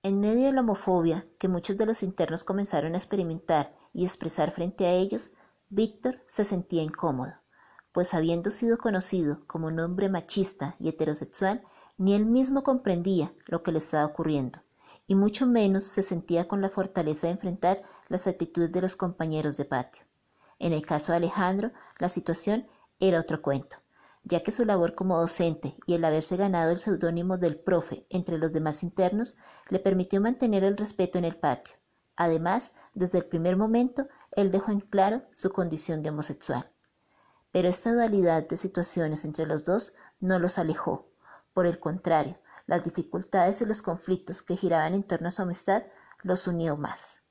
En 0.04 0.22
medio 0.22 0.46
de 0.46 0.54
la 0.54 0.62
homofobia 0.62 1.28
que 1.38 1.50
muchos 1.50 1.76
de 1.76 1.86
los 1.86 2.02
internos 2.02 2.46
comenzaron 2.46 2.94
a 2.94 2.98
experimentar 2.98 3.76
y 3.92 4.06
expresar 4.06 4.52
frente 4.52 4.86
a 4.86 4.94
ellos, 4.94 5.32
Víctor 5.68 6.24
se 6.30 6.46
sentía 6.46 6.82
incómodo, 6.82 7.34
pues 7.96 8.14
habiendo 8.14 8.52
sido 8.52 8.78
conocido 8.78 9.40
como 9.48 9.68
un 9.68 9.80
hombre 9.80 10.10
machista 10.10 10.76
y 10.82 10.90
heterosexual, 10.90 11.64
ni 11.98 12.14
él 12.14 12.26
mismo 12.26 12.62
comprendía 12.62 13.32
lo 13.46 13.64
que 13.64 13.72
le 13.72 13.78
estaba 13.78 14.06
ocurriendo, 14.06 14.60
y 15.08 15.16
mucho 15.16 15.48
menos 15.48 15.86
se 15.86 16.02
sentía 16.02 16.46
con 16.46 16.62
la 16.62 16.68
fortaleza 16.68 17.28
de 17.28 17.32
enfrentar 17.32 17.84
las 18.10 18.28
actitudes 18.28 18.70
de 18.74 18.82
los 18.82 18.98
compañeros 18.98 19.56
de 19.56 19.64
patio. 19.64 20.04
En 20.60 20.74
el 20.74 20.86
caso 20.86 21.14
de 21.14 21.20
Alejandro, 21.20 21.72
la 21.98 22.10
situación 22.10 22.68
era 23.00 23.22
otro 23.22 23.42
cuento, 23.42 23.78
ya 24.26 24.42
que 24.42 24.52
su 24.52 24.66
labor 24.66 24.94
como 24.94 25.18
docente 25.18 25.78
y 25.88 25.94
el 25.94 26.04
haberse 26.04 26.36
ganado 26.36 26.72
el 26.72 26.80
seudónimo 26.80 27.38
del 27.38 27.58
profe 27.58 28.06
entre 28.10 28.38
los 28.38 28.52
demás 28.52 28.84
internos 28.84 29.38
le 29.70 29.80
permitió 29.80 30.20
mantener 30.20 30.66
el 30.66 30.76
respeto 30.76 31.18
en 31.18 31.24
el 31.24 31.38
patio. 31.38 31.76
Además, 32.18 32.74
desde 32.94 33.20
el 33.20 33.26
primer 33.26 33.56
momento, 33.56 34.10
él 34.34 34.52
dejó 34.52 34.74
en 34.74 34.82
claro 34.82 35.22
su 35.32 35.50
condición 35.50 36.04
de 36.04 36.10
homosexual. 36.10 36.70
Pero 37.56 37.70
esta 37.70 37.94
dualidad 37.94 38.46
de 38.50 38.58
situaciones 38.58 39.24
entre 39.24 39.46
los 39.46 39.64
dos 39.64 39.94
no 40.20 40.40
los 40.40 40.58
alejó. 40.58 41.08
Por 41.54 41.66
el 41.66 41.80
contrario, 41.80 42.38
las 42.68 42.84
dificultades 42.84 43.62
y 43.62 43.66
los 43.66 43.82
conflictos 43.82 44.42
que 44.42 44.58
giraban 44.58 44.94
en 44.94 45.04
torno 45.04 45.30
a 45.30 45.32
su 45.32 45.42
amistad 45.42 45.84
los 46.22 46.48
unió 46.48 46.76
más. 46.76 47.24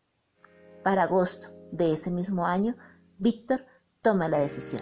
Para 0.83 1.03
agosto 1.03 1.49
de 1.73 1.93
ese 1.93 2.11
mismo 2.11 2.47
año, 2.47 2.75
Víctor 3.19 3.67
toma 4.01 4.31
la 4.31 4.39
decisión. 4.39 4.81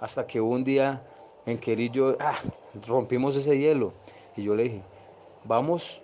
Hasta 0.00 0.26
que 0.26 0.42
un 0.42 0.62
día 0.62 1.02
en 1.46 1.58
que 1.58 1.72
él 1.72 1.90
yo 1.90 2.18
ah, 2.20 2.36
rompimos 2.86 3.36
ese 3.36 3.58
hielo 3.58 3.94
y 4.36 4.42
yo 4.42 4.54
le 4.54 4.64
dije, 4.64 4.84
vamos, 5.46 6.02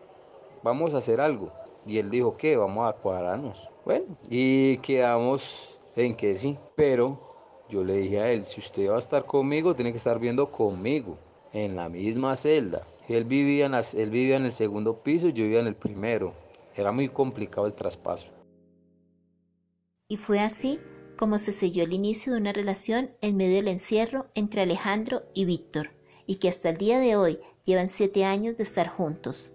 vamos 0.62 0.94
a 0.94 0.98
hacer 0.98 1.20
algo. 1.20 1.52
Y 1.84 1.98
él 1.98 2.08
dijo, 2.08 2.34
¿qué? 2.38 2.56
Vamos 2.56 2.88
a 2.88 2.96
cuadrarnos. 2.96 3.68
Bueno, 3.84 4.06
y 4.30 4.78
quedamos 4.78 5.78
en 5.96 6.14
que 6.14 6.34
sí, 6.34 6.58
pero 6.74 7.25
yo 7.68 7.84
le 7.84 7.96
dije 7.96 8.20
a 8.20 8.30
él, 8.30 8.46
si 8.46 8.60
usted 8.60 8.90
va 8.90 8.96
a 8.96 9.00
estar 9.00 9.24
conmigo, 9.24 9.74
tiene 9.74 9.92
que 9.92 9.98
estar 9.98 10.18
viendo 10.18 10.50
conmigo, 10.50 11.18
en 11.52 11.76
la 11.76 11.88
misma 11.88 12.36
celda. 12.36 12.86
Él 13.08 13.24
vivía 13.24 13.66
en, 13.66 13.74
él 13.74 14.10
vivía 14.10 14.36
en 14.36 14.44
el 14.44 14.52
segundo 14.52 15.02
piso 15.02 15.28
yo 15.28 15.44
vivía 15.44 15.60
en 15.60 15.68
el 15.68 15.76
primero. 15.76 16.34
Era 16.74 16.92
muy 16.92 17.08
complicado 17.08 17.66
el 17.66 17.72
traspaso. 17.72 18.30
Y 20.08 20.16
fue 20.16 20.40
así 20.40 20.78
como 21.16 21.38
se 21.38 21.52
selló 21.52 21.84
el 21.84 21.92
inicio 21.92 22.32
de 22.32 22.38
una 22.38 22.52
relación 22.52 23.10
en 23.20 23.36
medio 23.36 23.56
del 23.56 23.68
encierro 23.68 24.26
entre 24.34 24.62
Alejandro 24.62 25.22
y 25.34 25.46
Víctor, 25.46 25.90
y 26.26 26.36
que 26.36 26.48
hasta 26.48 26.68
el 26.68 26.76
día 26.76 26.98
de 26.98 27.16
hoy 27.16 27.38
llevan 27.64 27.88
siete 27.88 28.24
años 28.24 28.56
de 28.56 28.62
estar 28.62 28.88
juntos. 28.88 29.52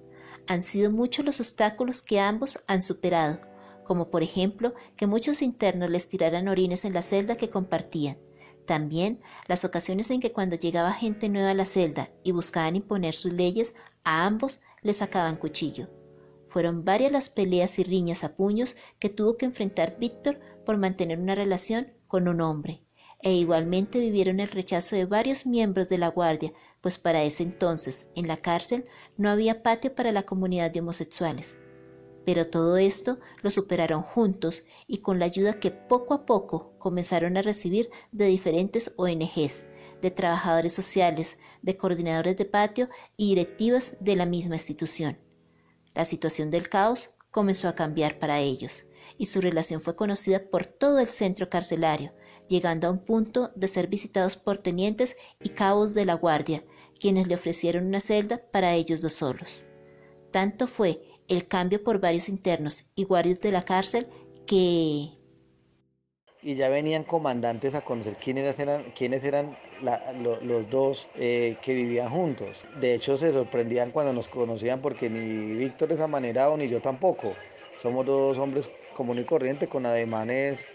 Han 0.47 0.63
sido 0.63 0.91
muchos 0.91 1.23
los 1.23 1.39
obstáculos 1.39 2.01
que 2.01 2.19
ambos 2.19 2.59
han 2.67 2.81
superado, 2.81 3.39
como 3.91 4.09
por 4.09 4.23
ejemplo 4.23 4.73
que 4.95 5.05
muchos 5.05 5.41
internos 5.41 5.89
les 5.89 6.07
tiraran 6.07 6.47
orines 6.47 6.85
en 6.85 6.93
la 6.93 7.01
celda 7.01 7.35
que 7.35 7.49
compartían. 7.49 8.17
También 8.65 9.19
las 9.49 9.65
ocasiones 9.65 10.09
en 10.11 10.21
que 10.21 10.31
cuando 10.31 10.55
llegaba 10.55 10.93
gente 10.93 11.27
nueva 11.27 11.49
a 11.49 11.53
la 11.53 11.65
celda 11.65 12.09
y 12.23 12.31
buscaban 12.31 12.77
imponer 12.77 13.13
sus 13.13 13.33
leyes, 13.33 13.75
a 14.05 14.25
ambos 14.25 14.61
les 14.81 14.95
sacaban 14.95 15.35
cuchillo. 15.35 15.89
Fueron 16.47 16.85
varias 16.85 17.11
las 17.11 17.29
peleas 17.29 17.79
y 17.79 17.83
riñas 17.83 18.23
a 18.23 18.33
puños 18.37 18.77
que 18.97 19.09
tuvo 19.09 19.35
que 19.35 19.45
enfrentar 19.45 19.97
Víctor 19.99 20.39
por 20.65 20.77
mantener 20.77 21.19
una 21.19 21.35
relación 21.35 21.91
con 22.07 22.29
un 22.29 22.39
hombre, 22.39 22.85
e 23.21 23.33
igualmente 23.33 23.99
vivieron 23.99 24.39
el 24.39 24.47
rechazo 24.47 24.95
de 24.95 25.03
varios 25.03 25.45
miembros 25.45 25.89
de 25.89 25.97
la 25.97 26.07
Guardia, 26.07 26.53
pues 26.79 26.97
para 26.97 27.23
ese 27.23 27.43
entonces, 27.43 28.09
en 28.15 28.29
la 28.29 28.37
cárcel, 28.37 28.85
no 29.17 29.29
había 29.29 29.61
patio 29.61 29.93
para 29.93 30.13
la 30.13 30.23
comunidad 30.23 30.71
de 30.71 30.79
homosexuales. 30.79 31.57
Pero 32.23 32.47
todo 32.47 32.77
esto 32.77 33.19
lo 33.41 33.49
superaron 33.49 34.03
juntos 34.03 34.63
y 34.87 34.97
con 34.99 35.19
la 35.19 35.25
ayuda 35.25 35.59
que 35.59 35.71
poco 35.71 36.13
a 36.13 36.25
poco 36.25 36.73
comenzaron 36.77 37.37
a 37.37 37.41
recibir 37.41 37.89
de 38.11 38.25
diferentes 38.25 38.93
ONGs, 38.97 39.65
de 40.01 40.11
trabajadores 40.11 40.73
sociales, 40.73 41.37
de 41.61 41.77
coordinadores 41.77 42.37
de 42.37 42.45
patio 42.45 42.89
y 43.17 43.29
directivas 43.29 43.97
de 43.99 44.15
la 44.15 44.25
misma 44.25 44.55
institución. 44.55 45.17
La 45.93 46.05
situación 46.05 46.51
del 46.51 46.69
caos 46.69 47.11
comenzó 47.31 47.67
a 47.67 47.75
cambiar 47.75 48.19
para 48.19 48.39
ellos 48.39 48.85
y 49.17 49.25
su 49.25 49.41
relación 49.41 49.81
fue 49.81 49.95
conocida 49.95 50.49
por 50.49 50.65
todo 50.65 50.99
el 50.99 51.07
centro 51.07 51.49
carcelario, 51.49 52.13
llegando 52.47 52.87
a 52.87 52.91
un 52.91 52.99
punto 52.99 53.51
de 53.55 53.67
ser 53.67 53.87
visitados 53.87 54.35
por 54.35 54.57
tenientes 54.57 55.15
y 55.41 55.49
cabos 55.49 55.93
de 55.93 56.05
la 56.05 56.13
guardia, 56.13 56.63
quienes 56.99 57.27
le 57.27 57.35
ofrecieron 57.35 57.85
una 57.87 57.99
celda 57.99 58.41
para 58.51 58.73
ellos 58.73 59.01
dos 59.01 59.13
solos. 59.13 59.65
Tanto 60.31 60.67
fue 60.67 61.01
el 61.31 61.47
cambio 61.47 61.83
por 61.83 61.99
varios 61.99 62.29
internos 62.29 62.85
y 62.95 63.05
guardias 63.05 63.39
de 63.41 63.51
la 63.51 63.63
cárcel 63.63 64.07
que... 64.45 65.07
Y 66.43 66.55
ya 66.55 66.69
venían 66.69 67.03
comandantes 67.03 67.75
a 67.75 67.81
conocer 67.81 68.15
quiénes 68.15 68.57
eran, 68.59 68.83
quiénes 68.97 69.23
eran 69.23 69.55
los 70.41 70.69
dos 70.71 71.07
eh, 71.15 71.55
que 71.61 71.73
vivían 71.73 72.09
juntos. 72.09 72.63
De 72.79 72.95
hecho, 72.95 73.15
se 73.15 73.31
sorprendían 73.31 73.91
cuando 73.91 74.11
nos 74.11 74.27
conocían 74.27 74.81
porque 74.81 75.07
ni 75.07 75.53
Víctor 75.55 75.91
es 75.91 75.99
amanerado 75.99 76.57
ni 76.57 76.67
yo 76.67 76.81
tampoco. 76.81 77.33
Somos 77.79 78.07
dos 78.07 78.39
hombres 78.39 78.71
común 78.95 79.19
y 79.19 79.23
corriente 79.23 79.67
con 79.67 79.85
ademanes 79.85 80.65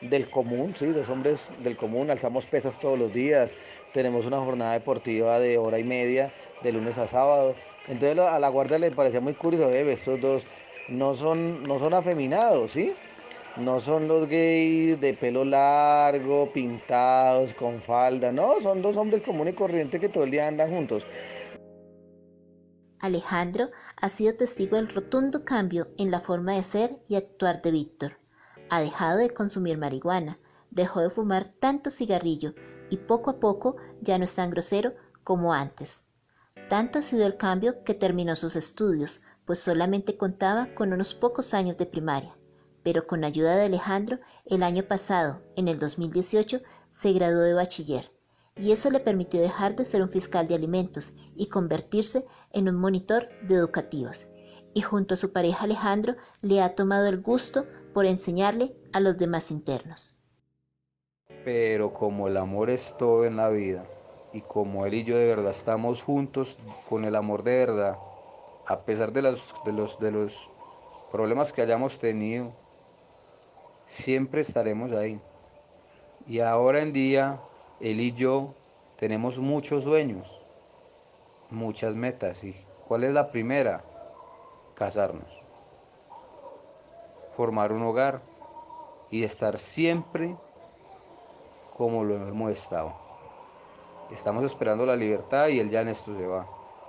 del 0.00 0.30
común, 0.30 0.74
sí, 0.74 0.86
dos 0.86 1.10
hombres 1.10 1.50
del 1.62 1.76
común, 1.76 2.10
alzamos 2.10 2.46
pesas 2.46 2.78
todos 2.78 2.98
los 2.98 3.12
días, 3.12 3.50
tenemos 3.92 4.24
una 4.24 4.38
jornada 4.40 4.72
deportiva 4.72 5.38
de 5.38 5.58
hora 5.58 5.78
y 5.78 5.84
media, 5.84 6.32
de 6.62 6.72
lunes 6.72 6.96
a 6.98 7.06
sábado. 7.06 7.54
Entonces 7.88 8.18
a 8.18 8.38
la 8.38 8.48
guardia 8.48 8.78
le 8.78 8.90
parecía 8.90 9.20
muy 9.20 9.34
curioso, 9.34 9.70
estos 9.70 10.20
dos 10.20 10.46
no 10.88 11.14
son, 11.14 11.62
no 11.64 11.78
son 11.78 11.94
afeminados, 11.94 12.72
¿sí? 12.72 12.92
No 13.56 13.80
son 13.80 14.06
los 14.06 14.28
gays 14.28 15.00
de 15.00 15.14
pelo 15.14 15.44
largo, 15.44 16.52
pintados, 16.52 17.52
con 17.54 17.80
falda, 17.80 18.30
no, 18.30 18.60
son 18.60 18.80
dos 18.80 18.96
hombres 18.96 19.22
comunes 19.22 19.54
y 19.54 19.56
corrientes 19.56 20.00
que 20.00 20.08
todo 20.08 20.24
el 20.24 20.30
día 20.30 20.46
andan 20.46 20.70
juntos. 20.70 21.06
Alejandro 23.00 23.70
ha 23.96 24.08
sido 24.08 24.36
testigo 24.36 24.76
del 24.76 24.88
rotundo 24.88 25.44
cambio 25.44 25.88
en 25.96 26.10
la 26.10 26.20
forma 26.20 26.54
de 26.54 26.62
ser 26.62 26.98
y 27.08 27.16
actuar 27.16 27.62
de 27.62 27.70
Víctor. 27.70 28.18
Ha 28.68 28.80
dejado 28.82 29.18
de 29.18 29.30
consumir 29.30 29.78
marihuana, 29.78 30.38
dejó 30.70 31.00
de 31.00 31.10
fumar 31.10 31.48
tanto 31.60 31.90
cigarrillo 31.90 32.54
y 32.90 32.98
poco 32.98 33.30
a 33.30 33.40
poco 33.40 33.76
ya 34.02 34.18
no 34.18 34.24
es 34.24 34.34
tan 34.34 34.50
grosero 34.50 34.92
como 35.24 35.54
antes. 35.54 36.04
Tanto 36.68 36.98
ha 36.98 37.02
sido 37.02 37.26
el 37.26 37.36
cambio 37.36 37.82
que 37.84 37.94
terminó 37.94 38.36
sus 38.36 38.56
estudios, 38.56 39.22
pues 39.44 39.58
solamente 39.58 40.16
contaba 40.16 40.74
con 40.74 40.92
unos 40.92 41.14
pocos 41.14 41.54
años 41.54 41.76
de 41.76 41.86
primaria 41.86 42.34
pero 42.82 43.06
con 43.06 43.24
ayuda 43.24 43.56
de 43.56 43.64
Alejandro, 43.64 44.18
el 44.46 44.62
año 44.62 44.84
pasado, 44.84 45.42
en 45.56 45.68
el 45.68 45.78
2018, 45.78 46.60
se 46.90 47.12
graduó 47.12 47.40
de 47.40 47.54
bachiller, 47.54 48.10
y 48.56 48.72
eso 48.72 48.90
le 48.90 49.00
permitió 49.00 49.40
dejar 49.40 49.76
de 49.76 49.84
ser 49.84 50.02
un 50.02 50.10
fiscal 50.10 50.48
de 50.48 50.54
alimentos 50.54 51.14
y 51.36 51.48
convertirse 51.48 52.26
en 52.52 52.68
un 52.68 52.76
monitor 52.76 53.28
de 53.42 53.54
educativos. 53.54 54.28
Y 54.72 54.82
junto 54.82 55.14
a 55.14 55.16
su 55.16 55.32
pareja 55.32 55.64
Alejandro 55.64 56.16
le 56.42 56.62
ha 56.62 56.74
tomado 56.74 57.06
el 57.06 57.20
gusto 57.20 57.66
por 57.92 58.06
enseñarle 58.06 58.76
a 58.92 59.00
los 59.00 59.18
demás 59.18 59.50
internos. 59.50 60.16
Pero 61.44 61.92
como 61.92 62.28
el 62.28 62.36
amor 62.36 62.70
es 62.70 62.96
todo 62.96 63.24
en 63.24 63.36
la 63.36 63.48
vida, 63.48 63.84
y 64.32 64.42
como 64.42 64.86
él 64.86 64.94
y 64.94 65.04
yo 65.04 65.16
de 65.16 65.26
verdad 65.26 65.50
estamos 65.50 66.02
juntos 66.02 66.58
con 66.88 67.04
el 67.04 67.16
amor 67.16 67.42
de 67.42 67.58
verdad, 67.58 67.98
a 68.66 68.80
pesar 68.80 69.12
de 69.12 69.22
los, 69.22 69.54
de 69.64 69.72
los, 69.72 69.98
de 69.98 70.12
los 70.12 70.50
problemas 71.10 71.52
que 71.52 71.62
hayamos 71.62 71.98
tenido, 71.98 72.52
siempre 73.86 74.42
estaremos 74.42 74.92
ahí. 74.92 75.20
Y 76.26 76.40
ahora 76.40 76.80
en 76.80 76.92
día, 76.92 77.40
él 77.80 78.00
y 78.00 78.12
yo 78.12 78.54
tenemos 78.98 79.38
muchos 79.38 79.84
sueños, 79.84 80.40
muchas 81.50 81.94
metas. 81.96 82.44
¿Y 82.44 82.54
cuál 82.86 83.04
es 83.04 83.12
la 83.12 83.32
primera? 83.32 83.82
Casarnos, 84.76 85.30
formar 87.36 87.72
un 87.72 87.82
hogar 87.82 88.22
y 89.10 89.24
estar 89.24 89.58
siempre 89.58 90.36
como 91.76 92.04
lo 92.04 92.14
hemos 92.28 92.52
estado. 92.52 93.09
Estamos 94.10 94.44
esperando 94.44 94.84
la 94.84 94.96
libertad 94.96 95.48
y 95.48 95.60
él 95.60 95.70
ya 95.70 95.82
en 95.82 95.88
esto 95.88 96.16
se 96.16 96.26
va. 96.26 96.44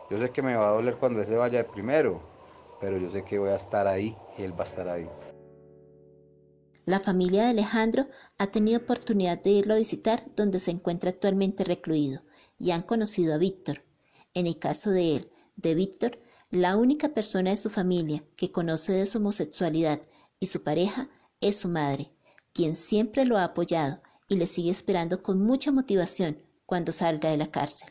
Yo 0.10 0.18
sé 0.18 0.32
que 0.32 0.42
me 0.42 0.56
va 0.56 0.70
a 0.70 0.74
doler 0.74 0.96
cuando 0.96 1.22
él 1.22 1.28
se 1.28 1.36
vaya 1.36 1.60
de 1.60 1.70
primero, 1.70 2.20
pero 2.80 2.98
yo 2.98 3.12
sé 3.12 3.24
que 3.24 3.38
voy 3.38 3.52
a 3.52 3.56
estar 3.56 3.88
ahí 3.88 4.16
y 4.38 4.42
él 4.42 4.54
va 4.54 4.64
a 4.64 4.68
estar 4.68 4.90
ahí. 4.90 5.08
La 6.86 7.00
familia 7.00 7.44
de 7.44 7.50
Alejandro 7.50 8.08
ha 8.40 8.48
tenido 8.48 8.80
oportunidad 8.80 9.40
de 9.40 9.52
irlo 9.52 9.76
a 9.76 9.78
visitar 9.78 10.24
donde 10.36 10.58
se 10.58 10.72
encuentra 10.72 11.12
actualmente 11.12 11.64
recluido 11.64 12.24
y 12.58 12.72
han 12.72 12.82
conocido 12.82 13.36
a 13.36 13.38
Víctor. 13.38 13.84
En 14.34 14.48
el 14.48 14.58
caso 14.58 14.90
de 14.90 15.18
él, 15.18 15.32
de 15.56 15.76
Víctor, 15.76 16.18
la 16.50 16.76
única 16.76 17.10
persona 17.10 17.52
de 17.52 17.58
su 17.58 17.70
familia 17.70 18.24
que 18.36 18.52
conoce 18.52 18.94
de 18.94 19.06
su 19.06 19.20
homosexualidad 19.20 20.02
y 20.40 20.48
su 20.48 20.64
pareja 20.64 21.08
es 21.40 21.58
su 21.58 21.70
madre, 21.70 22.12
quien 22.52 22.76
siempre 22.76 23.26
lo 23.26 23.38
ha 23.38 23.44
apoyado 23.44 24.02
y 24.28 24.38
le 24.38 24.48
sigue 24.48 24.72
esperando 24.72 25.22
con 25.22 25.40
mucha 25.40 25.72
motivación 25.72 26.38
cuando 26.72 26.94
salga 26.94 27.30
de 27.30 27.36
la 27.36 27.52
cárcel. 27.52 27.90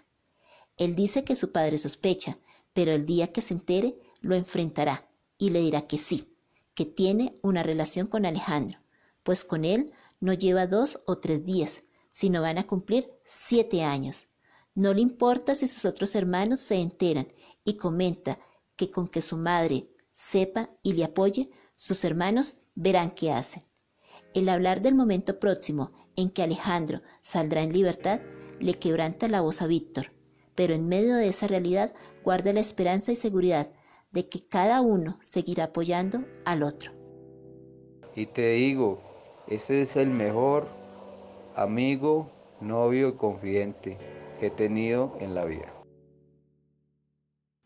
Él 0.78 0.94
dice 0.94 1.22
que 1.22 1.36
su 1.36 1.52
padre 1.52 1.76
sospecha, 1.76 2.38
pero 2.72 2.92
el 2.92 3.04
día 3.04 3.26
que 3.26 3.42
se 3.42 3.52
entere 3.52 3.98
lo 4.22 4.34
enfrentará 4.34 5.06
y 5.36 5.50
le 5.50 5.60
dirá 5.60 5.82
que 5.82 5.98
sí, 5.98 6.34
que 6.74 6.86
tiene 6.86 7.34
una 7.42 7.62
relación 7.62 8.06
con 8.06 8.24
Alejandro, 8.24 8.78
pues 9.22 9.44
con 9.44 9.66
él 9.66 9.92
no 10.18 10.32
lleva 10.32 10.66
dos 10.66 11.02
o 11.06 11.18
tres 11.18 11.44
días, 11.44 11.84
sino 12.08 12.40
van 12.40 12.56
a 12.56 12.66
cumplir 12.66 13.12
siete 13.22 13.82
años. 13.82 14.28
No 14.74 14.94
le 14.94 15.02
importa 15.02 15.54
si 15.54 15.68
sus 15.68 15.84
otros 15.84 16.14
hermanos 16.14 16.60
se 16.60 16.76
enteran 16.76 17.30
y 17.62 17.74
comenta 17.74 18.38
que 18.76 18.88
con 18.88 19.08
que 19.08 19.20
su 19.20 19.36
madre 19.36 19.90
sepa 20.10 20.70
y 20.82 20.94
le 20.94 21.04
apoye, 21.04 21.50
sus 21.76 22.02
hermanos 22.02 22.62
verán 22.74 23.10
qué 23.10 23.30
hacen. 23.30 23.62
El 24.32 24.48
hablar 24.48 24.80
del 24.80 24.94
momento 24.94 25.38
próximo 25.38 25.92
en 26.16 26.30
que 26.30 26.42
Alejandro 26.42 27.02
saldrá 27.20 27.62
en 27.62 27.74
libertad 27.74 28.22
le 28.60 28.74
quebranta 28.74 29.28
la 29.28 29.40
voz 29.40 29.62
a 29.62 29.66
Víctor, 29.66 30.12
pero 30.54 30.74
en 30.74 30.88
medio 30.88 31.16
de 31.16 31.28
esa 31.28 31.46
realidad 31.46 31.94
guarda 32.22 32.52
la 32.52 32.60
esperanza 32.60 33.12
y 33.12 33.16
seguridad 33.16 33.72
de 34.12 34.28
que 34.28 34.46
cada 34.46 34.80
uno 34.80 35.18
seguirá 35.20 35.64
apoyando 35.64 36.24
al 36.44 36.62
otro. 36.62 36.92
Y 38.14 38.26
te 38.26 38.52
digo, 38.52 39.00
ese 39.48 39.82
es 39.82 39.96
el 39.96 40.08
mejor 40.08 40.66
amigo, 41.56 42.30
novio 42.60 43.08
y 43.08 43.16
confidente 43.16 43.98
que 44.38 44.46
he 44.48 44.50
tenido 44.50 45.16
en 45.20 45.34
la 45.34 45.44
vida. 45.44 45.72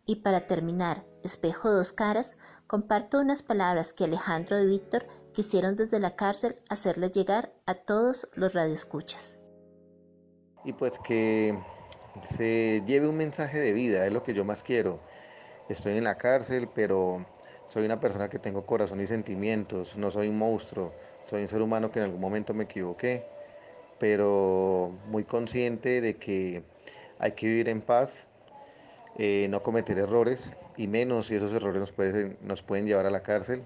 Y 0.06 0.16
para 0.16 0.46
terminar, 0.46 1.06
espejo 1.22 1.72
dos 1.72 1.92
caras, 1.92 2.36
comparto 2.66 3.20
unas 3.20 3.42
palabras 3.42 3.92
que 3.92 4.04
Alejandro 4.04 4.60
y 4.60 4.66
Víctor 4.66 5.06
quisieron 5.32 5.76
desde 5.76 5.98
la 5.98 6.14
cárcel 6.14 6.56
hacerles 6.68 7.12
llegar 7.12 7.54
a 7.64 7.74
todos 7.74 8.28
los 8.34 8.52
radioescuchas. 8.52 9.38
Y 10.64 10.72
pues 10.72 10.98
que 10.98 11.54
se 12.22 12.82
lleve 12.86 13.06
un 13.06 13.16
mensaje 13.16 13.58
de 13.58 13.72
vida, 13.72 14.06
es 14.06 14.12
lo 14.12 14.22
que 14.22 14.34
yo 14.34 14.44
más 14.44 14.62
quiero. 14.62 14.98
Estoy 15.68 15.96
en 15.96 16.04
la 16.04 16.16
cárcel, 16.16 16.68
pero 16.74 17.24
soy 17.66 17.84
una 17.84 18.00
persona 18.00 18.28
que 18.28 18.38
tengo 18.38 18.64
corazón 18.66 19.00
y 19.00 19.06
sentimientos, 19.06 19.96
no 19.96 20.10
soy 20.10 20.28
un 20.28 20.38
monstruo, 20.38 20.92
soy 21.26 21.42
un 21.42 21.48
ser 21.48 21.62
humano 21.62 21.90
que 21.90 21.98
en 21.98 22.06
algún 22.06 22.20
momento 22.20 22.54
me 22.54 22.64
equivoqué, 22.64 23.24
pero 23.98 24.92
muy 25.08 25.24
consciente 25.24 26.00
de 26.00 26.16
que 26.16 26.62
hay 27.18 27.32
que 27.32 27.46
vivir 27.46 27.68
en 27.68 27.80
paz, 27.80 28.24
eh, 29.18 29.46
no 29.50 29.62
cometer 29.62 29.98
errores, 29.98 30.54
y 30.76 30.88
menos 30.88 31.26
si 31.26 31.34
esos 31.34 31.52
errores 31.52 31.80
nos 31.80 31.92
pueden, 31.92 32.36
nos 32.42 32.62
pueden 32.62 32.86
llevar 32.86 33.06
a 33.06 33.10
la 33.10 33.22
cárcel. 33.22 33.62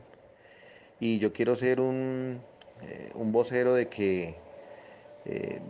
Y 1.01 1.19
yo 1.19 1.33
quiero 1.33 1.57
ser 1.57 1.81
un, 1.81 2.41
eh, 2.83 3.11
un 3.15 3.33
vocero 3.33 3.75
de 3.75 3.89
que, 3.89 4.37
eh, 5.25 5.61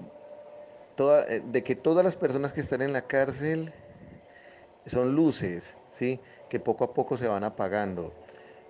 toda, 0.98 1.24
de 1.24 1.62
que 1.62 1.76
todas 1.76 2.04
las 2.04 2.16
personas 2.16 2.52
que 2.52 2.60
están 2.60 2.82
en 2.82 2.92
la 2.92 3.02
cárcel 3.02 3.72
son 4.84 5.14
luces, 5.14 5.76
¿sí? 5.90 6.18
que 6.48 6.58
poco 6.58 6.82
a 6.82 6.92
poco 6.92 7.16
se 7.16 7.28
van 7.28 7.44
apagando. 7.44 8.12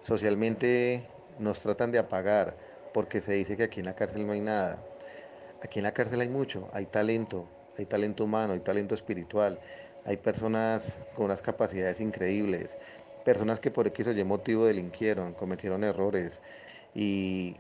Socialmente 0.03 1.03
nos 1.39 1.61
tratan 1.61 1.91
de 1.91 1.99
apagar 1.99 2.55
porque 2.93 3.23
se 3.23 3.33
dice 3.33 3.57
que 3.57 3.63
aquí 3.63 3.81
en 3.81 3.87
la 3.87 3.97
cárcel 3.97 4.27
no 4.27 4.35
hay 4.35 4.43
nada. 4.43 4.85
Aquí 5.63 5.79
en 5.79 5.85
la 5.85 5.93
cárcel 5.93 6.21
hay 6.21 6.29
mucho, 6.29 6.69
hay 6.75 6.85
talento, 6.85 7.47
hay 7.79 7.87
talento 7.87 8.25
humano, 8.25 8.53
hay 8.53 8.61
talento 8.61 8.95
espiritual, 8.95 9.59
hay 10.05 10.19
personas 10.19 10.97
con 11.15 11.25
unas 11.25 11.41
capacidades 11.41 11.99
increíbles, 11.99 12.77
personas 13.25 13.59
que 13.59 13.71
por 13.71 13.87
X 13.87 14.07
o 14.07 14.13
Y 14.13 14.23
motivo 14.25 14.67
delinquieron, 14.67 15.33
cometieron 15.33 15.83
errores 15.83 16.41
y 16.95 17.57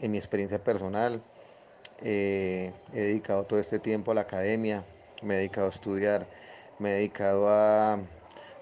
en 0.00 0.10
mi 0.10 0.18
experiencia 0.18 0.58
personal 0.58 1.22
he 2.02 2.72
dedicado 2.92 3.44
todo 3.44 3.58
este 3.58 3.78
tiempo 3.78 4.12
a 4.12 4.14
la 4.14 4.22
academia, 4.22 4.84
me 5.22 5.34
he 5.34 5.36
dedicado 5.38 5.66
a 5.66 5.70
estudiar, 5.70 6.26
me 6.78 6.90
he 6.90 6.94
dedicado 6.94 7.48
a 7.48 7.98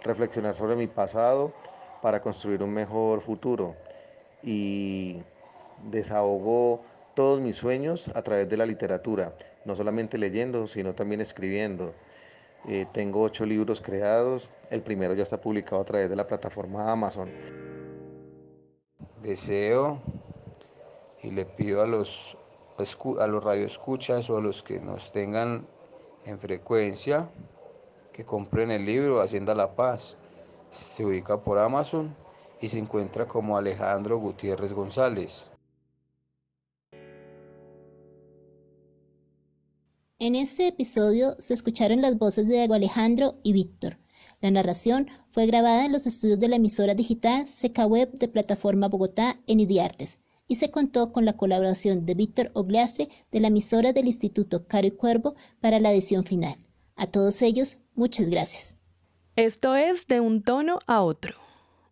reflexionar 0.03 0.55
sobre 0.55 0.77
mi 0.77 0.87
pasado 0.87 1.53
para 2.03 2.21
construir 2.21 2.63
un 2.63 2.73
mejor 2.73 3.21
futuro 3.21 3.75
y 4.43 5.23
desahogo 5.91 6.83
todos 7.15 7.41
mis 7.41 7.57
sueños 7.57 8.11
a 8.15 8.23
través 8.23 8.49
de 8.49 8.57
la 8.57 8.67
literatura, 8.67 9.33
no 9.65 9.75
solamente 9.75 10.19
leyendo, 10.19 10.67
sino 10.67 10.95
también 10.95 11.21
escribiendo. 11.21 11.95
Eh, 12.69 12.87
tengo 12.93 13.23
ocho 13.23 13.47
libros 13.47 13.81
creados, 13.81 14.51
el 14.71 14.83
primero 14.83 15.15
ya 15.15 15.23
está 15.23 15.41
publicado 15.41 15.81
a 15.81 15.85
través 15.85 16.11
de 16.11 16.17
la 16.17 16.27
plataforma 16.27 16.91
Amazon. 16.91 17.31
Deseo 19.23 19.99
y 21.23 21.31
le 21.31 21.45
pido 21.45 21.83
a 21.83 21.87
los, 21.87 22.37
a 22.79 23.27
los 23.27 23.43
radioescuchas 23.43 24.29
o 24.29 24.37
a 24.37 24.41
los 24.41 24.63
que 24.63 24.81
nos 24.81 25.11
tengan 25.11 25.67
en 26.27 26.39
frecuencia 26.39 27.29
que 28.13 28.25
compren 28.25 28.71
el 28.71 28.85
libro 28.85 29.21
Hacienda 29.21 29.55
La 29.55 29.73
Paz. 29.73 30.17
Se 30.71 31.05
ubica 31.05 31.41
por 31.41 31.59
Amazon 31.59 32.15
y 32.61 32.69
se 32.69 32.79
encuentra 32.79 33.27
como 33.27 33.57
Alejandro 33.57 34.19
Gutiérrez 34.19 34.73
González. 34.73 35.45
En 40.19 40.35
este 40.35 40.69
episodio 40.69 41.35
se 41.39 41.55
escucharon 41.55 42.01
las 42.01 42.19
voces 42.19 42.49
de 42.49 42.55
Diego 42.55 42.75
Alejandro 42.75 43.37
y 43.43 43.53
Víctor. 43.53 43.99
La 44.41 44.51
narración 44.51 45.09
fue 45.29 45.47
grabada 45.47 45.85
en 45.85 45.93
los 45.93 46.07
estudios 46.07 46.41
de 46.41 46.49
la 46.49 46.57
emisora 46.57 46.95
digital 46.95 47.47
Seca 47.47 47.87
Web 47.87 48.13
de 48.13 48.29
Plataforma 48.29 48.89
Bogotá 48.89 49.39
en 49.47 49.61
Idiartes 49.61 50.19
y 50.49 50.57
se 50.57 50.71
contó 50.71 51.13
con 51.13 51.25
la 51.25 51.37
colaboración 51.37 52.07
de 52.07 52.15
Víctor 52.15 52.51
Oglastre 52.55 53.09
de 53.33 53.41
la 53.41 53.49
emisora 53.49 53.93
del 53.93 54.07
Instituto 54.07 54.67
Caro 54.67 54.87
y 54.87 54.93
Cuervo 54.93 55.35
para 55.61 55.81
la 55.81 55.93
edición 55.93 56.25
final. 56.25 56.57
A 56.97 57.07
todos 57.07 57.43
ellos, 57.43 57.79
muchas 57.95 58.29
gracias. 58.29 58.77
Esto 59.37 59.75
es 59.77 60.07
De 60.07 60.21
un 60.21 60.43
tono 60.43 60.79
a 60.87 61.03
otro. 61.03 61.35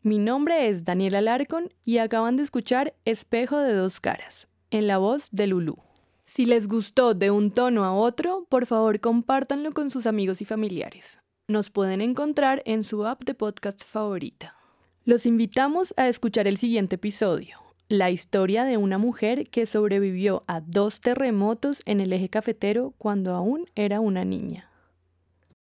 Mi 0.02 0.18
nombre 0.18 0.68
es 0.68 0.84
Daniela 0.84 1.20
Larcon 1.20 1.72
y 1.84 1.98
acaban 1.98 2.36
de 2.36 2.42
escuchar 2.42 2.94
Espejo 3.04 3.58
de 3.58 3.74
dos 3.74 4.00
caras, 4.00 4.48
en 4.70 4.86
la 4.86 4.98
voz 4.98 5.28
de 5.30 5.46
Lulú. 5.46 5.78
Si 6.26 6.46
les 6.46 6.68
gustó 6.68 7.14
de 7.14 7.30
un 7.30 7.52
tono 7.52 7.84
a 7.84 7.94
otro, 7.94 8.46
por 8.48 8.66
favor 8.66 9.00
compártanlo 9.00 9.72
con 9.72 9.90
sus 9.90 10.06
amigos 10.06 10.40
y 10.40 10.44
familiares. 10.44 11.18
Nos 11.48 11.70
pueden 11.70 12.00
encontrar 12.00 12.62
en 12.64 12.84
su 12.84 13.06
app 13.06 13.24
de 13.24 13.34
podcast 13.34 13.84
favorita. 13.84 14.56
Los 15.04 15.26
invitamos 15.26 15.92
a 15.98 16.08
escuchar 16.08 16.46
el 16.46 16.56
siguiente 16.56 16.96
episodio, 16.96 17.58
la 17.88 18.10
historia 18.10 18.64
de 18.64 18.76
una 18.76 18.98
mujer 18.98 19.48
que 19.50 19.66
sobrevivió 19.66 20.42
a 20.46 20.60
dos 20.60 21.00
terremotos 21.00 21.82
en 21.84 22.00
el 22.00 22.12
eje 22.12 22.28
cafetero 22.28 22.94
cuando 22.98 23.34
aún 23.34 23.66
era 23.74 24.00
una 24.00 24.24
niña. 24.24 24.70